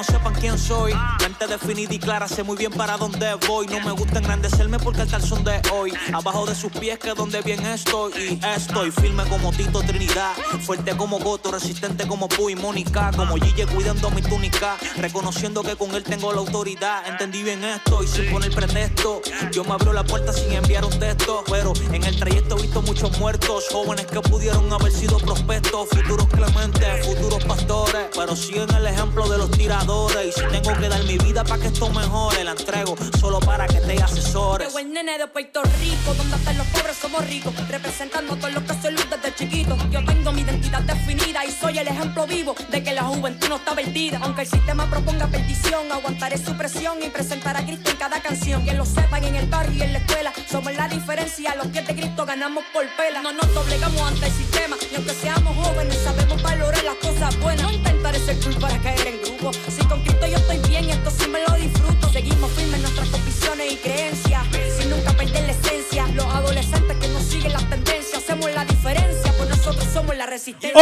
[0.00, 0.94] No sepan quién soy.
[1.40, 3.66] Mente definida y clara, sé muy bien para dónde voy.
[3.66, 5.92] No me gusta engrandecerme porque el calzón de hoy.
[6.12, 8.12] Abajo de sus pies que donde bien estoy.
[8.18, 10.32] Y estoy firme como Tito Trinidad.
[10.66, 13.10] Fuerte como Goto, resistente como Puy Mónica.
[13.16, 14.76] Como Gille cuidando mi túnica.
[14.96, 17.06] Reconociendo que con él tengo la autoridad.
[17.06, 19.22] Entendí bien esto y sin poner pretexto.
[19.50, 21.42] Yo me abro la puerta sin enviar un texto.
[21.50, 23.64] Pero en el trayecto he visto muchos muertos.
[23.72, 25.88] Jóvenes que pudieron haber sido prospectos.
[25.88, 28.08] Futuros clementes, futuros pastores.
[28.14, 30.36] Pero siguen el ejemplo de los tiradores.
[30.36, 33.66] Y si tengo que dar mi vida para que esto mejore, la entrego solo para
[33.66, 34.66] que te asesore.
[34.66, 38.64] Qué buen nene de Puerto Rico, donde hasta los pobres somos ricos, representando todo lo
[38.66, 39.76] que soy luz desde chiquito.
[39.90, 43.56] Yo tengo mi identidad definida y soy el ejemplo vivo de que la juventud no
[43.56, 44.18] está perdida.
[44.22, 48.64] Aunque el sistema proponga perdición, aguantaré su presión y presentar a Cristo en cada canción.
[48.64, 51.54] Que lo sepan en el barrio y en la escuela, somos la diferencia.
[51.54, 53.22] Los pies de Cristo ganamos por pela.
[53.22, 57.62] No nos doblegamos ante el sistema y aunque seamos jóvenes sabemos valorar las cosas buenas.
[57.62, 59.52] No intentaré ser cool para caer en grupo.
[59.52, 62.10] Si con Cristo yo estoy bien y esto sí me lo disfruto.
[62.10, 64.42] Seguimos firmes en nuestras convicciones y creencias,
[64.78, 66.06] sin nunca perder la esencia.
[66.14, 70.80] Los adolescentes que no siguen las tendencias, hacemos la diferencia, pues nosotros somos la resistencia.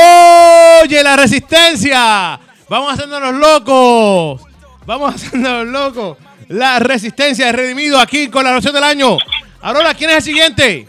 [0.82, 2.40] Oye, la resistencia.
[2.68, 4.42] Vamos haciéndonos locos.
[4.86, 6.18] Vamos haciéndonos locos.
[6.48, 9.18] La resistencia de Redimido aquí con la noción del año.
[9.60, 10.88] Aurora, ¿quién es el siguiente?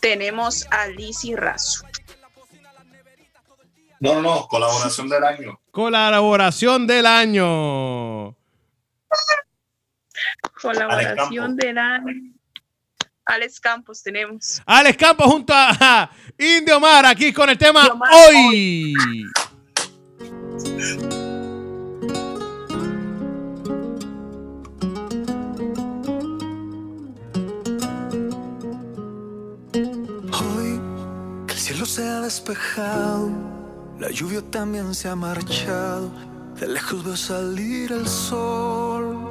[0.00, 1.84] Tenemos a Lizzy Razo.
[4.00, 5.60] No, no, no, colaboración del año.
[5.70, 8.36] Colaboración del año.
[10.60, 12.34] Colaboración del año.
[13.26, 14.60] Alex Campos tenemos.
[14.66, 18.94] Alex Campos junto a Indio Mar aquí con el tema Hoy.
[30.32, 30.80] Hoy
[31.46, 33.30] que el cielo se ha despejado,
[33.98, 36.10] la lluvia también se ha marchado,
[36.58, 39.28] de lejos veo salir el sol.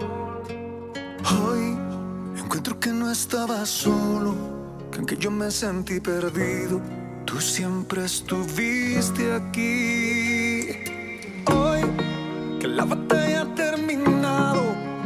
[1.42, 1.78] Hoy
[2.38, 4.36] encuentro que no estaba solo,
[4.92, 6.82] que aunque yo me sentí perdido,
[7.26, 10.70] tú siempre estuviste aquí.
[11.54, 11.82] Hoy
[12.60, 14.64] que la batalla ha terminado,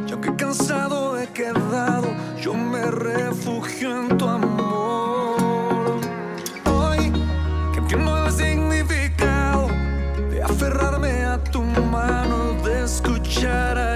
[0.07, 2.07] y aunque cansado he quedado,
[2.41, 5.06] yo me refugio en tu amor.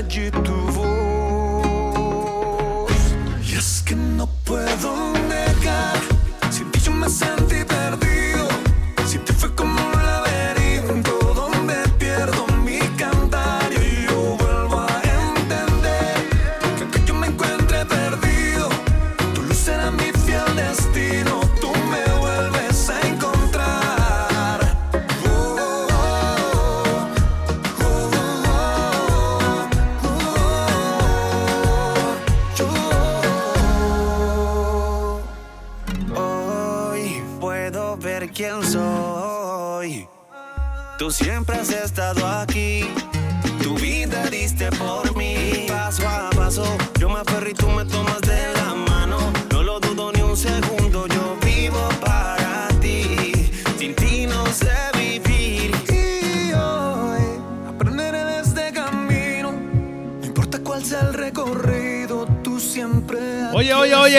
[0.07, 0.91] Tu voz.
[3.47, 5.99] Y es que no puedo negar,
[6.49, 7.50] sin ti yo me sentí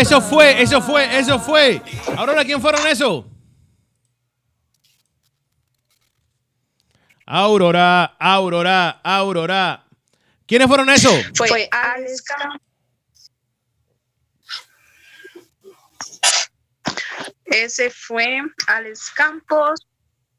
[0.03, 1.81] eso fue, eso fue, eso fue.
[2.17, 3.25] Aurora, ¿quién fueron eso?
[7.25, 9.87] Aurora, Aurora, Aurora.
[10.45, 11.09] ¿Quiénes fueron eso?
[11.37, 12.61] Fue, Alex Campos.
[17.45, 19.87] Ese fue Alex Campos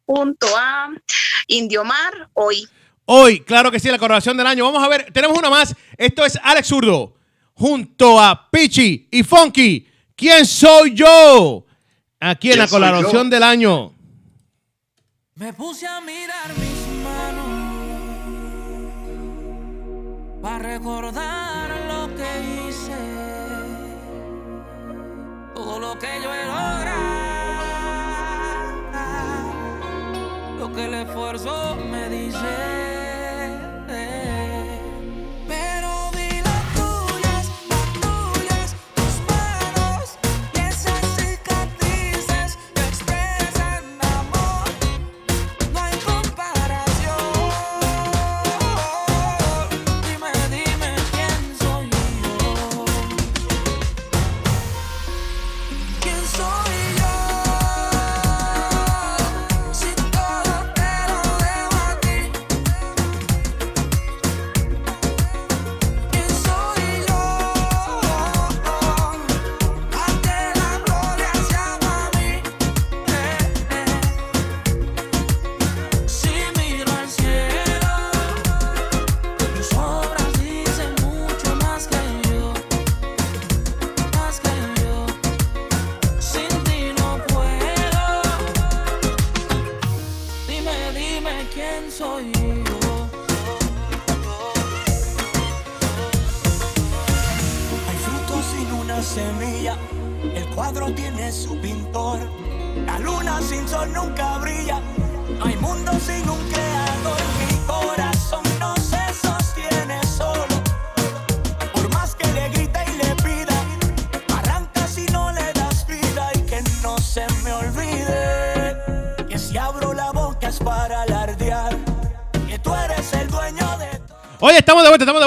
[0.05, 0.89] junto a
[1.47, 2.67] Indio Mar hoy.
[3.05, 4.65] Hoy, claro que sí, la colaboración del año.
[4.65, 5.73] Vamos a ver, tenemos una más.
[5.97, 7.22] Esto es Alex Zurdo
[7.53, 9.87] junto a Pichi y Funky.
[10.15, 11.65] ¿Quién soy yo?
[12.19, 13.93] Aquí en ¿Quién la colaboración del año.
[15.35, 17.53] Me puse a mirar mis manos
[20.41, 22.95] para recordar lo que hice,
[25.55, 27.53] todo lo que yo he logrado,
[30.59, 32.92] lo que el esfuerzo me dice.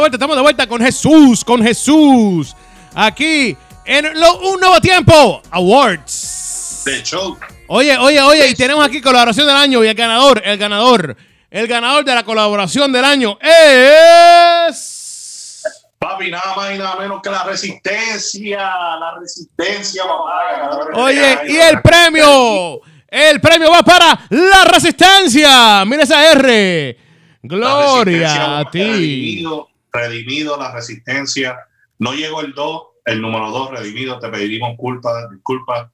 [0.07, 2.55] Vuelta, estamos de vuelta, con Jesús, con Jesús.
[2.95, 6.83] Aquí en lo- un nuevo tiempo Awards.
[6.85, 7.37] De show.
[7.69, 11.17] Oye, oye, oye, y tenemos aquí colaboración del año y el ganador, el ganador,
[11.51, 13.37] el ganador de la colaboración del año
[14.69, 15.65] es.
[15.99, 18.59] Papi, nada más y nada menos que la resistencia.
[18.59, 20.93] La resistencia, papá.
[20.95, 25.85] Oye, y el premio, el premio va para la resistencia.
[25.85, 26.97] Mira esa R.
[27.43, 29.45] Gloria a ti.
[29.97, 31.59] Redimido, la resistencia.
[31.99, 34.19] No llegó el 2, el número 2, redimido.
[34.19, 35.89] Te pedimos culpa, disculpas.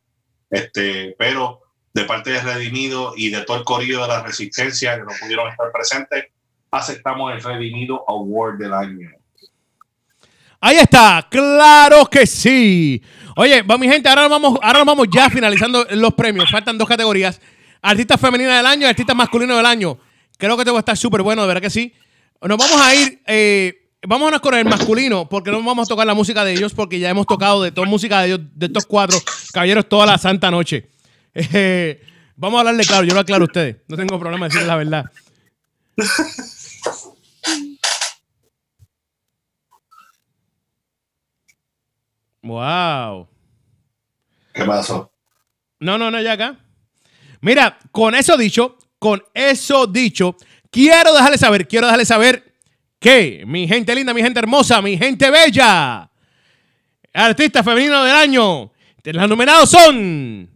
[0.51, 1.61] Este, pero
[1.95, 5.49] de parte de Redimido y de todo el corrido de la resistencia que no pudieron
[5.49, 6.27] estar presentes,
[6.71, 9.11] aceptamos el Redimido Award del año.
[10.61, 13.03] Ahí está, claro que sí.
[13.37, 16.51] Oye, va mi gente, ahora vamos, ahora vamos ya finalizando los premios.
[16.51, 17.41] Faltan dos categorías.
[17.81, 19.99] Artista femenina del año y artista masculino del año.
[20.39, 21.93] Creo que te va a estar súper bueno, de verdad que sí.
[22.41, 26.15] Nos vamos a ir, eh, vámonos con el masculino, porque no vamos a tocar la
[26.15, 29.19] música de ellos, porque ya hemos tocado de toda música de ellos, de estos cuatro
[29.53, 30.89] caballeros toda la santa noche.
[31.35, 32.03] Eh,
[32.37, 33.77] vamos a hablarle claro, yo lo aclaro a ustedes.
[33.89, 35.05] No tengo problema de decirles la verdad.
[42.43, 43.29] Wow.
[44.53, 45.13] ¿Qué pasó?
[45.79, 46.59] No, no, no, ya acá.
[47.41, 50.37] Mira, con eso dicho, con eso dicho,
[50.71, 52.52] quiero dejarles saber, quiero dejarles saber
[53.03, 56.09] que mi gente linda, mi gente hermosa, mi gente bella,
[57.13, 58.73] artista femenino del año,
[59.03, 60.49] los nominados son,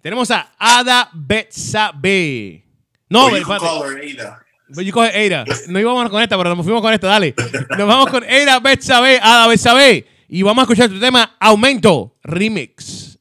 [0.00, 2.64] tenemos a Ada Betsabe.
[3.10, 4.40] No, Or you call her Ada.
[4.68, 5.44] Yo coge Eira.
[5.66, 7.34] No íbamos con esta, pero nos fuimos con esta, dale.
[7.76, 10.06] Nos vamos con Eira Betsabe, Ada Betsabe.
[10.28, 13.18] Y vamos a escuchar tu tema Aumento Remix.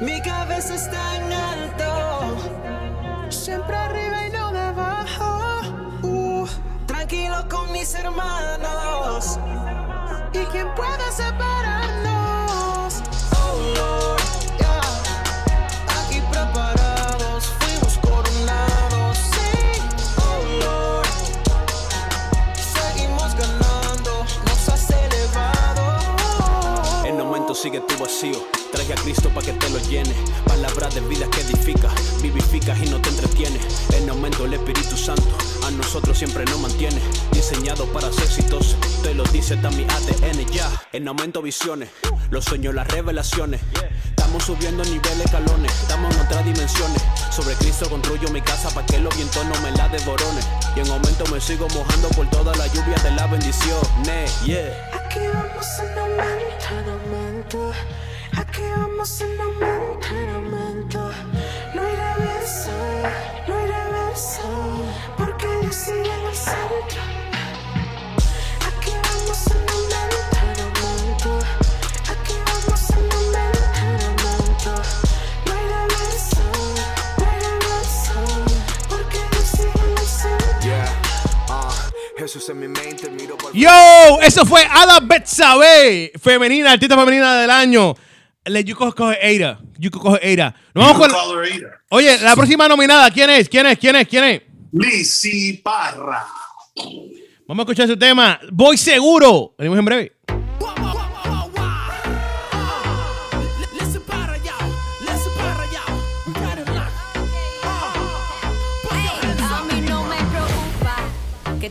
[0.00, 2.36] Mi cabeza está en alto,
[3.30, 5.60] siempre arriba y no debajo.
[6.02, 6.46] Uh,
[6.86, 9.40] tranquilo con mis hermanos.
[10.32, 13.02] ¿Y quién puede separarnos?
[13.32, 14.22] Oh Lord,
[14.58, 14.82] yeah.
[16.00, 19.18] Aquí preparados, fuimos coronados.
[19.18, 19.82] Sí,
[20.18, 21.08] oh Lord.
[22.54, 25.84] Seguimos ganando, nos has elevado.
[27.04, 28.57] El momento sigue tu vacío.
[28.72, 30.14] Traje a Cristo para que te lo llene.
[30.46, 31.88] Palabra de vida que edifica,
[32.22, 33.58] vivificas y no te entretiene.
[33.94, 35.36] En aumento el Espíritu Santo
[35.66, 37.00] a nosotros siempre nos mantiene.
[37.32, 40.70] Diseñado para ser exitoso, te lo dice también ADN ya.
[40.92, 41.88] En aumento visiones,
[42.30, 43.60] los sueños, las revelaciones.
[44.10, 47.02] Estamos subiendo niveles, escalones, estamos en otras dimensiones.
[47.30, 50.40] Sobre Cristo construyo mi casa para que los vientos no me la devorone.
[50.76, 53.78] Y en aumento me sigo mojando por toda la lluvia de la bendición.
[54.44, 54.90] Yeah.
[54.92, 57.72] Aquí vamos en aumento, en aumento.
[58.38, 61.10] Aquí vamos en aumento, en aumento.
[61.74, 62.70] No hay reversa,
[63.48, 64.42] no hay reversa.
[65.16, 67.02] Porque Dios sigue en el centro.
[68.68, 71.30] Aquí vamos en aumento, en aumento.
[72.12, 74.72] Aquí vamos en aumento, en aumento.
[75.44, 76.44] No hay reversa,
[77.18, 78.14] no hay reversa.
[78.88, 80.60] Porque Dios sigue en el centro.
[80.62, 80.90] Yeah,
[82.16, 87.50] Jesús en mi mente, miro por Yo, eso fue Ada Betsabe, femenina, artista femenina del
[87.50, 87.96] año.
[88.48, 89.58] Le Yuko coge Eira.
[89.78, 90.54] Yuko coge Eira.
[90.74, 91.10] Nos vamos You con.
[91.10, 91.80] call her Ada.
[91.90, 93.48] Oye, la próxima nominada, ¿quién es?
[93.48, 93.78] ¿Quién es?
[93.78, 94.08] ¿Quién es?
[94.08, 94.42] ¿Quién es?
[94.72, 96.26] Lizzy Parra.
[97.46, 98.38] Vamos a escuchar su tema.
[98.50, 99.54] Voy seguro.
[99.58, 100.12] Venimos en breve.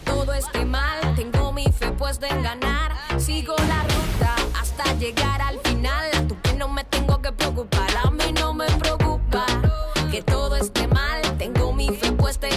[0.05, 1.15] Todo esté mal.
[1.15, 2.91] Tengo mi fe puesta en ganar.
[3.19, 5.36] Sigo la ruta hasta llegar
[11.88, 12.47] mi fe puesta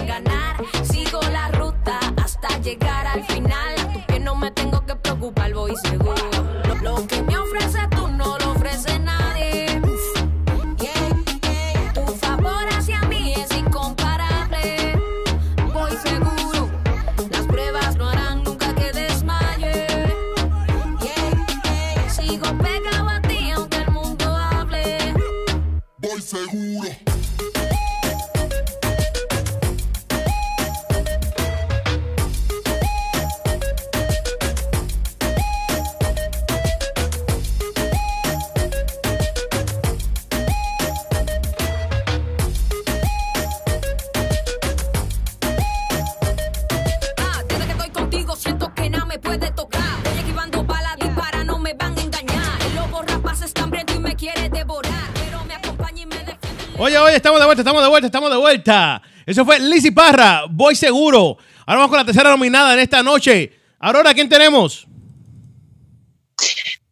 [57.62, 59.02] vuelta, estamos de vuelta, estamos de vuelta.
[59.26, 61.36] Eso fue Lizzy Parra, voy seguro.
[61.66, 63.52] Ahora vamos con la tercera nominada en esta noche.
[63.78, 64.86] Aurora, ¿quién tenemos?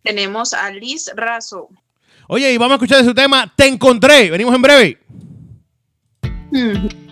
[0.02, 1.68] Tenemos a Liz Razo.
[2.28, 4.30] Oye, y vamos a escuchar de su tema Te encontré.
[4.30, 4.98] Venimos en breve.
[6.52, 7.07] Sin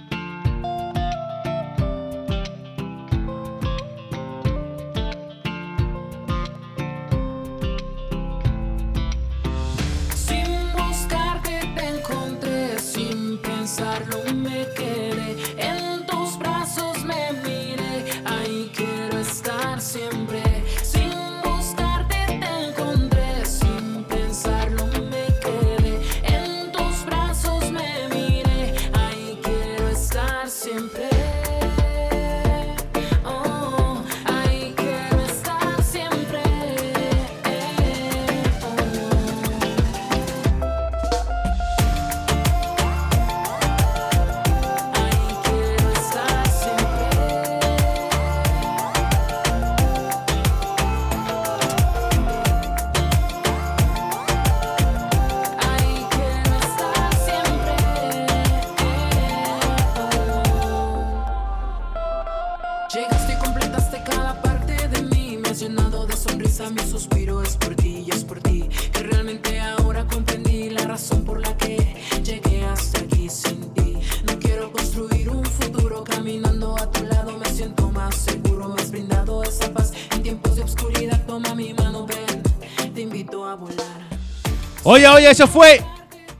[84.88, 85.82] Oye, oye, eso fue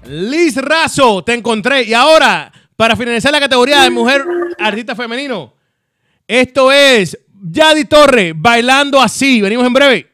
[0.05, 1.25] Liz Razo.
[1.25, 1.83] Te encontré.
[1.83, 4.25] Y ahora, para finalizar la categoría de mujer
[4.57, 5.53] artista femenino,
[6.29, 9.41] esto es Yadi Torre bailando así.
[9.41, 10.13] Venimos en breve.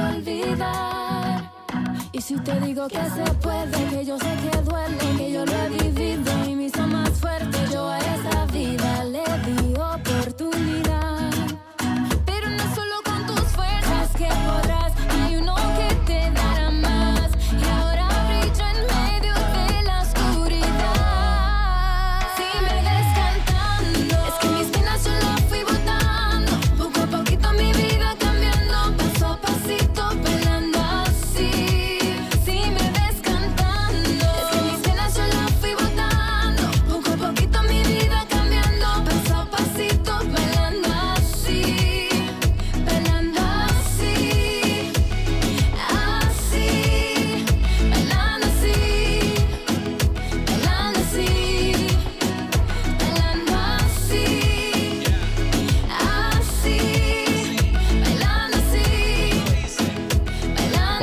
[0.00, 1.50] Olvidar.
[2.12, 5.52] Y si te digo que se puede, que yo sé que duele, que yo lo
[5.52, 6.32] he vivido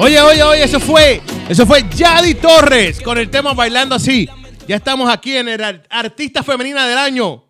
[0.06, 1.20] Oye, oye, oye, eso fue,
[1.50, 4.30] eso fue Yadi Torres con el tema Bailando Así.
[4.68, 7.44] Ya estamos aquí en el ar- Artista Femenina del Año.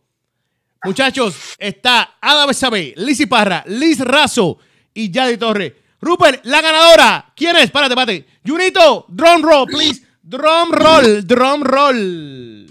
[0.85, 4.57] Muchachos, está Ada Besabe, Lizzy Parra, Liz Razo
[4.93, 5.73] y Yadi Torres.
[5.99, 7.33] Rupert, la ganadora.
[7.35, 7.69] ¿Quién es?
[7.71, 8.25] Párate, párate.
[8.47, 10.01] Junito, drum roll, please.
[10.23, 12.67] Drum roll, drum roll.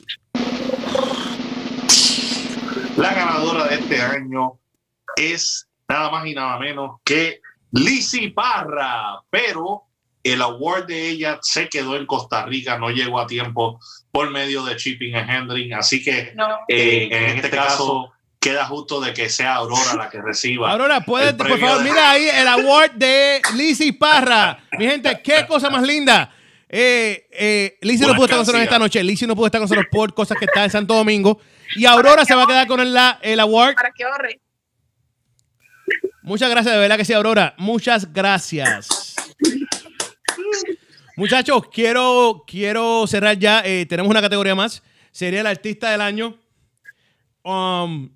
[2.96, 4.58] La ganadora de este año
[5.14, 7.40] es nada más y nada menos que
[7.74, 9.82] Lizzy Parra, pero
[10.22, 13.78] el award de ella se quedó en Costa Rica, no llegó a tiempo
[14.10, 16.34] por medio de Shipping and Handling, así que
[16.68, 18.10] eh, en este caso
[18.40, 20.70] queda justo de que sea Aurora la que reciba.
[20.70, 24.58] Aurora, puedes, por favor, de- mira ahí el award de Lizzy Parra.
[24.78, 26.30] Mi gente, qué cosa más linda.
[26.68, 29.02] Eh, eh, Lizzy no pudo estar con nosotros esta noche.
[29.02, 31.40] Lizzy no pudo estar con nosotros por cosas que está en Santo Domingo.
[31.76, 33.74] Y Aurora se va a quedar con el, la- el award.
[33.74, 34.40] Para que ahorre.
[36.22, 37.54] Muchas gracias, de verdad que sí, Aurora.
[37.58, 39.14] Muchas gracias.
[41.16, 43.62] Muchachos, quiero, quiero cerrar ya.
[43.64, 44.82] Eh, tenemos una categoría más.
[45.12, 46.36] Sería el artista del año.
[47.44, 48.10] Um,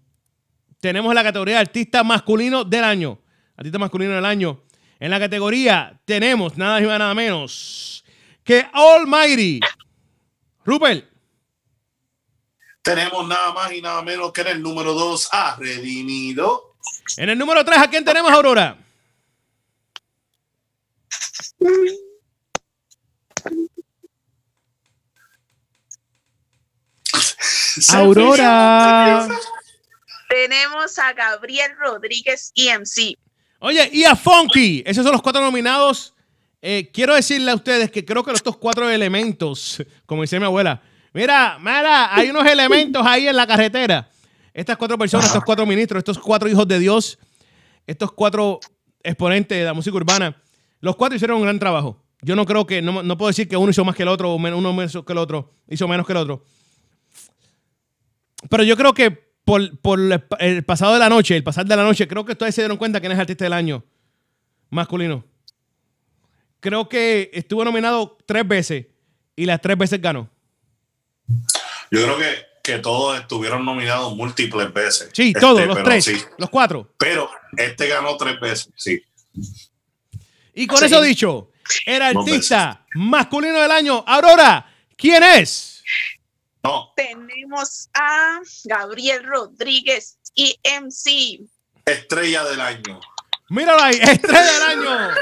[0.81, 3.20] tenemos la categoría artista masculino del año.
[3.57, 4.62] Artista masculino del año.
[4.99, 8.05] En la categoría tenemos nada más y nada menos
[8.43, 9.61] que Almighty.
[10.65, 11.05] Rupert.
[12.82, 16.68] Tenemos nada más y nada menos que en el número 2 a Redimido.
[17.19, 18.78] En el número 3, ¿a quién tenemos, Aurora?
[27.93, 29.27] Aurora.
[30.28, 33.19] Tenemos a Gabriel Rodríguez EMC.
[33.59, 34.85] Oye, y a Funky.
[34.86, 36.15] Esos son los cuatro nominados.
[36.62, 40.81] Eh, quiero decirle a ustedes que creo que estos cuatro elementos, como dice mi abuela,
[41.12, 44.09] mira, mira, hay unos elementos ahí en la carretera.
[44.59, 47.16] Estas cuatro personas, estos cuatro ministros, estos cuatro hijos de Dios,
[47.86, 48.59] estos cuatro
[49.05, 50.43] exponentes de la música urbana,
[50.80, 52.02] los cuatro hicieron un gran trabajo.
[52.22, 54.32] Yo no creo que, no, no puedo decir que uno hizo más que el otro,
[54.32, 56.43] o uno menos que el otro, hizo menos que el otro.
[58.51, 59.12] Pero yo creo que
[59.44, 62.24] por, por el pa- el pasado de la noche, el pasar de la noche, creo
[62.24, 63.85] que ustedes se dieron cuenta quién es artista del año
[64.70, 65.24] masculino.
[66.59, 68.86] Creo que estuvo nominado tres veces
[69.36, 70.28] y las tres veces ganó.
[71.93, 75.09] Yo creo que, que todos estuvieron nominados múltiples veces.
[75.15, 76.23] Sí, Este, todos, los tres, sí.
[76.36, 76.93] los cuatro.
[76.99, 79.03] Pero este ganó tres veces, sí.
[80.55, 80.85] Y con Sí.
[80.85, 81.51] eso dicho,
[81.86, 85.82] el artista masculino del año, Aurora, ¿quién es?
[86.62, 91.40] No, Tenemos a Gabriel Rodríguez EMC.
[91.86, 93.01] estrella del año.
[93.49, 95.09] Míralo ahí, estrella del año.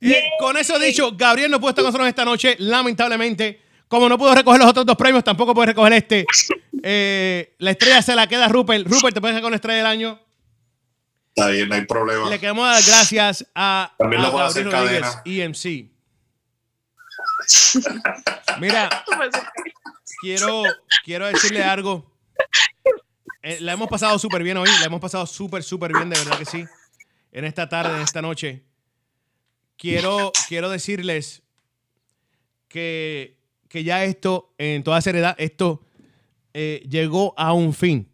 [0.00, 3.62] Eh, con eso dicho, Gabriel no puede estar con nosotros esta noche, lamentablemente.
[3.88, 6.26] Como no pudo recoger los otros dos premios, tampoco puede recoger este.
[6.80, 8.86] Eh, la estrella se la queda a Rupert.
[8.86, 10.20] Rupert, te puedes con la estrella del año.
[11.34, 12.30] Está bien, no hay problema.
[12.30, 15.16] Le queremos dar gracias a, También a lo hacer Gabriel cadena.
[15.24, 15.90] Rodríguez, EMC.
[18.60, 19.04] Mira,
[20.20, 20.62] quiero,
[21.04, 22.12] quiero decirle algo.
[23.42, 24.68] Eh, la hemos pasado súper bien hoy.
[24.80, 26.64] La hemos pasado súper, súper bien, de verdad que sí.
[27.32, 28.64] En esta tarde, en esta noche.
[29.76, 31.42] Quiero, quiero decirles
[32.68, 33.37] que,
[33.68, 35.82] que ya esto, en toda seriedad, esto
[36.54, 38.08] eh, llegó a un fin.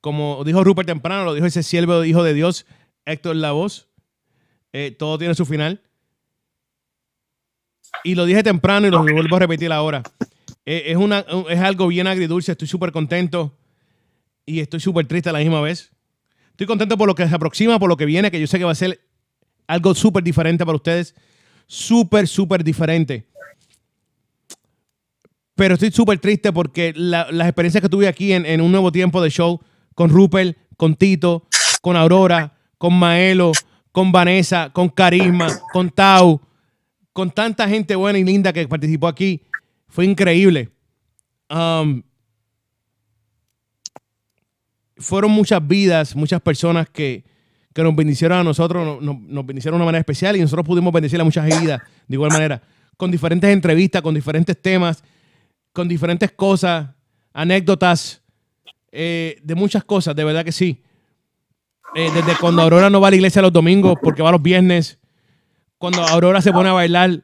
[0.00, 2.66] Como dijo Rupert temprano, lo dijo ese siervo hijo de Dios,
[3.04, 3.88] Héctor Lavoz.
[4.72, 5.82] Eh, todo tiene su final.
[8.04, 10.02] Y lo dije temprano y lo vuelvo a repetir ahora.
[10.64, 12.52] Eh, es, una, es algo bien agridulce.
[12.52, 13.58] Estoy súper contento
[14.46, 15.92] y estoy súper triste a la misma vez.
[16.50, 18.64] Estoy contento por lo que se aproxima, por lo que viene, que yo sé que
[18.64, 19.00] va a ser
[19.66, 21.14] algo súper diferente para ustedes.
[21.66, 23.26] Súper, súper diferente.
[25.60, 29.20] Pero estoy súper triste porque la- las experiencias que tuve aquí en, un nuevo tiempo
[29.20, 29.60] de show
[29.94, 31.46] con Rupert, con Tito,
[31.82, 33.52] con Aurora, con Maelo,
[33.92, 36.40] con Vanessa, con Carisma, con Tau,
[37.12, 39.42] con tanta gente buena y linda que participó aquí,
[39.86, 40.70] fue increíble.
[41.50, 42.02] Um,
[44.96, 47.22] fueron muchas vidas, muchas personas que,
[47.74, 50.64] que nos bendicieron a nosotros, no- no- nos bendicieron de una manera especial y nosotros
[50.64, 52.62] pudimos bendecir a muchas vidas de igual manera,
[52.96, 55.04] con diferentes entrevistas, con diferentes temas,
[55.72, 56.88] con diferentes cosas,
[57.32, 58.22] anécdotas,
[58.92, 60.82] eh, de muchas cosas, de verdad que sí.
[61.94, 64.98] Eh, desde cuando Aurora no va a la iglesia los domingos porque va los viernes,
[65.78, 67.22] cuando Aurora se pone a bailar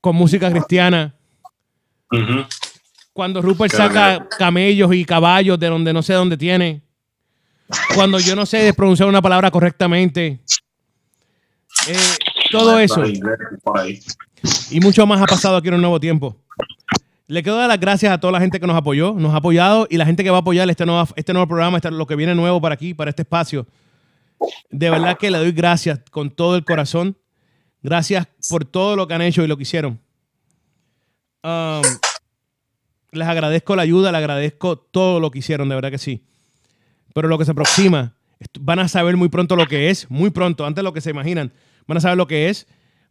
[0.00, 1.14] con música cristiana,
[3.12, 6.82] cuando Rupert saca camellos y caballos de donde no sé dónde tiene,
[7.94, 10.40] cuando yo no sé pronunciar una palabra correctamente,
[11.88, 12.16] Eh,
[12.50, 13.02] todo eso
[14.70, 16.36] y mucho más ha pasado aquí en un nuevo tiempo.
[17.28, 19.86] Le quiero dar las gracias a toda la gente que nos apoyó, nos ha apoyado
[19.90, 22.14] y la gente que va a apoyar este nuevo, este nuevo programa, este- lo que
[22.14, 23.66] viene nuevo para aquí, para este espacio.
[24.70, 27.16] De verdad que le doy gracias con todo el corazón.
[27.82, 30.00] Gracias por todo lo que han hecho y lo que hicieron.
[31.42, 31.82] Um,
[33.12, 36.24] les agradezco la ayuda, les agradezco todo lo que hicieron, de verdad que sí.
[37.14, 38.14] Pero lo que se aproxima,
[38.60, 41.10] van a saber muy pronto lo que es, muy pronto, antes de lo que se
[41.10, 41.52] imaginan.
[41.86, 42.66] Van a saber lo que es.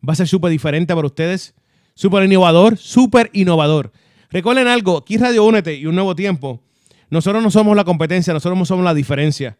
[0.07, 1.55] Va a ser súper diferente para ustedes.
[1.95, 3.91] Súper innovador, súper innovador.
[4.35, 6.61] Recuerden algo, aquí Radio Únete y Un Nuevo Tiempo,
[7.09, 9.57] nosotros no somos la competencia, nosotros no somos la diferencia.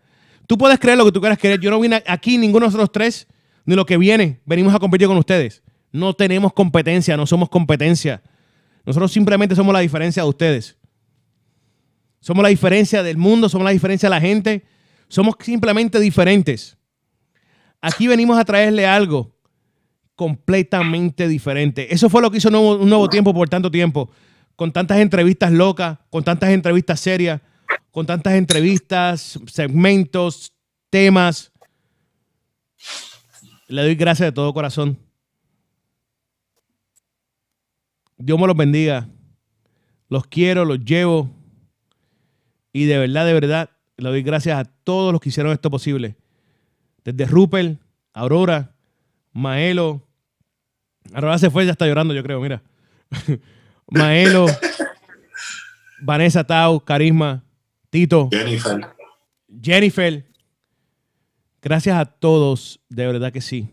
[0.48, 1.62] Tú puedes creer lo que tú quieras creer.
[1.62, 3.26] Yo no vine aquí, ninguno de nosotros tres,
[3.64, 5.64] ni lo que viene, venimos a competir con ustedes.
[5.94, 8.22] No tenemos competencia, no somos competencia.
[8.86, 10.76] Nosotros simplemente somos la diferencia de ustedes.
[12.20, 14.66] Somos la diferencia del mundo, somos la diferencia de la gente.
[15.08, 16.78] Somos simplemente diferentes.
[17.80, 19.38] Aquí venimos a traerle algo
[20.16, 21.94] completamente diferente.
[21.94, 24.10] Eso fue lo que hizo un nuevo tiempo por tanto tiempo.
[24.56, 27.42] Con tantas entrevistas locas, con tantas entrevistas serias,
[27.92, 30.54] con tantas entrevistas, segmentos,
[30.90, 31.52] temas.
[33.68, 34.98] Le doy gracias de todo corazón.
[38.18, 39.08] Dios me los bendiga.
[40.10, 41.30] Los quiero, los llevo.
[42.72, 46.16] Y de verdad, de verdad, le doy gracias a todos los que hicieron esto posible.
[47.04, 47.80] Desde Rupert,
[48.14, 48.76] Aurora,
[49.32, 50.02] Maelo.
[51.14, 52.62] Aurora se fue, ya está llorando, yo creo, mira.
[53.88, 54.48] Maelo,
[56.02, 57.44] Vanessa Tau, Carisma,
[57.90, 58.96] Tito, Jennifer.
[59.62, 60.26] Jennifer.
[61.62, 63.70] Gracias a todos, de verdad que sí.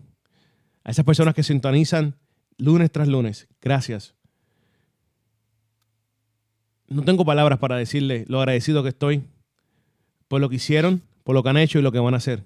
[0.84, 2.16] A esas personas que sintonizan
[2.56, 3.48] lunes tras lunes.
[3.60, 4.14] Gracias.
[6.88, 9.24] No tengo palabras para decirle lo agradecido que estoy
[10.28, 12.44] por lo que hicieron, por lo que han hecho y lo que van a hacer.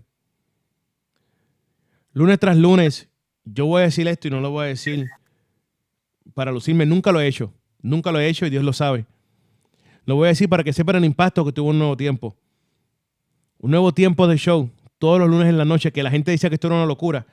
[2.12, 3.08] Lunes tras lunes,
[3.44, 5.08] yo voy a decir esto y no lo voy a decir
[6.34, 6.86] para lucirme.
[6.86, 7.52] Nunca lo he hecho.
[7.82, 9.06] Nunca lo he hecho y Dios lo sabe.
[10.04, 12.36] Lo voy a decir para que sepan el impacto que tuvo un nuevo tiempo.
[13.58, 16.48] Un nuevo tiempo de show, todos los lunes en la noche, que la gente decía
[16.48, 17.26] que esto era una locura.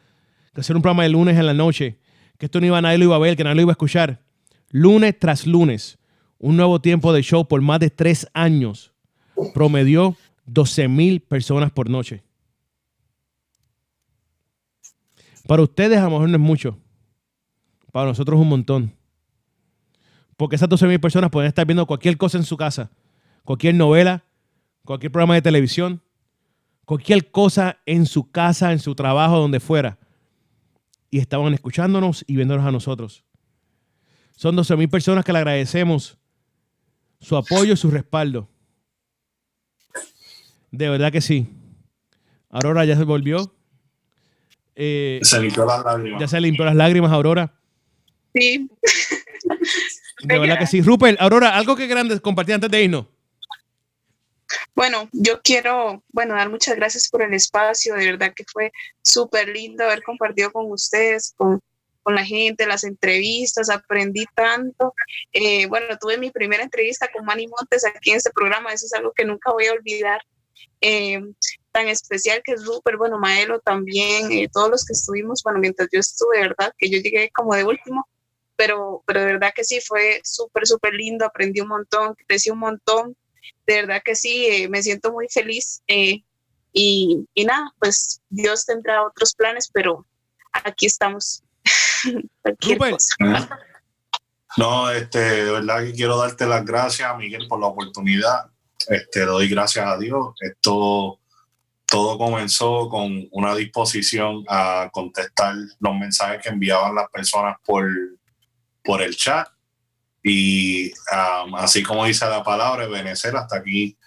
[0.53, 1.97] Que hacer un programa de lunes en la noche,
[2.37, 4.21] que esto no iba, nadie lo iba a ver, que nadie lo iba a escuchar.
[4.69, 5.99] Lunes tras lunes,
[6.39, 8.93] un nuevo tiempo de show por más de tres años.
[9.53, 10.15] Promedió
[10.45, 12.23] 12 mil personas por noche.
[15.47, 16.77] Para ustedes a lo mejor no es mucho.
[17.93, 18.91] Para nosotros un montón.
[20.35, 22.89] Porque esas 12 mil personas pueden estar viendo cualquier cosa en su casa.
[23.43, 24.23] Cualquier novela,
[24.83, 26.01] cualquier programa de televisión,
[26.85, 29.99] cualquier cosa en su casa, en su trabajo, donde fuera.
[31.11, 33.23] Y estaban escuchándonos y viéndonos a nosotros.
[34.35, 36.17] Son 12 mil personas que le agradecemos
[37.21, 38.49] su apoyo y su respaldo.
[40.71, 41.47] De verdad que sí.
[42.49, 43.53] Aurora ya se volvió.
[44.73, 46.19] Eh, Se limpió las lágrimas.
[46.19, 47.53] ya se limpió las lágrimas, Aurora.
[48.33, 48.69] Sí.
[50.23, 50.81] De verdad que sí.
[50.81, 53.05] Rupert, Aurora, algo que grande compartir antes de irnos.
[54.75, 59.49] Bueno, yo quiero, bueno, dar muchas gracias por el espacio, de verdad que fue súper
[59.49, 61.59] lindo haber compartido con ustedes, con,
[62.01, 64.93] con la gente, las entrevistas, aprendí tanto.
[65.31, 68.93] Eh, bueno, tuve mi primera entrevista con Manny Montes aquí en este programa, eso es
[68.93, 70.21] algo que nunca voy a olvidar.
[70.81, 71.21] Eh,
[71.71, 75.87] tan especial que es Rupert, bueno, Maelo también, eh, todos los que estuvimos, bueno, mientras
[75.91, 78.07] yo estuve, verdad, que yo llegué como de último,
[78.55, 82.59] pero, pero de verdad que sí, fue súper, súper lindo, aprendí un montón, crecí un
[82.59, 83.15] montón,
[83.65, 86.23] de verdad que sí, eh, me siento muy feliz eh,
[86.71, 90.05] y, y nada, pues Dios tendrá otros planes, pero
[90.51, 91.43] aquí estamos.
[94.55, 98.51] No, este, de verdad que quiero darte las gracias, Miguel, por la oportunidad.
[98.87, 100.35] Este, le doy gracias a Dios.
[100.39, 101.19] Esto
[101.87, 107.87] todo comenzó con una disposición a contestar los mensajes que enviaban las personas por,
[108.83, 109.47] por el chat.
[110.23, 113.97] Y um, así como dice la palabra, Benecer, hasta aquí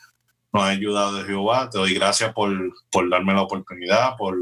[0.53, 1.69] nos ha ayudado de Jehová.
[1.71, 2.51] Te doy gracias por,
[2.91, 4.37] por darme la oportunidad, por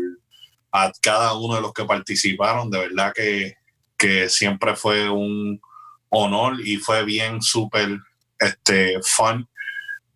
[0.73, 2.70] a cada uno de los que participaron.
[2.70, 3.55] De verdad que,
[3.97, 5.61] que siempre fue un
[6.11, 7.98] honor y fue bien súper
[8.39, 9.48] este, fun.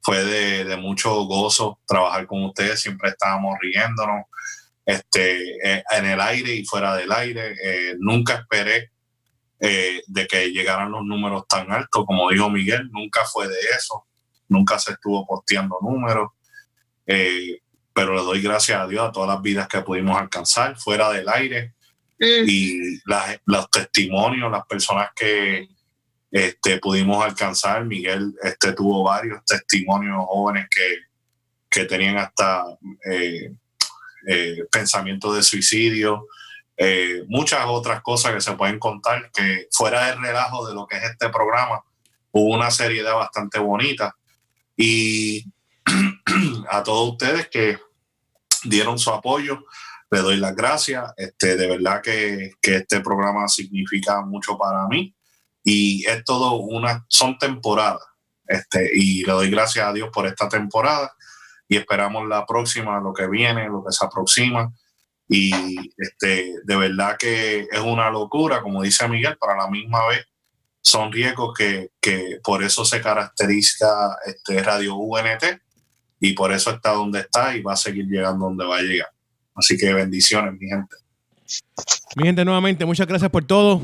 [0.00, 2.80] Fue de, de mucho gozo trabajar con ustedes.
[2.80, 4.24] Siempre estábamos riéndonos
[4.86, 7.54] este, eh, en el aire y fuera del aire.
[7.62, 8.90] Eh, nunca esperé
[9.60, 12.04] eh, de que llegaran los números tan altos.
[12.06, 14.06] Como dijo Miguel, nunca fue de eso.
[14.48, 16.30] Nunca se estuvo posteando números.
[17.06, 17.60] Eh,
[17.92, 21.28] pero le doy gracias a Dios a todas las vidas que pudimos alcanzar fuera del
[21.28, 21.74] aire
[22.48, 25.68] y las- los testimonios, las personas que
[26.30, 27.84] este, pudimos alcanzar.
[27.84, 30.98] Miguel este, tuvo varios testimonios jóvenes que,
[31.70, 32.64] que tenían hasta
[33.10, 33.52] eh,
[34.28, 36.26] eh, pensamientos de suicidio,
[36.78, 40.96] eh, muchas otras cosas que se pueden contar que fuera del relajo de lo que
[40.96, 41.82] es este programa,
[42.30, 44.14] hubo una seriedad bastante bonita.
[44.76, 45.44] Y
[46.70, 47.78] a todos ustedes que
[48.62, 49.64] dieron su apoyo,
[50.10, 51.12] le doy las gracias.
[51.16, 55.14] Este, de verdad que, que este programa significa mucho para mí
[55.64, 58.02] y es todo una, son temporadas.
[58.46, 61.12] Este, y le doy gracias a Dios por esta temporada
[61.68, 64.72] y esperamos la próxima, lo que viene, lo que se aproxima.
[65.28, 65.52] Y
[65.98, 70.26] este, de verdad que es una locura, como dice Miguel, para la misma vez
[70.80, 75.44] son riesgos que, que por eso se caracteriza este Radio UNT
[76.20, 79.08] y por eso está donde está y va a seguir llegando donde va a llegar.
[79.54, 80.96] Así que bendiciones, mi gente.
[82.16, 83.82] Mi gente, nuevamente, muchas gracias por todo.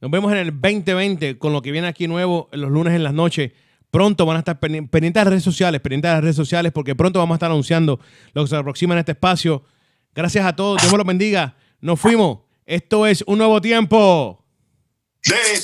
[0.00, 3.14] Nos vemos en el 2020 con lo que viene aquí nuevo los lunes en las
[3.14, 3.52] noches.
[3.90, 6.72] Pronto van a estar pendi- pendientes de las redes sociales, pendientes de las redes sociales,
[6.72, 8.00] porque pronto vamos a estar anunciando
[8.34, 9.64] lo que se aproxima en este espacio.
[10.14, 11.56] Gracias a todos, Dios me los bendiga.
[11.80, 12.40] Nos fuimos.
[12.66, 14.44] Esto es un nuevo tiempo.
[15.24, 15.62] ¡De!